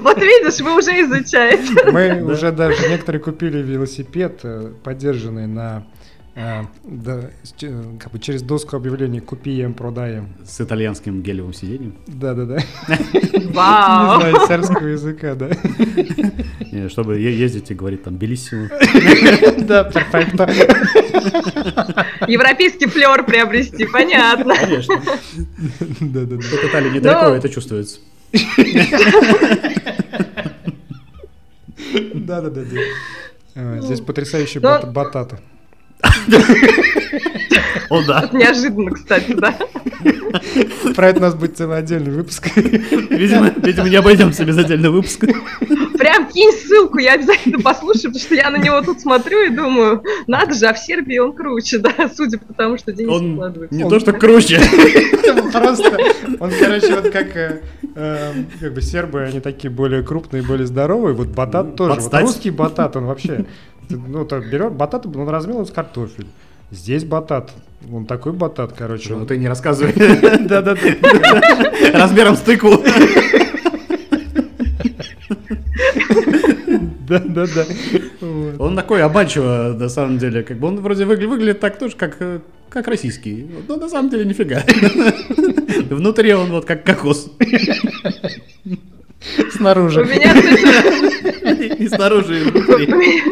Вот 0.00 0.18
видишь, 0.18 0.60
вы 0.60 0.76
уже 0.76 0.90
изучаете. 1.02 1.90
Мы 1.90 2.22
уже 2.22 2.52
даже 2.52 2.88
некоторые 2.88 3.22
купили 3.22 3.62
велосипед, 3.62 4.40
э, 4.42 4.72
поддержанный 4.82 5.46
на 5.46 5.86
а, 6.36 6.66
да, 6.82 7.30
как 8.00 8.10
бы 8.10 8.18
через 8.18 8.42
доску 8.42 8.76
объявлений 8.76 9.20
купием, 9.20 9.72
продаем. 9.72 10.34
С 10.44 10.60
итальянским 10.60 11.22
гелевым 11.22 11.52
сиденьем? 11.52 11.94
Да-да-да. 12.08 12.58
Вау! 13.52 14.16
Не 14.16 14.20
знаю 14.20 14.46
сербского 14.48 14.88
языка, 14.88 15.36
да. 15.36 15.50
Чтобы 16.88 17.20
ездить 17.20 17.70
и 17.70 17.74
говорить 17.74 18.02
там 18.02 18.16
белиссимо. 18.16 18.68
Да, 19.64 19.84
перфекто. 19.84 20.50
Европейский 22.26 22.86
флер 22.86 23.24
приобрести, 23.24 23.86
понятно. 23.86 24.56
Конечно. 24.56 25.00
Да-да-да. 26.00 26.42
В 26.42 26.64
Италии 26.64 26.90
недалеко 26.90 27.34
это 27.36 27.48
чувствуется. 27.48 28.00
Да-да-да. 32.14 33.80
Здесь 33.80 34.00
потрясающие 34.00 34.60
бататы. 34.60 35.38
О, 37.90 38.02
да. 38.02 38.28
Неожиданно, 38.32 38.90
кстати, 38.90 39.32
да. 39.32 39.54
Про 40.94 41.08
это 41.08 41.18
у 41.18 41.22
нас 41.22 41.34
будет 41.34 41.56
целый 41.56 41.78
отдельный 41.78 42.10
выпуск. 42.10 42.48
Видимо, 42.56 43.52
видимо, 43.56 43.88
не 43.88 43.96
обойдемся 43.96 44.44
без 44.44 44.56
отдельного 44.58 44.96
выпуска. 44.96 45.28
Прям 45.98 46.26
кинь 46.28 46.52
ссылку, 46.52 46.98
я 46.98 47.14
обязательно 47.14 47.60
послушаю, 47.60 48.12
потому 48.12 48.20
что 48.20 48.34
я 48.34 48.50
на 48.50 48.56
него 48.56 48.80
тут 48.82 49.00
смотрю 49.00 49.44
и 49.44 49.50
думаю, 49.50 50.02
надо 50.26 50.54
же, 50.54 50.66
а 50.66 50.74
в 50.74 50.78
Сербии 50.78 51.18
он 51.18 51.32
круче, 51.32 51.78
да, 51.78 51.92
судя 52.14 52.38
по 52.38 52.52
тому, 52.52 52.78
что 52.78 52.92
Денис 52.92 53.10
он 53.10 53.34
вкладывается. 53.34 53.76
Не 53.76 53.84
он... 53.84 53.90
то, 53.90 54.00
что 54.00 54.12
круче. 54.12 54.60
Просто, 55.52 55.98
он, 56.40 56.50
короче, 56.58 56.94
вот 56.96 57.10
как, 57.10 57.36
э, 57.36 57.62
э, 57.94 58.32
как 58.60 58.74
бы 58.74 58.82
сербы, 58.82 59.22
они 59.22 59.40
такие 59.40 59.70
более 59.70 60.02
крупные, 60.02 60.42
более 60.42 60.66
здоровые, 60.66 61.14
вот 61.14 61.28
батат 61.28 61.76
тоже. 61.76 62.00
Вот 62.00 62.14
русский 62.20 62.50
батат, 62.50 62.96
он 62.96 63.06
вообще 63.06 63.46
ну, 63.88 64.24
то 64.24 64.40
берет 64.40 64.72
батат, 64.72 65.06
он 65.06 65.28
размелывает 65.28 65.70
картофель. 65.70 66.26
Здесь 66.70 67.04
батат. 67.04 67.52
Он 67.92 68.06
такой 68.06 68.32
батат, 68.32 68.72
короче. 68.76 69.14
Ну, 69.14 69.26
ты 69.26 69.36
не 69.36 69.48
рассказывай. 69.48 69.92
Да-да-да. 70.48 70.76
Размером 71.92 72.36
с 72.36 72.40
тыкву. 72.40 72.82
Да, 77.06 77.18
да, 77.18 77.46
да. 77.46 77.64
Он 78.58 78.74
такой 78.74 79.02
обманчиво, 79.02 79.76
на 79.78 79.88
самом 79.88 80.18
деле. 80.18 80.42
Как 80.42 80.58
бы 80.58 80.68
он 80.68 80.80
вроде 80.80 81.04
выглядит, 81.04 81.30
выглядит 81.30 81.60
так 81.60 81.78
тоже, 81.78 81.96
как, 81.96 82.16
как 82.70 82.88
российский. 82.88 83.46
Но 83.68 83.76
на 83.76 83.88
самом 83.88 84.10
деле 84.10 84.24
нифига. 84.24 84.64
Внутри 85.90 86.32
он 86.32 86.50
вот 86.50 86.64
как 86.64 86.84
кокос. 86.84 87.30
Снаружи. 89.50 90.02
У 90.02 90.04
меня 90.04 90.32
и 91.74 91.88
снаружи, 91.88 92.40
и 92.40 92.44
внутри. 92.44 93.22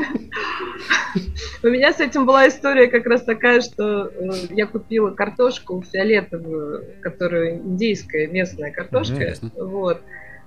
У 1.63 1.69
меня 1.69 1.93
с 1.93 2.01
этим 2.01 2.27
была 2.27 2.49
история 2.49 2.89
как 2.89 3.07
раз 3.07 3.23
такая, 3.23 3.61
что 3.61 4.07
э, 4.07 4.31
я 4.51 4.67
купила 4.67 5.11
картошку 5.11 5.83
фиолетовую, 5.83 6.85
которая 7.03 7.57
индейская 7.57 8.27
местная 8.27 8.73
картошка. 8.73 9.35
Вот. 9.57 10.01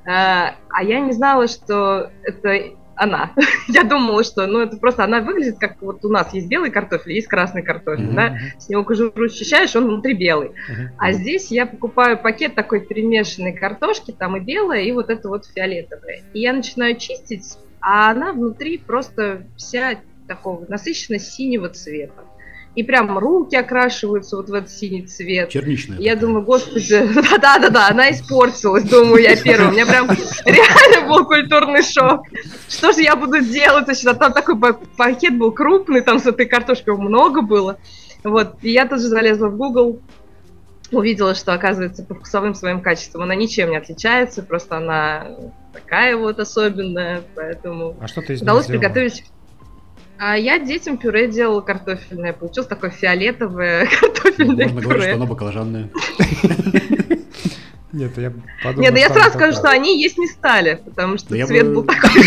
А, 0.06 0.56
а 0.70 0.84
я 0.84 1.00
не 1.00 1.14
знала, 1.14 1.48
что 1.48 2.12
это 2.24 2.76
она. 2.96 3.32
Я 3.68 3.84
думала, 3.84 4.24
что 4.24 4.46
ну 4.48 4.60
это 4.60 4.78
просто 4.78 5.04
она 5.04 5.22
выглядит 5.22 5.58
как 5.60 5.82
вот 5.82 6.04
у 6.06 6.10
нас 6.10 6.34
есть 6.34 6.48
белый 6.48 6.72
картофель, 6.72 7.14
есть 7.14 7.28
красный 7.28 7.64
картофель, 7.64 8.10
uh-huh. 8.10 8.16
да, 8.16 8.38
с 8.58 8.70
него 8.70 8.84
кожуру 8.84 9.30
счищаешь, 9.30 9.76
он 9.76 9.86
внутри 9.86 10.14
белый. 10.14 10.50
Uh-huh. 10.50 10.88
А 10.98 11.12
здесь 11.12 11.52
я 11.52 11.66
покупаю 11.66 12.18
пакет 12.18 12.56
такой 12.56 12.82
перемешанной 12.82 13.54
картошки, 13.54 14.12
там 14.12 14.38
и 14.38 14.40
белая, 14.40 14.82
и 14.82 14.92
вот 14.92 15.10
это 15.10 15.30
вот 15.30 15.46
фиолетовая. 15.46 16.24
И 16.34 16.40
я 16.40 16.54
начинаю 16.54 16.96
чистить, 16.98 17.58
а 17.80 18.12
она 18.12 18.34
внутри 18.34 18.78
просто 18.78 19.44
вся 19.58 20.00
такого 20.28 20.66
насыщенно 20.68 21.20
синего 21.20 21.70
цвета 21.70 22.25
и 22.76 22.84
прям 22.84 23.18
руки 23.18 23.56
окрашиваются 23.56 24.36
вот 24.36 24.50
в 24.50 24.54
этот 24.54 24.70
синий 24.70 25.04
цвет. 25.04 25.50
Черничная. 25.50 25.98
Я 25.98 26.16
думаю, 26.16 26.44
господи, 26.44 27.10
да-да-да, 27.42 27.88
она 27.90 28.12
испортилась, 28.12 28.84
думаю 28.84 29.24
я 29.24 29.36
первая. 29.36 29.70
У 29.70 29.72
меня 29.72 29.86
прям 29.86 30.08
реально 30.46 31.08
был 31.08 31.26
культурный 31.26 31.84
шок. 31.84 32.22
Что 32.68 32.92
же 32.92 33.02
я 33.02 33.16
буду 33.16 33.42
делать? 33.42 33.86
Значит, 33.86 34.08
а 34.08 34.14
там 34.14 34.34
такой 34.34 34.58
пакет 34.98 35.38
был 35.38 35.52
крупный, 35.52 36.02
там 36.02 36.20
с 36.20 36.26
этой 36.26 36.46
картошкой 36.46 36.98
много 36.98 37.42
было. 37.42 37.78
Вот, 38.24 38.56
и 38.62 38.72
я 38.72 38.88
тоже 38.88 39.04
залезла 39.04 39.48
в 39.48 39.56
Google, 39.56 40.02
увидела, 40.92 41.36
что, 41.36 41.54
оказывается, 41.54 42.04
по 42.04 42.16
вкусовым 42.16 42.56
своим 42.56 42.82
качествам 42.82 43.24
она 43.24 43.36
ничем 43.36 43.70
не 43.70 43.78
отличается, 43.78 44.44
просто 44.44 44.78
она 44.78 45.28
такая 45.74 46.18
вот 46.18 46.40
особенная, 46.40 47.22
поэтому 47.36 47.96
а 48.00 48.08
что 48.08 48.22
ты 48.22 48.36
удалось 48.36 48.66
приготовить 48.66 49.24
а 50.18 50.38
я 50.38 50.60
детям 50.60 50.98
пюре 50.98 51.28
делала 51.28 51.62
картофельное. 51.62 52.34
Получилось 52.34 52.68
такое 52.68 52.90
фиолетовое 52.90 53.88
картофельное 54.00 54.68
Можно 54.68 54.82
пюре. 54.82 54.84
говорить, 54.84 55.04
что 55.04 55.14
оно 55.16 55.26
баклажанное. 55.28 55.90
Нет, 57.92 58.18
я 58.18 58.34
подумал. 58.62 58.82
Нет, 58.82 58.94
да 58.94 59.00
я 59.00 59.10
сразу 59.10 59.30
скажу, 59.32 59.54
что 59.58 59.70
они 59.70 60.02
есть 60.02 60.18
не 60.18 60.28
стали, 60.28 60.82
потому 60.84 61.18
что 61.18 61.30
цвет 61.30 61.74
был 61.74 61.84
такой. 61.84 62.24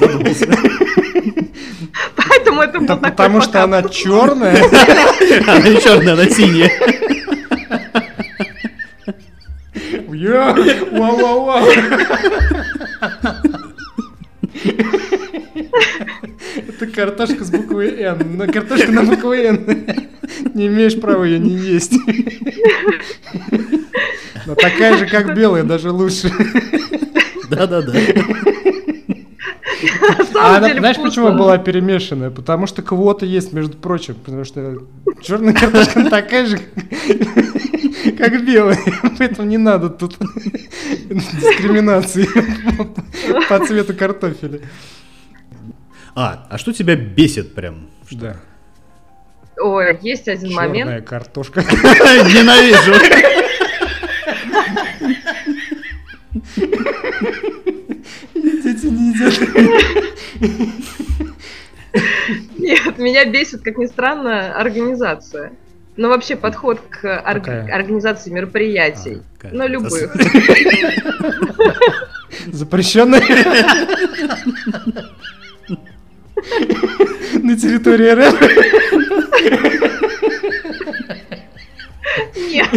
Задумался. 0.00 0.46
Поэтому 2.16 2.62
это 2.62 2.80
был 2.80 2.86
Потому 2.98 3.40
что 3.40 3.62
она 3.62 3.82
черная. 3.84 4.56
Она 5.46 5.68
не 5.68 5.80
черная, 5.80 6.14
она 6.14 6.26
синяя. 6.28 6.70
Вау-вау-вау. 10.92 11.66
Это 16.68 16.86
картошка 16.86 17.44
с 17.44 17.50
буквы 17.50 17.88
Н. 17.98 18.36
Но 18.36 18.46
картошка 18.46 18.90
на 18.90 19.02
букву 19.04 19.32
Н. 19.32 19.86
Не 20.54 20.66
имеешь 20.66 21.00
права 21.00 21.24
ее 21.24 21.38
не 21.38 21.54
есть. 21.54 21.94
Но 24.46 24.54
такая 24.54 24.98
же, 24.98 25.06
как 25.06 25.34
белая, 25.34 25.64
даже 25.64 25.90
лучше. 25.90 26.30
Да-да-да. 27.48 27.92
А 30.34 30.56
она, 30.56 30.74
знаешь, 30.74 30.96
почему 30.96 31.32
была 31.32 31.58
перемешанная? 31.58 32.30
Потому 32.30 32.66
что 32.66 32.82
квота 32.82 33.26
есть, 33.26 33.52
между 33.52 33.76
прочим. 33.76 34.14
Потому 34.14 34.44
что 34.44 34.78
черная 35.22 35.54
картошка 35.54 36.04
такая 36.10 36.46
же, 36.46 36.58
как 38.18 38.44
белая. 38.44 38.78
Поэтому 39.18 39.48
не 39.48 39.58
надо 39.58 39.90
тут 39.90 40.16
дискриминации 40.18 42.26
по 43.48 43.64
цвету 43.64 43.94
картофеля. 43.94 44.60
А, 46.14 46.46
а 46.50 46.58
что 46.58 46.72
тебя 46.72 46.96
бесит 46.96 47.54
прям? 47.54 47.88
Да. 48.10 48.36
Ой, 49.58 49.98
есть 50.02 50.28
один 50.28 50.50
Черная 50.50 50.68
момент. 50.68 51.08
картошка. 51.08 51.62
Ненавижу. 51.62 52.94
Нет, 62.58 62.98
меня 62.98 63.24
бесит, 63.26 63.62
как 63.62 63.76
ни 63.78 63.86
странно, 63.86 64.54
организация. 64.54 65.52
Ну, 65.96 66.08
вообще 66.08 66.36
подход 66.36 66.80
к 66.88 67.04
орг- 67.04 67.68
организации 67.70 68.30
мероприятий. 68.30 69.20
А, 69.42 69.48
ну, 69.52 69.66
любых. 69.68 70.14
Запрещенная. 72.46 73.20
На 77.42 77.56
территории 77.56 78.10
РФ. 78.14 78.40
Нет. 82.36 82.68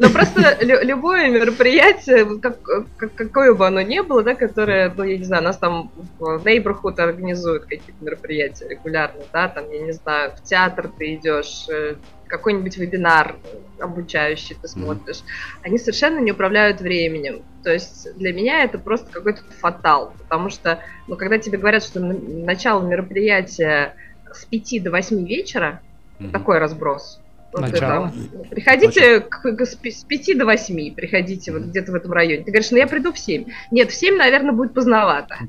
Ну, 0.00 0.10
просто 0.10 0.56
лю- 0.60 0.80
любое 0.82 1.28
мероприятие, 1.28 2.38
как, 2.40 2.62
как- 2.62 3.14
какое 3.16 3.52
бы 3.54 3.66
оно 3.66 3.80
ни 3.82 3.98
было, 4.00 4.22
да, 4.22 4.34
которое, 4.36 4.92
ну, 4.96 5.02
я 5.02 5.18
не 5.18 5.24
знаю, 5.24 5.42
нас 5.42 5.58
там 5.58 5.90
в 6.18 6.42
Neighborhood 6.46 7.00
организуют 7.00 7.64
какие-то 7.64 8.04
мероприятия 8.04 8.68
регулярно, 8.68 9.22
да, 9.32 9.48
там, 9.48 9.68
я 9.70 9.80
не 9.80 9.92
знаю, 9.92 10.32
в 10.36 10.42
театр 10.44 10.88
ты 10.96 11.16
идешь, 11.16 11.66
э, 11.68 11.96
какой-нибудь 12.28 12.76
вебинар 12.76 13.36
обучающий 13.80 14.54
ты 14.60 14.68
смотришь, 14.68 15.22
они 15.62 15.78
совершенно 15.78 16.20
не 16.20 16.32
управляют 16.32 16.80
временем. 16.80 17.42
То 17.64 17.72
есть 17.72 18.06
для 18.16 18.32
меня 18.32 18.62
это 18.64 18.78
просто 18.78 19.10
какой-то 19.10 19.40
фатал, 19.60 20.14
потому 20.18 20.48
что, 20.50 20.80
ну, 21.08 21.16
когда 21.16 21.38
тебе 21.38 21.58
говорят, 21.58 21.82
что 21.82 21.98
начало 22.00 22.86
мероприятия 22.86 23.94
с 24.30 24.44
5 24.44 24.78
до 24.78 24.90
8 24.90 25.26
вечера, 25.26 25.80
Мгм. 26.18 26.32
такой 26.32 26.58
разброс. 26.58 27.20
Начало? 27.54 28.12
это, 28.12 28.48
приходите 28.50 29.20
к- 29.20 29.52
к- 29.56 29.64
с 29.66 29.74
пи- 29.74 29.90
с 29.90 30.04
5 30.04 30.34
до 30.36 30.44
8, 30.44 30.94
приходите 30.94 31.50
вот 31.52 31.62
где-то 31.62 31.92
в 31.92 31.94
этом 31.94 32.12
районе. 32.12 32.44
Ты 32.44 32.50
говоришь, 32.50 32.70
ну 32.70 32.76
я 32.76 32.86
приду 32.86 33.12
в 33.12 33.18
7. 33.18 33.44
Нет, 33.70 33.90
в 33.90 33.94
7, 33.94 34.16
наверное, 34.16 34.52
будет 34.52 34.74
поздновато. 34.74 35.36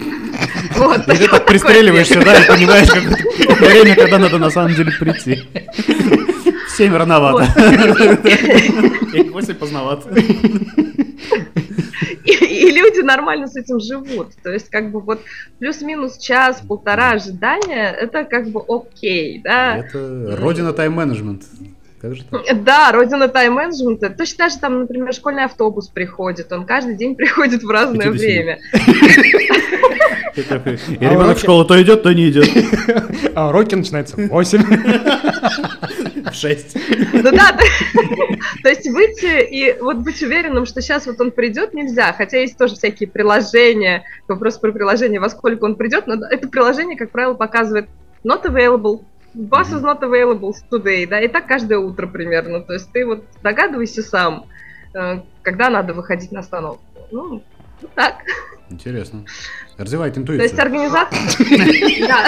Вот, 0.76 1.08
И 1.08 1.18
ты 1.18 1.28
так 1.28 1.46
пристреливаешься, 1.46 2.22
да, 2.24 2.42
и 2.44 2.48
понимаешь, 2.48 2.90
как 2.90 3.04
время, 3.60 3.96
когда 3.96 4.18
надо 4.18 4.38
на 4.38 4.50
самом 4.50 4.74
деле 4.76 4.92
прийти. 4.98 5.44
В 6.68 6.72
Семь 6.78 6.96
рановато. 6.96 7.44
И 9.14 9.24
в 9.24 9.32
восемь 9.34 9.56
поздновато. 9.56 10.10
И, 12.26 12.32
и 12.32 12.72
люди 12.72 13.02
нормально 13.02 13.48
с 13.48 13.56
этим 13.56 13.80
живут. 13.80 14.30
То 14.44 14.52
есть, 14.52 14.70
как 14.70 14.92
бы 14.92 15.02
вот 15.02 15.22
плюс-минус 15.60 16.18
час, 16.18 16.62
полтора 16.68 17.12
ожидания, 17.12 17.90
это 17.92 18.24
как 18.24 18.48
бы 18.50 18.62
окей, 18.68 19.42
да. 19.44 19.78
Это 19.78 20.38
родина 20.40 20.72
тайм-менеджмент. 20.74 21.44
Как 22.02 22.16
же 22.16 22.24
так? 22.24 22.64
Да, 22.64 22.92
родина 22.94 23.28
тайм-менеджмента. 23.28 24.10
Точно 24.10 24.38
так 24.38 24.52
же 24.52 24.60
там, 24.60 24.80
например, 24.82 25.14
школьный 25.14 25.44
автобус 25.44 25.90
приходит. 25.90 26.52
Он 26.52 26.66
каждый 26.66 26.96
день 26.96 27.16
приходит 27.16 27.64
в 27.64 27.70
разное 27.70 28.10
время. 28.10 28.60
И 30.36 31.06
А 31.06 31.10
ребенок 31.10 31.38
в 31.38 31.42
школу 31.42 31.66
то 31.66 31.82
идет, 31.82 32.04
то 32.04 32.14
не 32.14 32.30
идет. 32.30 32.48
А 33.36 33.50
уроки 33.50 33.76
начинаются 33.76 34.16
в 34.16 34.28
8. 34.28 34.64
В 36.30 36.34
шесть. 36.34 36.78
Ну 37.12 37.32
да, 37.32 37.52
то, 37.52 37.64
то 38.64 38.70
есть 38.70 38.90
выйти 38.90 39.42
и 39.42 39.76
вот 39.82 39.98
быть 39.98 40.22
уверенным, 40.22 40.66
что 40.66 40.82
сейчас 40.82 41.06
вот 41.08 41.20
он 41.20 41.32
придет, 41.32 41.74
нельзя. 41.74 42.14
Хотя 42.14 42.40
есть 42.40 42.58
тоже 42.58 42.76
всякие 42.76 43.10
приложения, 43.10 44.04
вопрос 44.28 44.58
про 44.58 44.72
приложение, 44.72 45.20
во 45.20 45.30
сколько 45.30 45.66
он 45.66 45.76
придет, 45.76 46.08
но 46.08 46.16
это 46.26 46.48
приложение, 46.48 46.98
как 46.98 47.10
правило, 47.12 47.34
показывает 47.34 47.88
not 48.24 48.44
available, 48.46 49.02
bus 49.34 49.72
is 49.72 49.82
not 49.82 50.02
available 50.02 50.54
today, 50.70 51.08
да, 51.08 51.20
и 51.20 51.28
так 51.28 51.48
каждое 51.48 51.80
утро 51.80 52.08
примерно. 52.08 52.62
То 52.62 52.74
есть 52.74 52.92
ты 52.92 53.06
вот 53.06 53.24
догадывайся 53.44 54.02
сам, 54.02 54.46
э, 54.94 55.22
когда 55.42 55.70
надо 55.70 55.94
выходить 55.94 56.32
на 56.32 56.40
остановку. 56.42 56.84
Ну, 57.12 57.44
вот 57.82 57.94
так. 57.96 58.16
Интересно. 58.70 59.26
Развивает 59.78 60.14
То 60.14 60.20
есть 60.20 60.32
интуицию. 60.32 60.62
организация... 60.62 62.08
Да. 62.08 62.28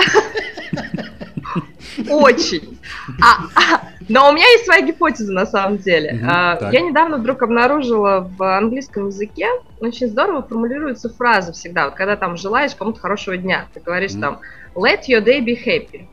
Очень. 2.09 2.79
А, 3.21 3.43
а, 3.55 3.81
но 4.07 4.29
у 4.29 4.33
меня 4.33 4.47
есть 4.51 4.65
своя 4.65 4.81
гипотеза 4.81 5.33
на 5.33 5.45
самом 5.45 5.77
деле. 5.77 6.19
А. 6.25 6.69
Я 6.71 6.81
недавно 6.81 7.17
вдруг 7.17 7.41
обнаружила 7.43 8.31
в 8.37 8.57
английском 8.57 9.07
языке 9.07 9.47
очень 9.81 10.07
здорово 10.07 10.43
формулируется 10.43 11.09
фраза 11.09 11.51
всегда, 11.53 11.85
вот 11.85 11.95
когда 11.95 12.15
там 12.15 12.37
желаешь 12.37 12.75
кому-то 12.75 12.99
хорошего 12.99 13.35
дня, 13.35 13.65
ты 13.73 13.79
говоришь 13.79 14.13
там 14.13 14.39
let 14.75 15.07
your 15.09 15.23
day 15.23 15.43
be 15.43 15.57
happy. 15.57 16.07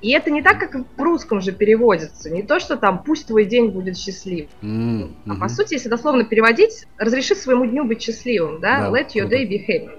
И 0.00 0.10
это 0.12 0.30
не 0.30 0.42
так, 0.42 0.58
как 0.60 0.76
в 0.96 1.02
русском 1.02 1.40
же 1.40 1.50
переводится. 1.52 2.30
Не 2.30 2.42
то, 2.42 2.60
что 2.60 2.76
там 2.76 3.02
пусть 3.02 3.26
твой 3.26 3.44
день 3.46 3.70
будет 3.70 3.98
счастлив. 3.98 4.48
М, 4.62 5.16
А 5.28 5.34
по 5.34 5.48
сути, 5.48 5.74
если 5.74 5.88
дословно 5.88 6.24
переводить, 6.24 6.86
разреши 6.98 7.34
своему 7.34 7.66
дню 7.66 7.84
быть 7.84 8.00
счастливым, 8.02 8.60
да? 8.60 8.90
Да, 8.90 8.96
let 8.96 9.08
your 9.14 9.28
day 9.28 9.42
be 9.48 9.58
happy. 9.66 9.90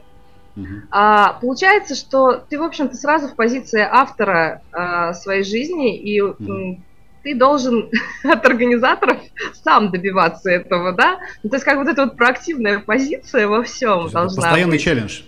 Мгм. 0.56 0.84
А, 0.92 1.34
получается, 1.42 1.96
что 1.96 2.34
ты, 2.50 2.58
в 2.58 2.64
общем-то, 2.64 2.96
сразу 2.96 3.28
в 3.28 3.36
позиции 3.36 3.82
автора 3.82 4.62
а, 4.72 5.14
своей 5.14 5.44
жизни, 5.44 5.98
и 5.98 6.22
Мгм. 6.22 6.84
ты 7.24 7.36
должен 7.36 7.90
от 8.24 8.46
организаторов 8.46 9.18
сам 9.64 9.92
добиваться 9.92 10.50
этого, 10.50 10.94
да? 10.94 11.20
Ну, 11.44 11.50
то 11.50 11.58
есть, 11.58 11.66
как 11.66 11.78
вот 11.78 11.88
эта 11.90 12.06
вот 12.06 12.16
проактивная 12.16 12.80
позиция 12.80 13.48
во 13.48 13.64
всем 13.64 14.06
это 14.06 14.14
должна 14.14 14.42
Постоянный 14.44 14.72
быть. 14.72 14.82
челлендж. 14.82 15.22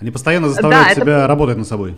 Они 0.00 0.10
постоянно 0.10 0.48
заставляют 0.48 0.92
это- 0.92 1.00
себя 1.02 1.26
работать 1.26 1.56
над 1.58 1.66
собой. 1.66 1.94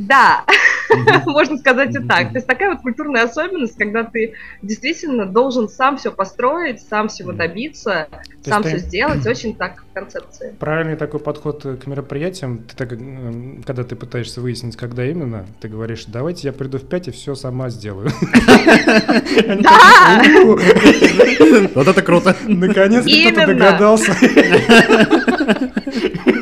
Да, 0.00 0.44
можно 1.26 1.58
сказать 1.58 1.94
и 1.94 1.98
так. 1.98 2.28
То 2.28 2.36
есть 2.36 2.46
такая 2.46 2.70
вот 2.70 2.80
культурная 2.80 3.24
особенность, 3.24 3.76
когда 3.76 4.02
ты 4.02 4.32
действительно 4.62 5.26
должен 5.26 5.68
сам 5.68 5.98
все 5.98 6.10
построить, 6.10 6.80
сам 6.80 7.08
всего 7.08 7.32
добиться, 7.32 8.08
сам 8.44 8.62
все 8.62 8.78
сделать, 8.78 9.26
очень 9.26 9.54
так 9.54 9.84
в 9.90 9.92
концепции. 9.92 10.54
Правильный 10.58 10.96
такой 10.96 11.20
подход 11.20 11.62
к 11.62 11.86
мероприятиям. 11.86 12.60
Ты 12.60 12.76
так, 12.76 12.92
м, 12.94 13.62
когда 13.66 13.84
ты 13.84 13.94
пытаешься 13.94 14.40
выяснить, 14.40 14.76
когда 14.76 15.04
именно, 15.04 15.44
ты 15.60 15.68
говоришь, 15.68 16.06
давайте 16.06 16.48
я 16.48 16.54
приду 16.54 16.78
в 16.78 16.88
5 16.88 17.08
и 17.08 17.10
все 17.10 17.34
сама 17.34 17.68
сделаю. 17.68 18.08
Да! 19.60 20.18
такие, 20.18 20.44
«У, 20.44 20.58
Вот 21.74 21.88
это 21.88 22.02
круто. 22.02 22.36
Наконец-то 22.46 23.10
кто-то 23.10 23.46
догадался. 23.46 24.12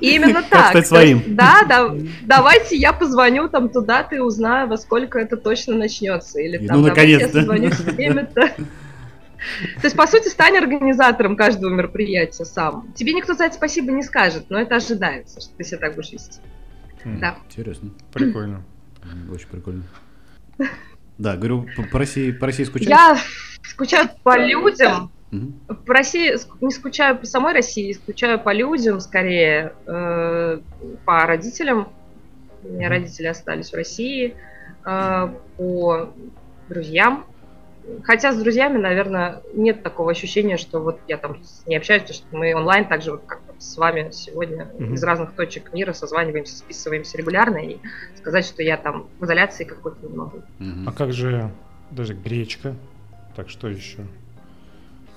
Именно 0.00 0.42
так. 0.42 0.70
стать 0.70 0.84
То 0.84 0.88
своим. 0.88 1.18
есть, 1.18 1.34
Да, 1.34 1.62
да, 1.68 1.94
давайте 2.22 2.76
я 2.76 2.92
позвоню 2.92 3.48
там 3.48 3.68
туда-то 3.68 4.16
и 4.16 4.18
узнаю, 4.18 4.68
во 4.68 4.76
сколько 4.76 5.18
это 5.18 5.36
точно 5.36 5.76
начнется. 5.76 6.40
Или 6.40 6.58
там, 6.66 6.80
ну, 6.80 6.86
давайте 6.88 7.10
я 7.12 7.16
наконец-то. 7.18 7.38
созвонюсь 7.40 7.74
в 7.74 7.94
время-то. 7.94 8.48
То 9.80 9.84
есть, 9.84 9.96
по 9.96 10.06
сути, 10.06 10.28
стань 10.28 10.56
организатором 10.58 11.34
каждого 11.36 11.70
мероприятия 11.72 12.44
сам. 12.44 12.92
Тебе 12.94 13.14
никто 13.14 13.34
за 13.34 13.44
это 13.44 13.54
спасибо 13.54 13.90
не 13.92 14.02
скажет, 14.02 14.46
но 14.50 14.58
это 14.60 14.76
ожидается, 14.76 15.40
что 15.40 15.50
ты 15.56 15.64
себя 15.64 15.78
так 15.78 15.94
будешь 15.94 16.12
вести. 16.12 16.40
М, 17.04 17.18
Да. 17.20 17.36
Интересно. 17.48 17.90
Прикольно. 18.12 18.62
Очень 19.32 19.48
прикольно. 19.48 19.84
Да, 21.18 21.36
говорю, 21.36 21.66
по- 21.76 21.82
по 21.84 21.98
России, 21.98 22.32
по 22.32 22.46
России 22.46 22.64
скучаешь? 22.64 22.88
Я 22.90 23.16
скучаю 23.62 24.08
по 24.22 24.38
людям, 24.38 25.10
Мгм. 25.30 25.54
по 25.86 25.94
России 25.94 26.34
не 26.60 26.70
скучаю 26.70 27.16
по 27.18 27.26
самой 27.26 27.54
России, 27.54 27.92
скучаю 27.92 28.40
по 28.40 28.52
людям 28.52 29.00
скорее, 29.00 29.74
э, 29.86 30.60
по 31.04 31.26
родителям. 31.26 31.92
У 32.62 32.68
меня 32.68 32.88
Мгм. 32.88 32.96
родители 32.96 33.26
остались 33.26 33.70
в 33.70 33.76
России, 33.76 34.36
э, 34.86 35.28
по 35.56 36.12
друзьям. 36.68 37.26
Хотя 38.04 38.32
с 38.32 38.36
друзьями, 38.36 38.76
наверное, 38.76 39.40
нет 39.54 39.82
такого 39.82 40.10
ощущения, 40.10 40.56
что 40.56 40.80
вот 40.80 41.00
я 41.06 41.16
там 41.16 41.38
не 41.66 41.76
общаюсь, 41.76 42.02
потому 42.02 42.16
что 42.16 42.36
мы 42.36 42.54
онлайн 42.54 42.86
также 42.86 43.12
вот 43.12 43.24
как 43.26 43.40
с 43.58 43.76
вами 43.76 44.10
сегодня 44.10 44.70
Мгм. 44.78 44.94
из 44.94 45.02
разных 45.04 45.34
точек 45.34 45.72
мира 45.72 45.92
созваниваемся, 45.92 46.56
списываемся 46.56 47.18
регулярно, 47.18 47.58
и 47.58 47.80
сказать, 48.16 48.44
что 48.44 48.62
я 48.62 48.76
там 48.76 49.08
в 49.18 49.24
изоляции 49.24 49.64
какой-то 49.64 50.06
не 50.06 50.16
могу. 50.16 50.42
Мгм. 50.58 50.88
А 50.88 50.92
как 50.92 51.12
же 51.12 51.50
даже 51.90 52.14
гречка? 52.14 52.74
Так 53.36 53.48
что 53.48 53.68
еще? 53.68 54.06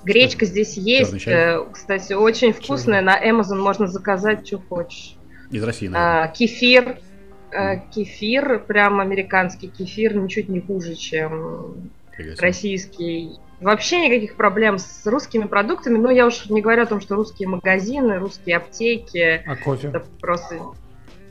Гречка 0.04 0.46
здесь 0.46 0.78
есть. 0.78 1.20
чай? 1.22 1.34
э, 1.34 1.66
Кстати, 1.72 2.14
очень 2.14 2.54
вкусная. 2.54 3.02
На 3.02 3.22
Amazon 3.22 3.62
можно 3.62 3.88
заказать, 3.88 4.46
что 4.46 4.60
хочешь. 4.60 5.16
Из 5.52 5.64
России, 5.64 5.88
наверное. 5.88 6.24
А, 6.24 6.28
кефир. 6.28 6.98
А, 7.52 7.78
кефир, 7.78 8.60
прям 8.60 9.00
американский 9.00 9.68
кефир, 9.68 10.16
ничуть 10.16 10.50
не 10.50 10.60
хуже, 10.60 10.96
чем 10.96 11.92
российский. 12.40 13.40
Вообще 13.60 14.08
никаких 14.08 14.36
проблем 14.36 14.78
с 14.78 15.06
русскими 15.06 15.46
продуктами. 15.46 15.98
Но 15.98 16.12
я 16.12 16.28
уж 16.28 16.50
не 16.50 16.62
говорю 16.62 16.84
о 16.84 16.86
том, 16.86 17.00
что 17.00 17.16
русские 17.16 17.48
магазины, 17.48 18.18
русские 18.18 18.58
аптеки. 18.58 19.42
А 19.46 19.56
кофе? 19.56 19.88
Это 19.90 20.04
просто... 20.20 20.60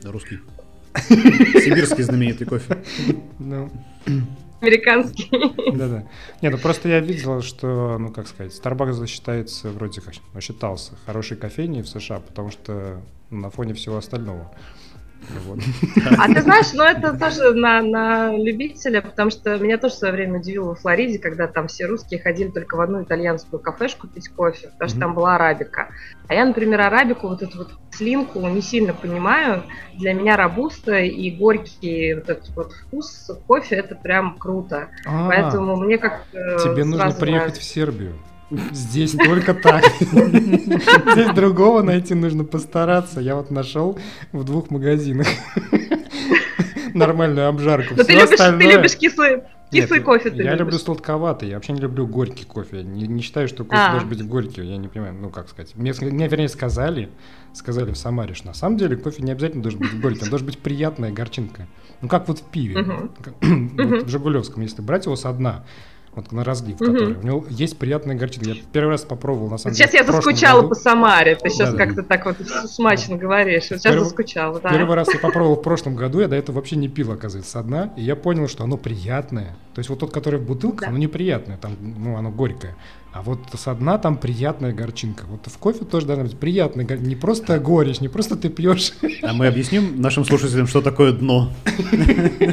Русский. 0.03 0.39
Сибирский 1.07 2.03
знаменитый 2.03 2.47
кофе. 2.47 2.77
Американский. 4.63 5.29
да-да. 5.77 6.07
Не, 6.41 6.49
ну 6.49 6.57
просто 6.57 6.87
я 6.87 7.01
видел, 7.01 7.41
что, 7.41 7.97
ну 7.99 8.13
как 8.13 8.27
сказать, 8.27 8.53
Starbucks 8.53 9.05
считается 9.07 9.69
вроде 9.69 9.99
как, 9.99 10.13
считался 10.41 10.93
хорошей 11.05 11.35
кофейней 11.35 11.81
в 11.81 11.87
США, 11.89 12.21
потому 12.21 12.49
что 12.49 13.01
на 13.29 13.49
фоне 13.49 13.73
всего 13.73 13.97
остального. 13.97 14.55
Вот. 15.45 15.59
А 16.17 16.27
ты 16.27 16.41
знаешь, 16.41 16.73
ну 16.73 16.83
это 16.83 17.17
тоже 17.17 17.53
на, 17.53 17.81
на 17.81 18.35
любителя, 18.37 19.01
потому 19.01 19.31
что 19.31 19.57
меня 19.57 19.77
тоже 19.77 19.95
в 19.95 19.97
свое 19.97 20.13
время 20.13 20.39
удивило 20.39 20.69
во 20.69 20.75
Флориде, 20.75 21.19
когда 21.19 21.47
там 21.47 21.67
все 21.67 21.85
русские 21.85 22.19
ходили 22.19 22.49
только 22.49 22.75
в 22.75 22.81
одну 22.81 23.03
итальянскую 23.03 23.59
кафешку 23.59 24.07
пить 24.07 24.29
кофе, 24.29 24.69
потому 24.73 24.89
что 24.89 24.99
там 24.99 25.13
была 25.13 25.35
арабика. 25.35 25.89
А 26.27 26.33
я, 26.33 26.45
например, 26.45 26.81
арабику, 26.81 27.27
вот 27.27 27.41
эту 27.41 27.59
вот 27.59 27.71
слинку 27.91 28.39
не 28.47 28.61
сильно 28.61 28.93
понимаю. 28.93 29.63
Для 29.95 30.13
меня 30.13 30.37
рабуста 30.37 30.99
и 30.99 31.31
горький 31.31 32.15
вот 32.15 32.29
этот 32.29 32.49
вот 32.55 32.73
вкус 32.73 33.31
кофе, 33.47 33.75
это 33.75 33.95
прям 33.95 34.37
круто. 34.37 34.89
А, 35.05 35.27
Поэтому 35.27 35.75
мне 35.75 35.97
как 35.97 36.25
тебе 36.31 36.83
нужно 36.85 37.11
приехать 37.11 37.57
в 37.57 37.63
Сербию. 37.63 38.13
Здесь 38.71 39.11
только 39.13 39.53
так. 39.53 39.83
Здесь 40.01 41.33
другого 41.35 41.81
найти 41.81 42.13
нужно 42.13 42.43
постараться. 42.43 43.19
Я 43.19 43.35
вот 43.35 43.51
нашел 43.51 43.97
в 44.31 44.43
двух 44.43 44.69
магазинах 44.69 45.27
нормальную 46.93 47.47
обжарку. 47.47 47.95
Но 47.95 48.03
ты 48.03 48.13
любишь, 48.13 48.27
ты 48.29 48.33
остальное- 48.35 48.75
любишь 48.77 48.95
кислый, 48.97 49.41
кислый 49.71 49.99
Нет, 49.99 50.05
кофе. 50.05 50.29
Ты 50.29 50.37
я 50.37 50.43
любишь. 50.43 50.59
люблю 50.59 50.77
сладковатый, 50.77 51.49
я 51.49 51.55
вообще 51.55 51.73
не 51.73 51.81
люблю 51.81 52.05
горький 52.05 52.45
кофе. 52.45 52.77
Я 52.77 52.83
Не, 52.83 53.07
не 53.07 53.21
считаю, 53.21 53.47
что 53.47 53.63
кофе 53.65 53.81
А. 53.81 53.91
должен 53.91 54.09
быть 54.09 54.23
горький. 54.27 54.61
Я 54.63 54.77
не 54.77 54.87
понимаю, 54.87 55.15
ну 55.19 55.29
как 55.29 55.49
сказать. 55.49 55.75
Мне, 55.75 55.93
мне, 56.01 56.27
вернее, 56.27 56.49
сказали, 56.49 57.09
сказали 57.53 57.91
в 57.91 57.97
Самаре, 57.97 58.35
что 58.35 58.47
на 58.47 58.53
самом 58.53 58.77
деле 58.77 58.95
кофе 58.95 59.23
не 59.23 59.31
обязательно 59.31 59.63
должен 59.63 59.79
быть 59.79 59.99
горький, 59.99 60.23
он 60.23 60.29
должен 60.29 60.45
быть 60.45 60.59
приятная 60.59 61.11
горчинка. 61.11 61.67
Ну 62.01 62.07
как 62.07 62.27
вот 62.27 62.39
в 62.39 62.43
пиве. 62.43 62.83
Как- 62.83 63.33
вот 63.41 64.03
в 64.03 64.09
Жигулевском, 64.09 64.61
если 64.61 64.81
брать 64.81 65.05
его 65.05 65.15
со 65.15 65.31
дна, 65.33 65.63
вот 66.15 66.31
на 66.31 66.43
разлив, 66.43 66.79
Мгм. 66.79 66.93
который, 66.93 67.15
у 67.15 67.23
него 67.25 67.45
есть 67.49 67.77
приятная 67.77 68.15
горчинка. 68.15 68.49
Я 68.51 68.55
первый 68.71 68.89
раз 68.91 69.01
попробовал, 69.01 69.49
на 69.49 69.57
самом 69.57 69.75
сейчас 69.75 69.91
деле. 69.91 69.99
я 69.99 70.03
в 70.03 70.07
прошлом 70.07 70.23
заскучала 70.33 70.57
году. 70.57 70.69
по 70.69 70.75
Самаре. 70.75 71.35
Ты 71.35 71.49
сейчас 71.49 71.71
Да-да. 71.71 71.85
как-то 71.85 72.03
так 72.03 72.25
вот 72.25 72.35
смачно 72.69 73.17
говоришь. 73.17 73.63
Вот 73.69 73.79
сейчас 73.79 73.83
Первый- 73.83 74.03
заскучала, 74.05 74.59
да. 74.59 74.69
Первый 74.69 74.95
раз 74.95 75.13
я 75.13 75.19
попробовал 75.19 75.55
в 75.55 75.61
прошлом 75.61 75.95
году, 75.95 76.19
я 76.19 76.27
до 76.27 76.35
этого 76.35 76.55
вообще 76.57 76.75
не 76.75 76.87
пил, 76.87 77.11
оказывается, 77.11 77.51
со 77.51 77.63
дна, 77.63 77.91
и 77.97 78.01
я 78.03 78.15
понял, 78.15 78.47
что 78.47 78.63
оно 78.63 78.77
приятное. 78.77 79.55
То 79.73 79.79
есть 79.79 79.89
вот 79.89 79.99
тот, 79.99 80.11
который 80.11 80.39
в 80.39 80.43
бутылках, 80.45 80.81
Да. 80.81 80.87
оно 80.89 80.97
неприятное, 80.97 81.57
там, 81.57 81.75
ну, 81.81 82.15
оно 82.17 82.29
горькое. 82.29 82.75
А 83.11 83.21
вот 83.21 83.39
со 83.55 83.75
дна 83.75 83.97
там 83.99 84.17
приятная 84.17 84.73
горчинка. 84.73 85.25
Вот 85.27 85.45
в 85.45 85.57
кофе 85.59 85.85
тоже 85.85 86.07
должна 86.07 86.23
быть 86.25 86.37
приятная, 86.37 86.83
гор- 86.85 86.97
не 86.97 87.15
просто 87.15 87.59
горечь, 87.59 88.01
не 88.01 88.07
просто 88.07 88.35
ты 88.35 88.49
пьешь. 88.49 88.93
А 89.21 89.33
мы 89.33 89.45
объясним 89.47 90.01
нашим 90.01 90.25
слушателям, 90.25 90.65
что 90.67 90.81
такое 90.81 91.11
дно. 91.11 91.51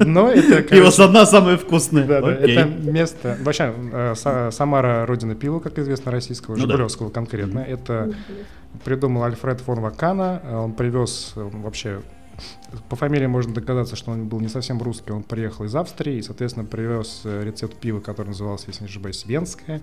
Но 0.00 0.28
это, 0.30 0.62
Пиво 0.62 0.90
со 0.90 1.08
дна 1.08 1.26
самое 1.26 1.56
вкусное. 1.56 2.04
да, 2.04 2.20
да, 2.20 2.32
это 2.32 2.64
место... 2.64 3.36
Вообще, 3.42 3.72
э, 3.92 4.12
Са- 4.16 4.50
Самара 4.50 5.06
родина 5.06 5.34
пива, 5.34 5.60
как 5.60 5.78
известно, 5.78 6.10
российского, 6.10 6.56
Ну. 6.56 6.62
Жигулевского 6.62 7.10
конкретно. 7.10 7.60
Это 7.60 8.12
придумал 8.84 9.24
Альфред 9.24 9.60
фон 9.60 9.80
Вакана. 9.80 10.40
Э, 10.44 10.56
Он 10.56 10.72
привез 10.72 11.32
э, 11.36 11.48
вообще... 11.52 12.00
По 12.88 12.96
фамилии 12.96 13.26
можно 13.26 13.52
догадаться, 13.52 13.96
что 13.96 14.12
он 14.12 14.26
был 14.26 14.40
не 14.40 14.48
совсем 14.48 14.80
русский. 14.80 15.12
Он 15.12 15.22
приехал 15.22 15.66
из 15.66 15.74
Австрии 15.74 16.16
и, 16.16 16.22
соответственно, 16.22 16.64
привез 16.64 17.20
рецепт 17.24 17.76
пива, 17.76 18.00
который 18.00 18.28
назывался, 18.28 18.64
если 18.68 18.84
не 18.84 18.88
ошибаюсь, 18.88 19.24
венское. 19.26 19.82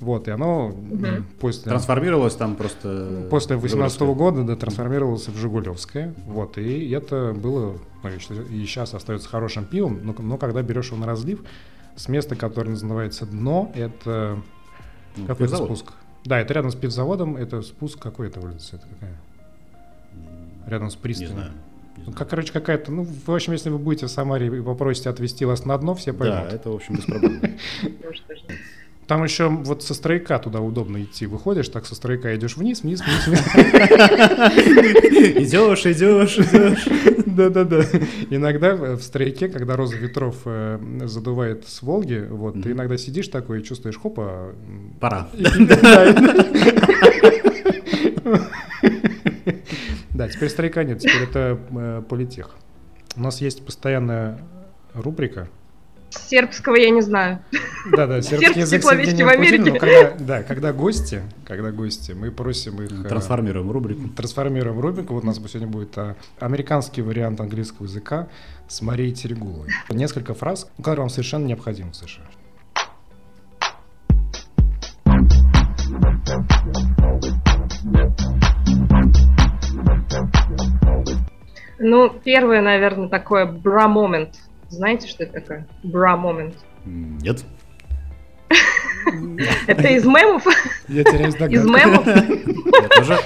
Вот, 0.00 0.26
и 0.26 0.30
оно 0.32 0.68
Мгм. 0.68 1.24
после... 1.40 1.64
Трансформировалось 1.70 2.34
там 2.34 2.56
просто... 2.56 3.26
После 3.30 3.56
18 3.56 3.98
Жигулевское. 3.98 4.14
года 4.30 4.42
да, 4.44 4.56
трансформировался 4.56 5.30
в 5.30 5.36
Жигулевское. 5.36 6.12
Вот, 6.26 6.58
и 6.58 6.90
это 6.90 7.32
было, 7.32 7.78
ну, 8.02 8.10
и 8.10 8.64
сейчас 8.66 8.94
остается 8.94 9.28
хорошим 9.28 9.64
пивом, 9.64 10.00
но, 10.02 10.14
но 10.18 10.38
когда 10.38 10.62
берешь 10.62 10.88
его 10.88 10.96
на 10.98 11.06
разлив, 11.06 11.44
с 11.94 12.08
места, 12.08 12.34
которое 12.34 12.70
называется 12.70 13.26
дно, 13.26 13.70
это 13.76 14.38
Ну, 15.16 15.26
какой 15.26 15.46
это 15.46 15.54
пивзавод. 15.56 15.66
спуск? 15.78 15.92
Да, 16.24 16.40
это 16.40 16.54
рядом 16.54 16.70
с 16.70 16.74
пивзаводом, 16.74 17.36
это 17.36 17.62
спуск 17.62 17.98
какой 18.00 18.28
это 18.28 18.40
улица? 18.40 18.76
Это 18.76 18.86
какая? 18.88 19.16
Рядом 20.66 20.90
с 20.90 20.94
Не 20.96 21.00
пристанью. 21.00 21.32
знаю. 21.34 21.50
не 21.52 21.98
Ну, 21.98 22.02
знаю. 22.04 22.18
как, 22.18 22.28
короче, 22.30 22.52
какая-то, 22.52 22.90
ну, 22.92 23.04
в 23.04 23.30
общем, 23.32 23.52
если 23.52 23.70
вы 23.70 23.78
будете 23.78 24.06
в 24.06 24.10
Самаре 24.10 24.46
и 24.46 24.62
попросите 24.62 25.10
отвезти 25.10 25.44
вас 25.44 25.64
на 25.64 25.76
дно, 25.78 25.94
все 25.94 26.12
Да, 26.12 26.18
поймут. 26.18 26.52
это, 26.52 26.70
в 26.70 26.74
общем, 26.74 26.94
без 26.96 27.04
проблем. 27.04 27.40
Там 29.12 29.24
еще 29.24 29.48
вот 29.48 29.82
со 29.82 29.92
стройка 29.92 30.38
туда 30.38 30.60
удобно 30.60 31.02
идти. 31.02 31.26
Выходишь, 31.26 31.68
так 31.68 31.84
со 31.84 31.94
стройка 31.94 32.34
идешь 32.34 32.56
вниз, 32.56 32.82
вниз, 32.82 33.02
вниз, 33.02 33.26
вниз. 33.26 33.40
Идешь, 35.36 35.84
идешь, 35.84 36.38
идешь. 36.38 36.88
Да-да-да. 37.26 37.84
Иногда 38.30 38.74
в 38.74 39.02
стройке, 39.02 39.48
когда 39.48 39.76
роза 39.76 39.98
ветров 39.98 40.36
э, 40.46 40.78
задувает 41.04 41.68
с 41.68 41.82
Волги, 41.82 42.26
вот, 42.26 42.62
ты 42.62 42.72
иногда 42.72 42.96
сидишь 42.96 43.28
такой 43.28 43.60
и 43.60 43.62
чувствуешь, 43.62 43.98
хопа. 43.98 44.54
Пора. 44.98 45.28
Да, 50.14 50.28
теперь 50.30 50.48
стройка 50.48 50.84
нет, 50.84 51.00
теперь 51.00 51.24
это 51.24 51.58
э, 51.70 52.02
политех. 52.08 52.56
У 53.14 53.20
нас 53.20 53.42
есть 53.42 53.62
постоянная 53.66 54.38
рубрика. 54.94 55.50
Сербского 56.18 56.76
я 56.76 56.90
не 56.90 57.00
знаю. 57.00 57.40
Да-да, 57.90 58.20
сербский 58.22 58.54
Сербский 58.54 58.60
язык 58.60 58.82
соединен 58.82 59.26
в 59.26 59.28
Америке. 59.28 59.72
но 59.72 59.78
когда, 59.78 60.10
да, 60.18 60.42
когда 60.42 60.72
гости, 60.72 61.22
когда 61.46 61.70
гости, 61.72 62.12
мы 62.12 62.30
просим 62.30 62.82
их... 62.82 62.90
э, 62.92 63.08
Трансформируем 63.08 63.70
рубрику. 63.70 64.08
трансформируем 64.08 64.78
рубрику. 64.80 65.14
Вот 65.14 65.24
у 65.24 65.26
нас 65.26 65.36
сегодня 65.36 65.68
будет 65.68 65.96
а, 65.98 66.16
американский 66.38 67.02
вариант 67.02 67.40
английского 67.40 67.86
языка 67.86 68.28
с 68.68 68.80
Марией 68.82 69.12
Терегуловой. 69.12 69.68
Несколько 69.90 70.34
фраз, 70.34 70.70
которые 70.76 71.00
вам 71.00 71.10
совершенно 71.10 71.46
необходимы 71.46 71.92
в 71.92 71.96
США. 71.96 72.24
Ну, 81.78 82.10
первое, 82.24 82.62
наверное, 82.62 83.08
такое 83.08 83.46
бра-момент. 83.46 84.36
Знаете, 84.72 85.06
что 85.06 85.24
это 85.24 85.34
такое? 85.34 85.66
Бра-момент. 85.82 86.54
Нет. 86.86 87.44
Это 89.66 89.88
из 89.88 90.04
мемов? 90.06 90.46
Я 90.88 91.04
теряюсь 91.04 91.34
Из 91.34 91.38
догадку. 91.38 91.68
мемов? 91.68 92.06
Я 92.06 92.88
тоже. 92.88 93.18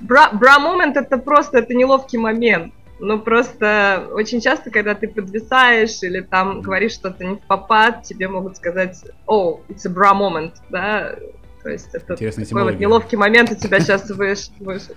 Бра- 0.00 0.30
Бра-момент 0.32 0.96
это 0.98 1.16
просто, 1.16 1.58
это 1.58 1.72
неловкий 1.74 2.18
момент. 2.18 2.74
Ну, 2.98 3.18
просто 3.18 4.08
очень 4.12 4.40
часто, 4.42 4.70
когда 4.70 4.94
ты 4.94 5.08
подвисаешь 5.08 6.02
или 6.02 6.20
там 6.20 6.60
говоришь 6.60 6.92
что-то 6.92 7.24
не 7.24 7.36
в 7.36 7.40
попад, 7.40 8.02
тебе 8.04 8.28
могут 8.28 8.56
сказать, 8.58 9.02
о, 9.26 9.60
it's 9.68 9.86
a 9.86 9.90
bra 9.90 10.12
moment, 10.14 10.52
да, 10.70 11.14
то 11.62 11.70
есть 11.70 11.88
это 11.94 12.12
Интересная 12.14 12.44
такой 12.46 12.64
вот 12.64 12.78
неловкий 12.78 13.16
момент 13.18 13.50
у 13.50 13.54
тебя 13.54 13.80
сейчас 13.80 14.10
выш- 14.10 14.50
вышел. 14.60 14.94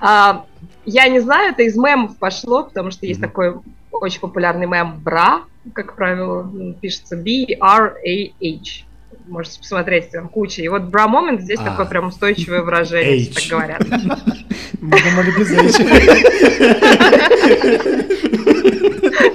А, 0.00 0.44
я 0.84 1.08
не 1.08 1.20
знаю, 1.20 1.52
это 1.52 1.62
из 1.62 1.76
мемов 1.76 2.16
пошло, 2.18 2.64
потому 2.64 2.90
что 2.90 3.06
есть 3.06 3.20
такой 3.20 3.54
очень 3.90 4.20
популярный 4.20 4.66
мем 4.66 5.00
бра, 5.02 5.42
как 5.74 5.94
правило, 5.96 6.50
пишется 6.80 7.16
B-R-A-H. 7.16 8.84
Можете 9.26 9.58
посмотреть, 9.58 10.10
там 10.10 10.28
куча. 10.28 10.62
И 10.62 10.68
вот 10.68 10.82
бра 10.84 11.06
момент 11.06 11.42
здесь 11.42 11.60
А. 11.60 11.64
такое 11.70 11.86
прям 11.86 12.08
устойчивое 12.08 12.62
выражение, 12.62 13.18
если 13.18 13.32
H. 13.32 13.34
так 13.34 13.58
говорят. 13.58 13.80
Мы 14.80 14.98
думали 15.02 15.30
без 15.38 15.50
H. 15.52 15.78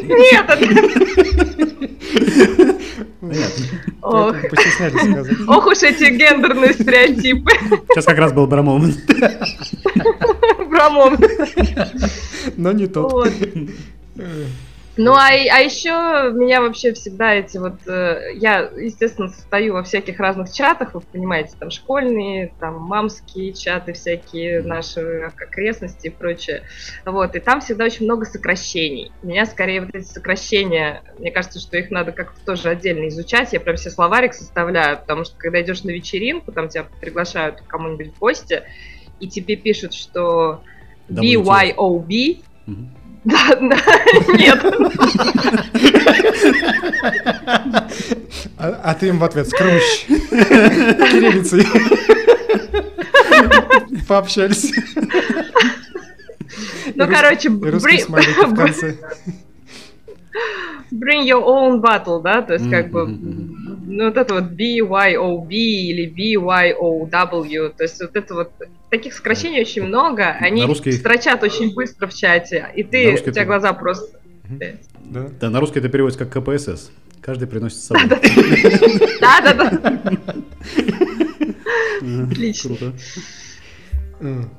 Нет. 0.03 0.45
Понятно. 3.21 3.75
Ох. 4.01 4.35
Ох 5.47 5.65
уж 5.67 5.83
эти 5.83 6.11
гендерные 6.11 6.73
стереотипы. 6.73 7.51
Сейчас 7.89 8.05
как 8.05 8.17
раз 8.17 8.33
был 8.33 8.47
брамомент. 8.47 8.97
Бра 9.07 9.29
момент. 9.29 10.37
Но 12.57 12.71
не 12.71 12.87
тот. 12.87 13.11
Вот. 13.11 13.31
Ну, 14.97 15.11
а, 15.11 15.27
а 15.27 15.59
еще 15.59 16.31
меня 16.33 16.61
вообще 16.61 16.93
всегда 16.93 17.33
эти 17.33 17.57
вот... 17.57 17.85
Э, 17.85 18.31
я, 18.35 18.59
естественно, 18.77 19.27
состою 19.27 19.73
во 19.73 19.83
всяких 19.83 20.19
разных 20.21 20.53
чатах, 20.53 20.93
вы 20.93 21.01
понимаете, 21.01 21.55
там 21.59 21.69
школьные, 21.69 22.53
там 22.61 22.79
мамские 22.79 23.51
чаты 23.51 23.91
всякие, 23.91 24.61
наши 24.61 25.31
окрестности 25.37 26.07
и 26.07 26.09
прочее. 26.09 26.63
Вот, 27.03 27.35
и 27.35 27.39
там 27.39 27.59
всегда 27.59 27.85
очень 27.85 28.05
много 28.05 28.25
сокращений. 28.25 29.11
Меня 29.21 29.45
скорее 29.45 29.81
вот 29.81 29.93
эти 29.93 30.05
сокращения, 30.05 31.03
мне 31.19 31.29
кажется, 31.29 31.59
что 31.59 31.77
их 31.77 31.91
надо 31.91 32.13
как-то 32.13 32.39
тоже 32.45 32.69
отдельно 32.69 33.09
изучать. 33.09 33.51
Я 33.51 33.59
прям 33.59 33.75
все 33.75 33.89
словарик 33.89 34.33
составляю, 34.33 34.97
потому 34.97 35.25
что 35.25 35.35
когда 35.37 35.61
идешь 35.61 35.83
на 35.83 35.89
вечеринку, 35.89 36.53
там 36.53 36.69
тебя 36.69 36.85
приглашают 37.01 37.61
кому-нибудь 37.67 38.15
в 38.15 38.19
гости, 38.19 38.63
и 39.19 39.27
тебе 39.27 39.55
пишут, 39.55 39.93
что 39.93 40.61
BYOB, 41.09 42.41
mm-hmm 42.67 42.87
да, 43.25 43.55
да, 43.59 43.77
нет. 44.37 44.63
А, 48.57 48.81
а 48.83 48.93
ты 48.93 49.07
им 49.07 49.17
в 49.17 49.23
ответ 49.23 49.47
скрущ. 49.47 50.05
Кириллицей. 50.05 51.65
Пообщались. 54.07 54.71
Ну, 56.93 57.07
короче, 57.07 57.49
bring, 57.49 58.07
bring 60.91 61.25
your 61.25 61.43
own 61.43 61.81
battle, 61.81 62.21
да, 62.21 62.43
то 62.43 62.53
есть 62.53 62.69
как 62.69 62.91
бы 62.91 63.07
ну, 63.85 64.05
вот 64.05 64.17
это 64.17 64.33
вот 64.33 64.43
BYOB 64.51 65.49
или 65.49 66.09
BYOW, 66.11 67.73
то 67.75 67.83
есть 67.83 68.01
вот 68.01 68.15
это 68.15 68.33
вот 68.33 68.51
таких 68.89 69.13
сокращений 69.13 69.61
очень 69.61 69.83
много, 69.83 70.29
они 70.39 70.65
русский... 70.65 70.91
строчат 70.91 71.43
очень 71.43 71.73
быстро 71.73 72.07
в 72.07 72.13
чате, 72.13 72.69
и 72.75 72.83
ты, 72.83 73.13
у 73.13 73.17
тебя 73.17 73.31
это... 73.31 73.45
глаза 73.45 73.73
просто... 73.73 74.19
Да? 74.47 75.27
да, 75.39 75.49
на 75.49 75.59
русский 75.59 75.79
это 75.79 75.89
переводится 75.89 76.25
как 76.25 76.43
КПСС. 76.43 76.91
Каждый 77.21 77.47
приносит 77.47 77.79
с 77.79 77.85
собой. 77.85 78.03
Да, 79.19 79.41
да, 79.41 79.53
да. 79.53 80.35
Отлично. 82.29 82.93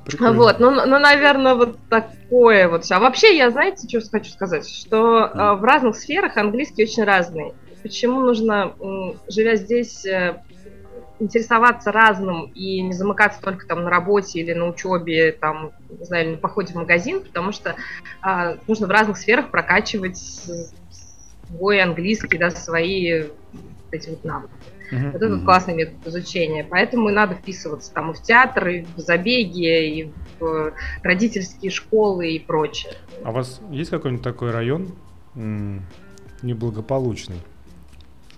Прикольно. 0.05 0.33
Вот, 0.33 0.59
ну, 0.59 0.71
ну, 0.71 0.99
наверное, 0.99 1.55
вот 1.55 1.77
такое 1.89 2.67
вот 2.67 2.83
все. 2.83 2.95
А 2.95 2.99
вообще, 2.99 3.37
я, 3.37 3.49
знаете, 3.49 3.87
что 3.87 4.09
хочу 4.09 4.31
сказать? 4.31 4.67
Что 4.67 5.25
э, 5.25 5.53
в 5.55 5.63
разных 5.63 5.95
сферах 5.95 6.37
английский 6.37 6.83
очень 6.83 7.03
разный 7.03 7.53
почему 7.87 8.21
нужно, 8.21 8.73
живя 9.27 9.55
здесь, 9.55 10.05
э, 10.05 10.41
интересоваться 11.19 11.91
разным 11.91 12.51
и 12.53 12.81
не 12.81 12.93
замыкаться 12.93 13.41
только 13.41 13.65
там 13.65 13.83
на 13.83 13.89
работе 13.89 14.39
или 14.39 14.53
на 14.53 14.67
учебе, 14.67 15.31
там, 15.31 15.71
не 15.89 16.05
знаю, 16.05 16.25
или 16.25 16.31
на 16.33 16.37
походе 16.37 16.73
в 16.73 16.75
магазин, 16.75 17.21
потому 17.21 17.51
что 17.51 17.75
а, 18.21 18.57
нужно 18.67 18.87
в 18.87 18.91
разных 18.91 19.17
сферах 19.17 19.49
прокачивать 19.49 20.17
свой 21.47 21.81
английский, 21.81 22.37
да, 22.37 22.51
свои 22.51 23.23
эти 23.91 24.09
вот 24.09 24.23
навыки. 24.23 24.53
Uh-huh. 24.91 25.11
Вот 25.11 25.21
это 25.21 25.39
классный 25.39 25.73
метод 25.73 25.95
изучения. 26.05 26.63
Поэтому 26.69 27.09
и 27.09 27.13
надо 27.13 27.35
вписываться 27.35 27.91
там 27.93 28.11
и 28.11 28.13
в 28.13 28.21
театр, 28.21 28.67
и 28.67 28.85
в 28.95 28.99
забеги, 28.99 30.01
и 30.01 30.11
в 30.39 30.73
родительские 31.03 31.71
школы 31.71 32.29
и 32.31 32.39
прочее. 32.39 32.93
А 33.23 33.31
у 33.31 33.33
вас 33.33 33.59
есть 33.71 33.89
какой-нибудь 33.89 34.23
такой 34.23 34.51
район 34.51 34.93
неблагополучный? 36.41 37.41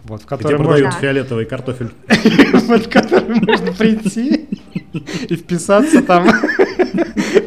Вот, 0.04 0.24
в 0.24 0.26
который 0.26 0.56
Где 0.56 0.64
продают 0.64 0.86
можно... 0.86 1.02
фиолетовый 1.02 1.46
картофель. 1.46 1.92
Вот, 2.68 2.86
в 2.86 2.90
который 2.90 3.42
можно 3.42 3.74
прийти 3.74 4.48
и 5.28 5.36
вписаться 5.36 6.02
там. 6.02 6.28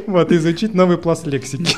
Вот, 0.06 0.32
изучить 0.32 0.74
новый 0.74 0.98
пласт 0.98 1.26
лексики. 1.26 1.76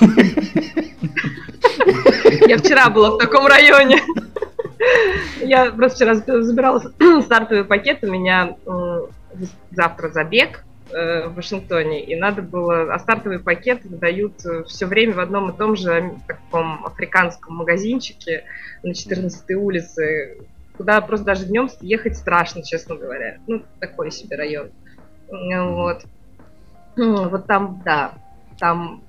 Я 2.48 2.58
вчера 2.58 2.90
была 2.90 3.10
в 3.10 3.18
таком 3.18 3.46
районе. 3.46 4.00
Я 5.40 5.70
просто 5.72 5.96
вчера 5.96 6.42
забирала 6.42 6.80
стартовый 7.22 7.64
пакет, 7.64 7.98
у 8.02 8.06
меня 8.06 8.56
завтра 9.70 10.10
забег 10.10 10.64
э, 10.90 11.28
в 11.28 11.34
Вашингтоне, 11.34 12.04
и 12.04 12.16
надо 12.16 12.42
было, 12.42 12.94
а 12.94 12.98
стартовый 12.98 13.40
пакет 13.40 13.84
выдают 13.84 14.44
э, 14.46 14.64
все 14.64 14.86
время 14.86 15.14
в 15.14 15.20
одном 15.20 15.50
и 15.50 15.56
том 15.56 15.76
же 15.76 16.14
таком 16.26 16.84
африканском 16.86 17.56
магазинчике 17.56 18.44
на 18.82 18.92
14-й 18.92 19.54
улице, 19.54 20.38
куда 20.76 21.00
просто 21.00 21.26
даже 21.26 21.46
днем 21.46 21.68
ехать 21.80 22.16
страшно, 22.16 22.62
честно 22.62 22.96
говоря. 22.96 23.38
Ну, 23.46 23.62
такой 23.80 24.10
себе 24.10 24.36
район. 24.36 24.70
Вот. 25.28 26.04
Вот 26.96 27.46
там, 27.46 27.82
да, 27.84 28.14
там 28.58 29.02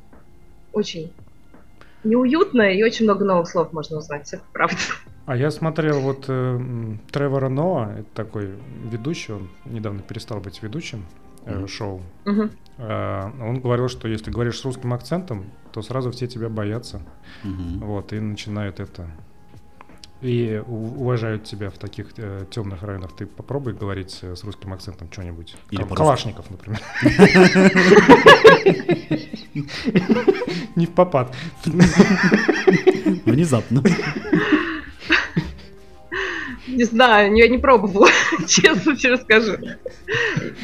очень 0.74 1.12
неуютно 2.04 2.62
и 2.74 2.84
очень 2.84 3.06
много 3.06 3.26
новых 3.26 3.48
слов 3.48 3.74
можно 3.74 3.98
узнать, 3.98 4.32
это 4.34 4.44
правда. 4.54 4.78
А 5.26 5.36
я 5.36 5.50
смотрел 5.50 6.02
вот 6.02 6.26
э, 6.28 6.60
Тревора 7.12 7.50
Ноа, 7.50 7.96
это 7.98 8.10
такой 8.14 8.54
ведущий, 8.92 9.34
он 9.34 9.50
недавно 9.66 10.02
перестал 10.02 10.40
быть 10.40 10.62
ведущим 10.62 11.06
э, 11.46 11.66
шоу. 11.66 12.02
Mm-hmm. 12.26 12.52
Э, 12.78 13.32
он 13.42 13.60
говорил, 13.60 13.88
что 13.88 14.08
если 14.08 14.30
говоришь 14.30 14.60
с 14.60 14.66
русским 14.66 14.94
акцентом, 14.94 15.46
то 15.72 15.82
сразу 15.82 16.12
все 16.12 16.28
тебя 16.28 16.50
боятся. 16.50 17.02
Mm-hmm. 17.44 17.86
Вот, 17.86 18.14
и 18.14 18.20
начинают 18.20 18.80
это 18.80 19.08
и 20.26 20.62
уважают 20.68 21.44
тебя 21.44 21.70
в 21.70 21.78
таких 21.78 22.08
э, 22.18 22.46
темных 22.50 22.82
районах. 22.84 23.12
Ты 23.16 23.26
попробуй 23.28 23.74
говорить 23.74 24.24
с 24.24 24.44
русским 24.44 24.74
акцентом 24.74 25.08
что-нибудь. 25.12 25.56
Или 25.70 25.84
Кал- 25.84 25.96
Калашников, 25.98 26.50
например. 26.50 26.82
Не 30.76 30.88
в 30.88 30.92
попад. 30.92 31.34
Внезапно. 33.26 33.84
Не 36.76 36.84
знаю, 36.84 37.34
я 37.36 37.48
не 37.48 37.58
пробовала, 37.58 38.10
честно 38.48 38.98
тебе 38.98 39.16
скажу. 39.16 39.54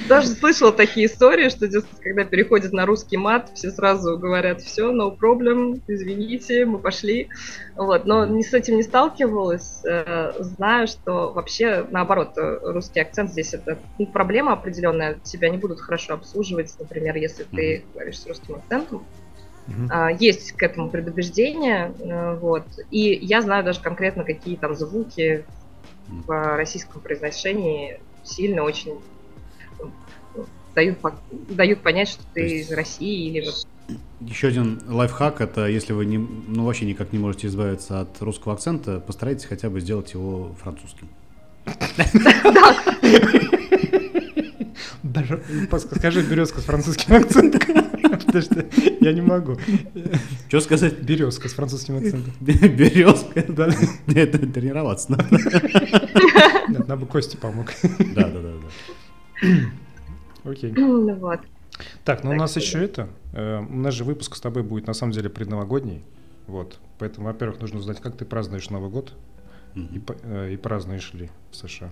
Даже 0.09 0.27
слышала 0.27 0.73
такие 0.73 1.05
истории, 1.05 1.47
что, 1.47 1.67
когда 2.01 2.25
переходят 2.25 2.73
на 2.73 2.85
русский 2.85 3.15
мат, 3.15 3.49
все 3.53 3.71
сразу 3.71 4.17
говорят, 4.17 4.61
все, 4.61 4.91
no 4.91 5.17
problem, 5.17 5.81
извините, 5.87 6.65
мы 6.65 6.79
пошли. 6.79 7.29
Вот, 7.77 8.05
но 8.05 8.25
не 8.25 8.43
с 8.43 8.53
этим 8.53 8.75
не 8.75 8.83
сталкивалась. 8.83 9.83
Э, 9.85 10.33
знаю, 10.39 10.87
что 10.87 11.31
вообще, 11.31 11.85
наоборот, 11.89 12.33
русский 12.35 12.99
акцент 12.99 13.31
здесь 13.31 13.53
это 13.53 13.79
ну, 13.97 14.05
проблема 14.05 14.51
определенная. 14.51 15.17
Тебя 15.23 15.49
не 15.49 15.57
будут 15.57 15.79
хорошо 15.79 16.15
обслуживать, 16.15 16.75
например, 16.77 17.15
если 17.15 17.43
ты 17.43 17.85
говоришь 17.93 18.19
с 18.19 18.27
русским 18.27 18.55
акцентом. 18.55 19.05
Uh-huh. 19.67 20.17
Есть 20.19 20.53
к 20.53 20.63
этому 20.63 20.89
предубеждение, 20.89 21.93
э, 21.99 22.35
вот. 22.35 22.65
И 22.89 23.17
я 23.21 23.41
знаю 23.41 23.63
даже 23.63 23.79
конкретно, 23.79 24.25
какие 24.25 24.57
там 24.57 24.75
звуки 24.75 25.45
в 26.27 26.57
российском 26.57 27.01
произношении 27.01 27.99
сильно 28.23 28.63
очень 28.63 28.99
ну, 29.79 29.91
дают, 30.75 30.97
дают 31.49 31.81
понять, 31.81 32.09
что 32.09 32.23
ты 32.33 32.41
есть... 32.41 32.69
из 32.69 32.75
России 32.75 33.27
или 33.27 33.45
вот 33.45 33.67
еще 34.21 34.47
один 34.47 34.81
лайфхак 34.87 35.41
это 35.41 35.67
если 35.67 35.93
вы 35.93 36.05
не, 36.05 36.17
ну, 36.17 36.65
вообще 36.65 36.85
никак 36.85 37.11
не 37.11 37.19
можете 37.19 37.47
избавиться 37.47 38.01
от 38.01 38.21
русского 38.21 38.53
акцента, 38.53 38.99
постарайтесь 38.99 39.45
хотя 39.45 39.69
бы 39.69 39.81
сделать 39.81 40.13
его 40.13 40.55
французским. 40.61 41.09
Даже 45.03 45.43
скажи 45.79 46.21
березка 46.21 46.61
с 46.61 46.63
французским 46.63 47.15
акцентом. 47.15 47.61
Потому 48.01 48.41
что 48.41 48.65
я 48.99 49.13
не 49.13 49.21
могу. 49.21 49.57
Что 50.47 50.59
сказать? 50.61 50.99
Березка 51.01 51.49
с 51.49 51.53
французским 51.53 51.97
акцентом. 51.97 52.33
Березка? 52.39 53.43
Да. 53.47 53.69
Это 54.07 54.39
тренироваться 54.39 55.11
надо. 55.11 55.27
Нам 56.87 56.99
бы 56.99 57.05
Кости 57.05 57.37
помог. 57.37 57.71
Да, 58.15 58.29
да, 58.29 58.41
да. 58.41 58.53
да. 59.41 59.47
Окей. 60.49 60.71
Ну 60.75 61.15
вот. 61.15 61.39
Так, 62.03 62.23
ну 62.23 62.31
у 62.31 62.35
нас 62.35 62.55
еще 62.55 62.83
это. 62.83 63.09
Э, 63.33 63.59
у 63.59 63.75
нас 63.75 63.93
же 63.93 64.03
выпуск 64.03 64.35
с 64.35 64.41
тобой 64.41 64.63
будет 64.63 64.87
на 64.87 64.93
самом 64.93 65.13
деле 65.13 65.29
предновогодний. 65.29 66.03
Вот. 66.47 66.79
Поэтому, 66.99 67.27
во-первых, 67.27 67.59
нужно 67.61 67.79
узнать, 67.79 67.99
как 68.01 68.17
ты 68.17 68.25
празднуешь 68.25 68.69
Новый 68.69 68.89
год 68.89 69.13
и, 69.75 70.01
э, 70.23 70.53
и 70.53 70.57
празднуешь 70.57 71.13
ли 71.13 71.29
в 71.51 71.55
США. 71.55 71.91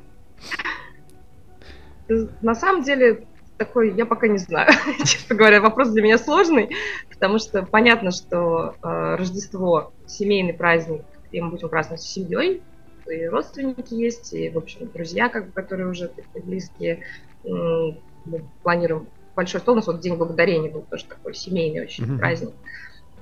На 2.42 2.56
самом 2.56 2.84
деле, 2.84 3.26
такой, 3.60 3.94
я 3.94 4.06
пока 4.06 4.28
не 4.28 4.40
знаю. 4.40 4.72
Честно 5.00 5.36
говоря, 5.36 5.62
вопрос 5.62 5.90
для 5.90 6.02
меня 6.02 6.18
сложный, 6.18 6.76
потому 7.10 7.38
что 7.38 7.64
понятно, 7.64 8.12
что 8.12 8.76
э, 8.82 9.16
Рождество 9.16 9.94
семейный 10.08 10.54
праздник, 10.54 11.04
и 11.32 11.42
мы 11.42 11.52
будем 11.52 11.70
праздновать 11.70 12.02
с 12.02 12.10
семьей, 12.10 12.64
и 13.08 13.26
родственники 13.28 13.94
есть, 13.94 14.34
и, 14.34 14.50
в 14.50 14.58
общем, 14.58 14.90
друзья, 14.92 15.30
как 15.30 15.48
бы, 15.48 15.52
которые 15.52 15.90
уже 15.90 16.12
близкие. 16.36 17.04
Мы 17.44 18.44
планируем 18.64 19.08
большой 19.36 19.62
стол. 19.62 19.74
У 19.74 19.76
нас 19.78 19.88
вот 19.88 20.00
День 20.00 20.16
Благодарения 20.16 20.70
был 20.70 20.82
тоже 20.82 21.06
такой 21.06 21.34
семейный 21.34 21.82
очень 21.82 22.04
mm-hmm. 22.04 22.18
праздник. 22.20 22.54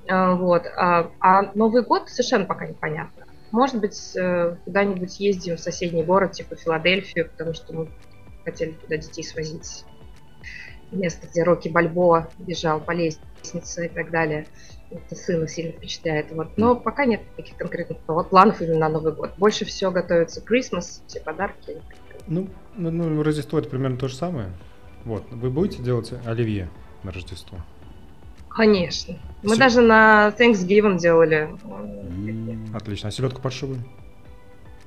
А, 0.08 0.34
вот. 0.34 0.66
А, 0.76 1.10
а 1.20 1.50
Новый 1.54 1.82
год 1.82 2.08
совершенно 2.10 2.44
пока 2.44 2.66
непонятно. 2.66 3.24
Может 3.50 3.80
быть, 3.80 4.16
э, 4.16 4.56
куда-нибудь 4.64 5.20
ездим 5.20 5.56
в 5.56 5.60
соседний 5.60 6.02
город, 6.02 6.32
типа 6.32 6.56
Филадельфию, 6.56 7.30
потому 7.30 7.54
что 7.54 7.72
мы 7.72 7.88
хотели 8.44 8.72
туда 8.72 8.96
детей 8.96 9.22
свозить 9.24 9.84
место, 10.92 11.26
где 11.26 11.42
Рокки 11.42 11.68
Бальбоа 11.68 12.28
бежал 12.38 12.80
по 12.80 12.92
лестнице 12.92 13.86
и 13.86 13.88
так 13.88 14.10
далее. 14.10 14.46
это 14.90 15.14
сына 15.14 15.46
сильно 15.48 15.72
впечатляет. 15.72 16.32
Вот. 16.32 16.56
Но 16.56 16.74
пока 16.74 17.04
нет 17.04 17.22
таких 17.36 17.56
конкретных 17.56 17.98
планов 17.98 18.60
именно 18.62 18.78
на 18.78 18.88
Новый 18.88 19.12
год. 19.12 19.32
Больше 19.36 19.64
всего 19.64 19.90
готовится 19.90 20.40
Christmas, 20.40 21.02
все 21.06 21.20
подарки. 21.20 21.76
Ну, 22.26 22.48
ну, 22.76 22.90
ну, 22.90 23.22
Рождество 23.22 23.58
это 23.58 23.68
примерно 23.68 23.96
то 23.96 24.08
же 24.08 24.14
самое. 24.14 24.50
Вот. 25.04 25.24
Вы 25.30 25.50
будете 25.50 25.82
делать 25.82 26.12
оливье 26.26 26.68
на 27.02 27.12
Рождество? 27.12 27.58
Конечно. 28.48 29.16
Мы 29.42 29.50
Все. 29.50 29.58
даже 29.58 29.80
на 29.80 30.34
Thanksgiving 30.36 30.98
делали. 30.98 31.48
Отлично. 32.74 33.08
А 33.08 33.12
селедку 33.12 33.40
под 33.40 33.52
шубой? 33.52 33.78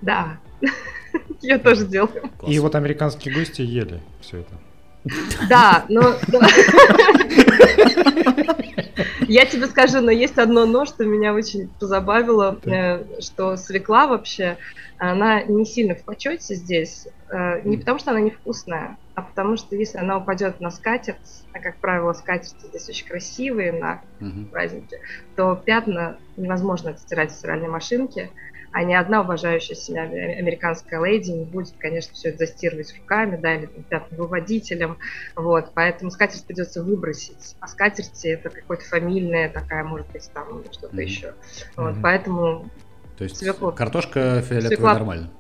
Да. 0.02 0.39
Я 1.41 1.58
тоже 1.58 1.88
делаю. 1.88 2.30
И 2.45 2.60
вот 2.60 2.76
американские 2.76 3.34
гости 3.34 3.62
ели 3.62 4.02
все 4.20 4.39
это. 4.39 4.54
Да, 5.49 5.86
но... 5.89 6.16
Я 9.28 9.45
тебе 9.45 9.68
скажу, 9.68 10.02
но 10.02 10.12
есть 10.12 10.38
одно 10.38 10.66
но, 10.66 10.86
что 10.86 11.06
меня 11.06 11.34
очень 11.34 11.70
позабавило, 11.80 12.60
э, 12.66 13.22
что 13.22 13.56
свекла 13.56 14.08
вообще, 14.08 14.58
она 14.97 15.41
не 15.43 15.66
сильно 15.66 15.95
в 15.95 16.04
почете 16.04 16.54
здесь, 16.56 17.08
э, 17.30 17.62
не 17.64 17.78
потому 17.78 17.97
что 17.97 18.12
она 18.12 18.20
невкусная, 18.20 18.97
а 19.16 19.22
потому 19.22 19.56
что 19.56 19.76
если 19.76 19.97
она 19.97 20.18
упадет 20.18 20.60
на 20.60 20.70
скатерть, 20.70 21.45
а 21.54 21.60
как 21.60 21.78
правило 21.78 22.12
скатерти 22.12 22.68
здесь 22.68 22.89
очень 22.89 23.08
красивые 23.08 23.72
на 23.72 24.02
празднике, 24.52 24.99
то 25.38 25.56
пятна 25.56 26.18
невозможно 26.36 26.91
отстирать 26.91 27.32
в 27.32 27.36
стиральной 27.36 27.70
машинке, 27.70 28.30
а 28.74 28.84
ни 28.84 28.94
одна 28.94 29.22
уважающая 29.22 29.76
себя 29.76 30.04
американская 30.04 31.04
леди 31.04 31.32
не 31.32 31.46
будет, 31.46 31.74
конечно, 31.78 32.14
все 32.14 32.30
это 32.30 32.46
застирывать 32.46 32.96
руками, 32.98 33.38
да, 33.38 33.56
или 33.56 33.70
там, 33.90 34.04
выводителем, 34.12 34.98
вот, 35.36 35.72
поэтому 35.74 36.12
скатерть 36.12 36.46
придется 36.46 36.84
выбросить, 36.84 37.56
а 37.60 37.68
скатерти 37.68 38.28
это 38.28 38.50
какое-то 38.50 38.86
фамильное 38.86 39.50
такая, 39.50 39.84
может 39.84 40.08
быть, 40.12 40.30
там 40.34 40.64
что-то 40.72 40.96
mm-hmm. 40.96 41.04
еще, 41.04 41.34
вот, 41.76 41.96
mm-hmm. 41.96 42.02
поэтому... 42.02 42.70
То 43.18 43.26
есть 43.26 43.38
свеклу... 43.38 43.72
картошка 43.72 44.42
фиолетовая 44.42 44.68
свекла... 44.68 44.94
нормально? 44.94 45.32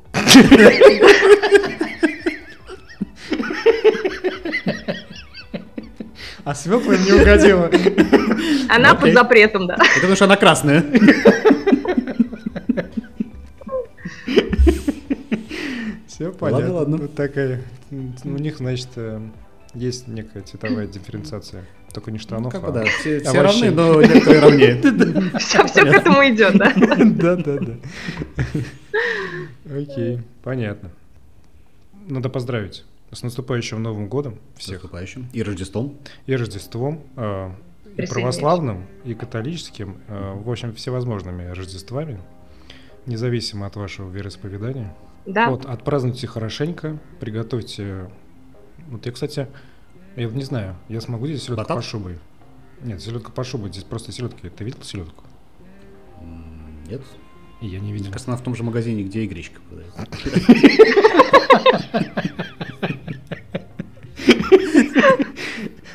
А 6.43 6.55
свекла 6.55 6.95
не 6.97 7.11
угодила. 7.13 7.69
Она 8.67 8.95
под 8.95 9.13
запретом, 9.13 9.67
да. 9.67 9.75
Это 9.75 9.93
потому 9.95 10.15
что 10.15 10.25
она 10.25 10.37
красная. 10.37 10.83
Все 16.21 16.31
понятно. 16.31 16.65
Ладно, 16.65 16.73
ладно. 16.75 16.97
Вот 16.97 17.15
такая. 17.15 17.63
У 17.89 18.27
них, 18.27 18.57
значит, 18.57 18.89
э, 18.95 19.19
есть 19.73 20.07
некая 20.07 20.43
цветовая 20.43 20.85
дифференциация. 20.85 21.65
Только 21.91 22.11
не 22.11 22.19
штанов, 22.19 22.53
ну, 22.53 22.59
как 22.61 22.69
а 22.69 22.71
да, 22.71 22.85
все, 22.85 23.19
все 23.21 23.41
равны, 23.41 23.71
но 23.71 24.01
некоторые 24.01 24.39
равнее. 24.39 24.75
Все, 25.39 25.65
все 25.65 25.81
к 25.81 25.87
этому 25.87 26.17
идет, 26.29 26.53
да? 26.57 26.73
Да, 26.75 27.35
да, 27.35 27.57
да. 27.59 27.75
Окей, 29.75 30.19
понятно. 30.43 30.91
Надо 32.07 32.29
поздравить 32.29 32.85
с 33.11 33.23
наступающим 33.23 33.81
Новым 33.81 34.07
годом 34.07 34.37
всех. 34.55 34.79
С 34.79 34.83
наступающим. 34.83 35.27
И 35.33 35.41
Рождеством. 35.43 35.97
И 36.27 36.35
Рождеством. 36.35 37.01
А, 37.17 37.53
и 37.97 38.05
православным, 38.05 38.85
и 39.03 39.15
католическим. 39.15 39.97
А, 40.07 40.35
в 40.35 40.49
общем, 40.49 40.73
всевозможными 40.75 41.49
Рождествами, 41.49 42.21
независимо 43.05 43.65
от 43.65 43.75
вашего 43.75 44.09
вероисповедания. 44.09 44.95
Да. 45.25 45.49
Вот, 45.49 45.65
отпразднуйте 45.65 46.27
хорошенько, 46.27 46.99
приготовьте. 47.19 48.09
Вот 48.87 49.05
я, 49.05 49.11
кстати, 49.11 49.47
я 50.15 50.27
не 50.27 50.43
знаю, 50.43 50.75
я 50.89 50.99
смогу 51.01 51.27
здесь 51.27 51.43
селедку 51.43 51.63
Батат? 51.63 51.77
по 51.77 51.83
шубой. 51.83 52.19
Нет, 52.81 53.01
селедка 53.01 53.31
по 53.31 53.43
шубой, 53.43 53.69
здесь 53.69 53.83
просто 53.83 54.11
селедка. 54.11 54.49
Ты 54.49 54.63
видел 54.63 54.81
селедку? 54.83 55.23
Нет. 56.87 57.01
И 57.61 57.67
я 57.67 57.79
не 57.79 57.93
видел. 57.93 58.11
Кажется, 58.11 58.31
она 58.31 58.37
в 58.37 58.43
том 58.43 58.55
же 58.55 58.63
магазине, 58.63 59.03
где 59.03 59.21
и 59.21 59.27
гречка 59.27 59.61
продается. 59.69 60.07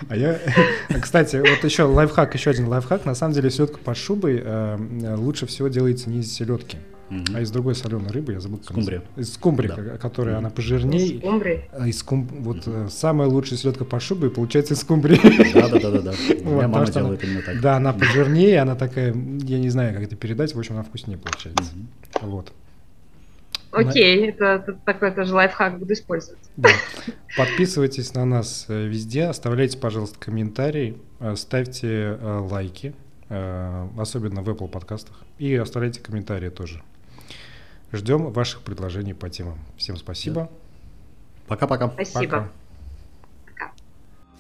А 0.09 0.17
я, 0.17 0.39
кстати, 1.03 1.37
вот 1.37 1.65
еще 1.65 1.83
лайфхак, 1.83 2.33
еще 2.35 2.51
один 2.51 2.69
лайфхак. 2.69 3.05
На 3.05 3.15
самом 3.15 3.35
деле 3.35 3.51
селедка 3.51 3.79
под 3.79 3.97
шубой 3.97 4.41
э, 4.43 5.17
лучше 5.17 5.47
всего 5.47 5.67
делается 5.67 6.09
не 6.09 6.21
из 6.21 6.33
селедки, 6.33 6.79
mm 7.11 7.37
а 7.37 7.41
из 7.41 7.51
другой 7.51 7.75
соленой 7.75 8.11
рыбы, 8.11 8.33
я 8.33 8.41
забыл. 8.41 8.61
Скумбрия. 8.63 9.03
Из 9.17 9.35
скумбрии, 9.35 9.69
да. 9.69 9.99
которая 9.99 10.37
mm 10.37 10.39
она 10.39 10.51
пожирнее. 10.51 11.19
Скумбрии? 11.19 11.65
А 11.73 11.87
из 11.87 11.99
скум... 11.99 12.27
Вот 12.27 12.67
mm 12.67 12.91
самая 12.91 13.29
лучшая 13.29 13.59
селедка 13.59 13.85
под 13.85 14.03
шубой 14.03 14.31
получается 14.31 14.75
из 14.75 14.81
скумбрии. 14.81 15.21
Да-да-да. 15.53 16.13
меня 16.35 16.69
мама 16.69 16.87
делает 16.87 17.23
именно 17.25 17.43
так. 17.43 17.61
Да, 17.61 17.77
она 17.77 17.93
пожирнее, 17.93 18.61
она 18.61 18.75
такая, 18.75 19.15
я 19.15 19.59
не 19.59 19.71
знаю, 19.71 19.95
как 19.95 20.03
это 20.03 20.17
передать, 20.17 20.55
в 20.55 20.59
общем, 20.59 20.75
она 20.75 20.83
вкуснее 20.83 21.19
получается. 21.19 21.73
Вот. 22.23 22.53
Окей, 23.77 24.31
это, 24.31 24.45
это 24.45 24.73
такой 24.85 25.11
тоже 25.11 25.35
лайфхак 25.35 25.79
буду 25.79 25.93
использовать. 25.93 26.41
Да. 26.57 26.71
Подписывайтесь 27.37 28.15
на 28.15 28.25
нас 28.25 28.67
э, 28.69 28.87
везде, 28.87 29.25
оставляйте, 29.25 29.77
пожалуйста, 29.79 30.19
комментарии, 30.19 30.97
э, 31.21 31.37
ставьте 31.37 32.17
э, 32.21 32.39
лайки, 32.51 32.95
особенно 33.29 34.41
в 34.41 34.49
Apple 34.49 34.69
подкастах, 34.69 35.25
и 35.39 35.53
оставляйте 35.57 36.01
комментарии 36.01 36.49
тоже. 36.49 36.81
Ждем 37.93 38.33
ваших 38.33 38.63
предложений 38.63 39.15
по 39.15 39.31
темам. 39.31 39.59
Всем 39.77 39.97
спасибо. 39.97 40.51
Пока-пока. 41.47 41.89
Спасибо. 41.89 42.23
Пока. 42.23 42.53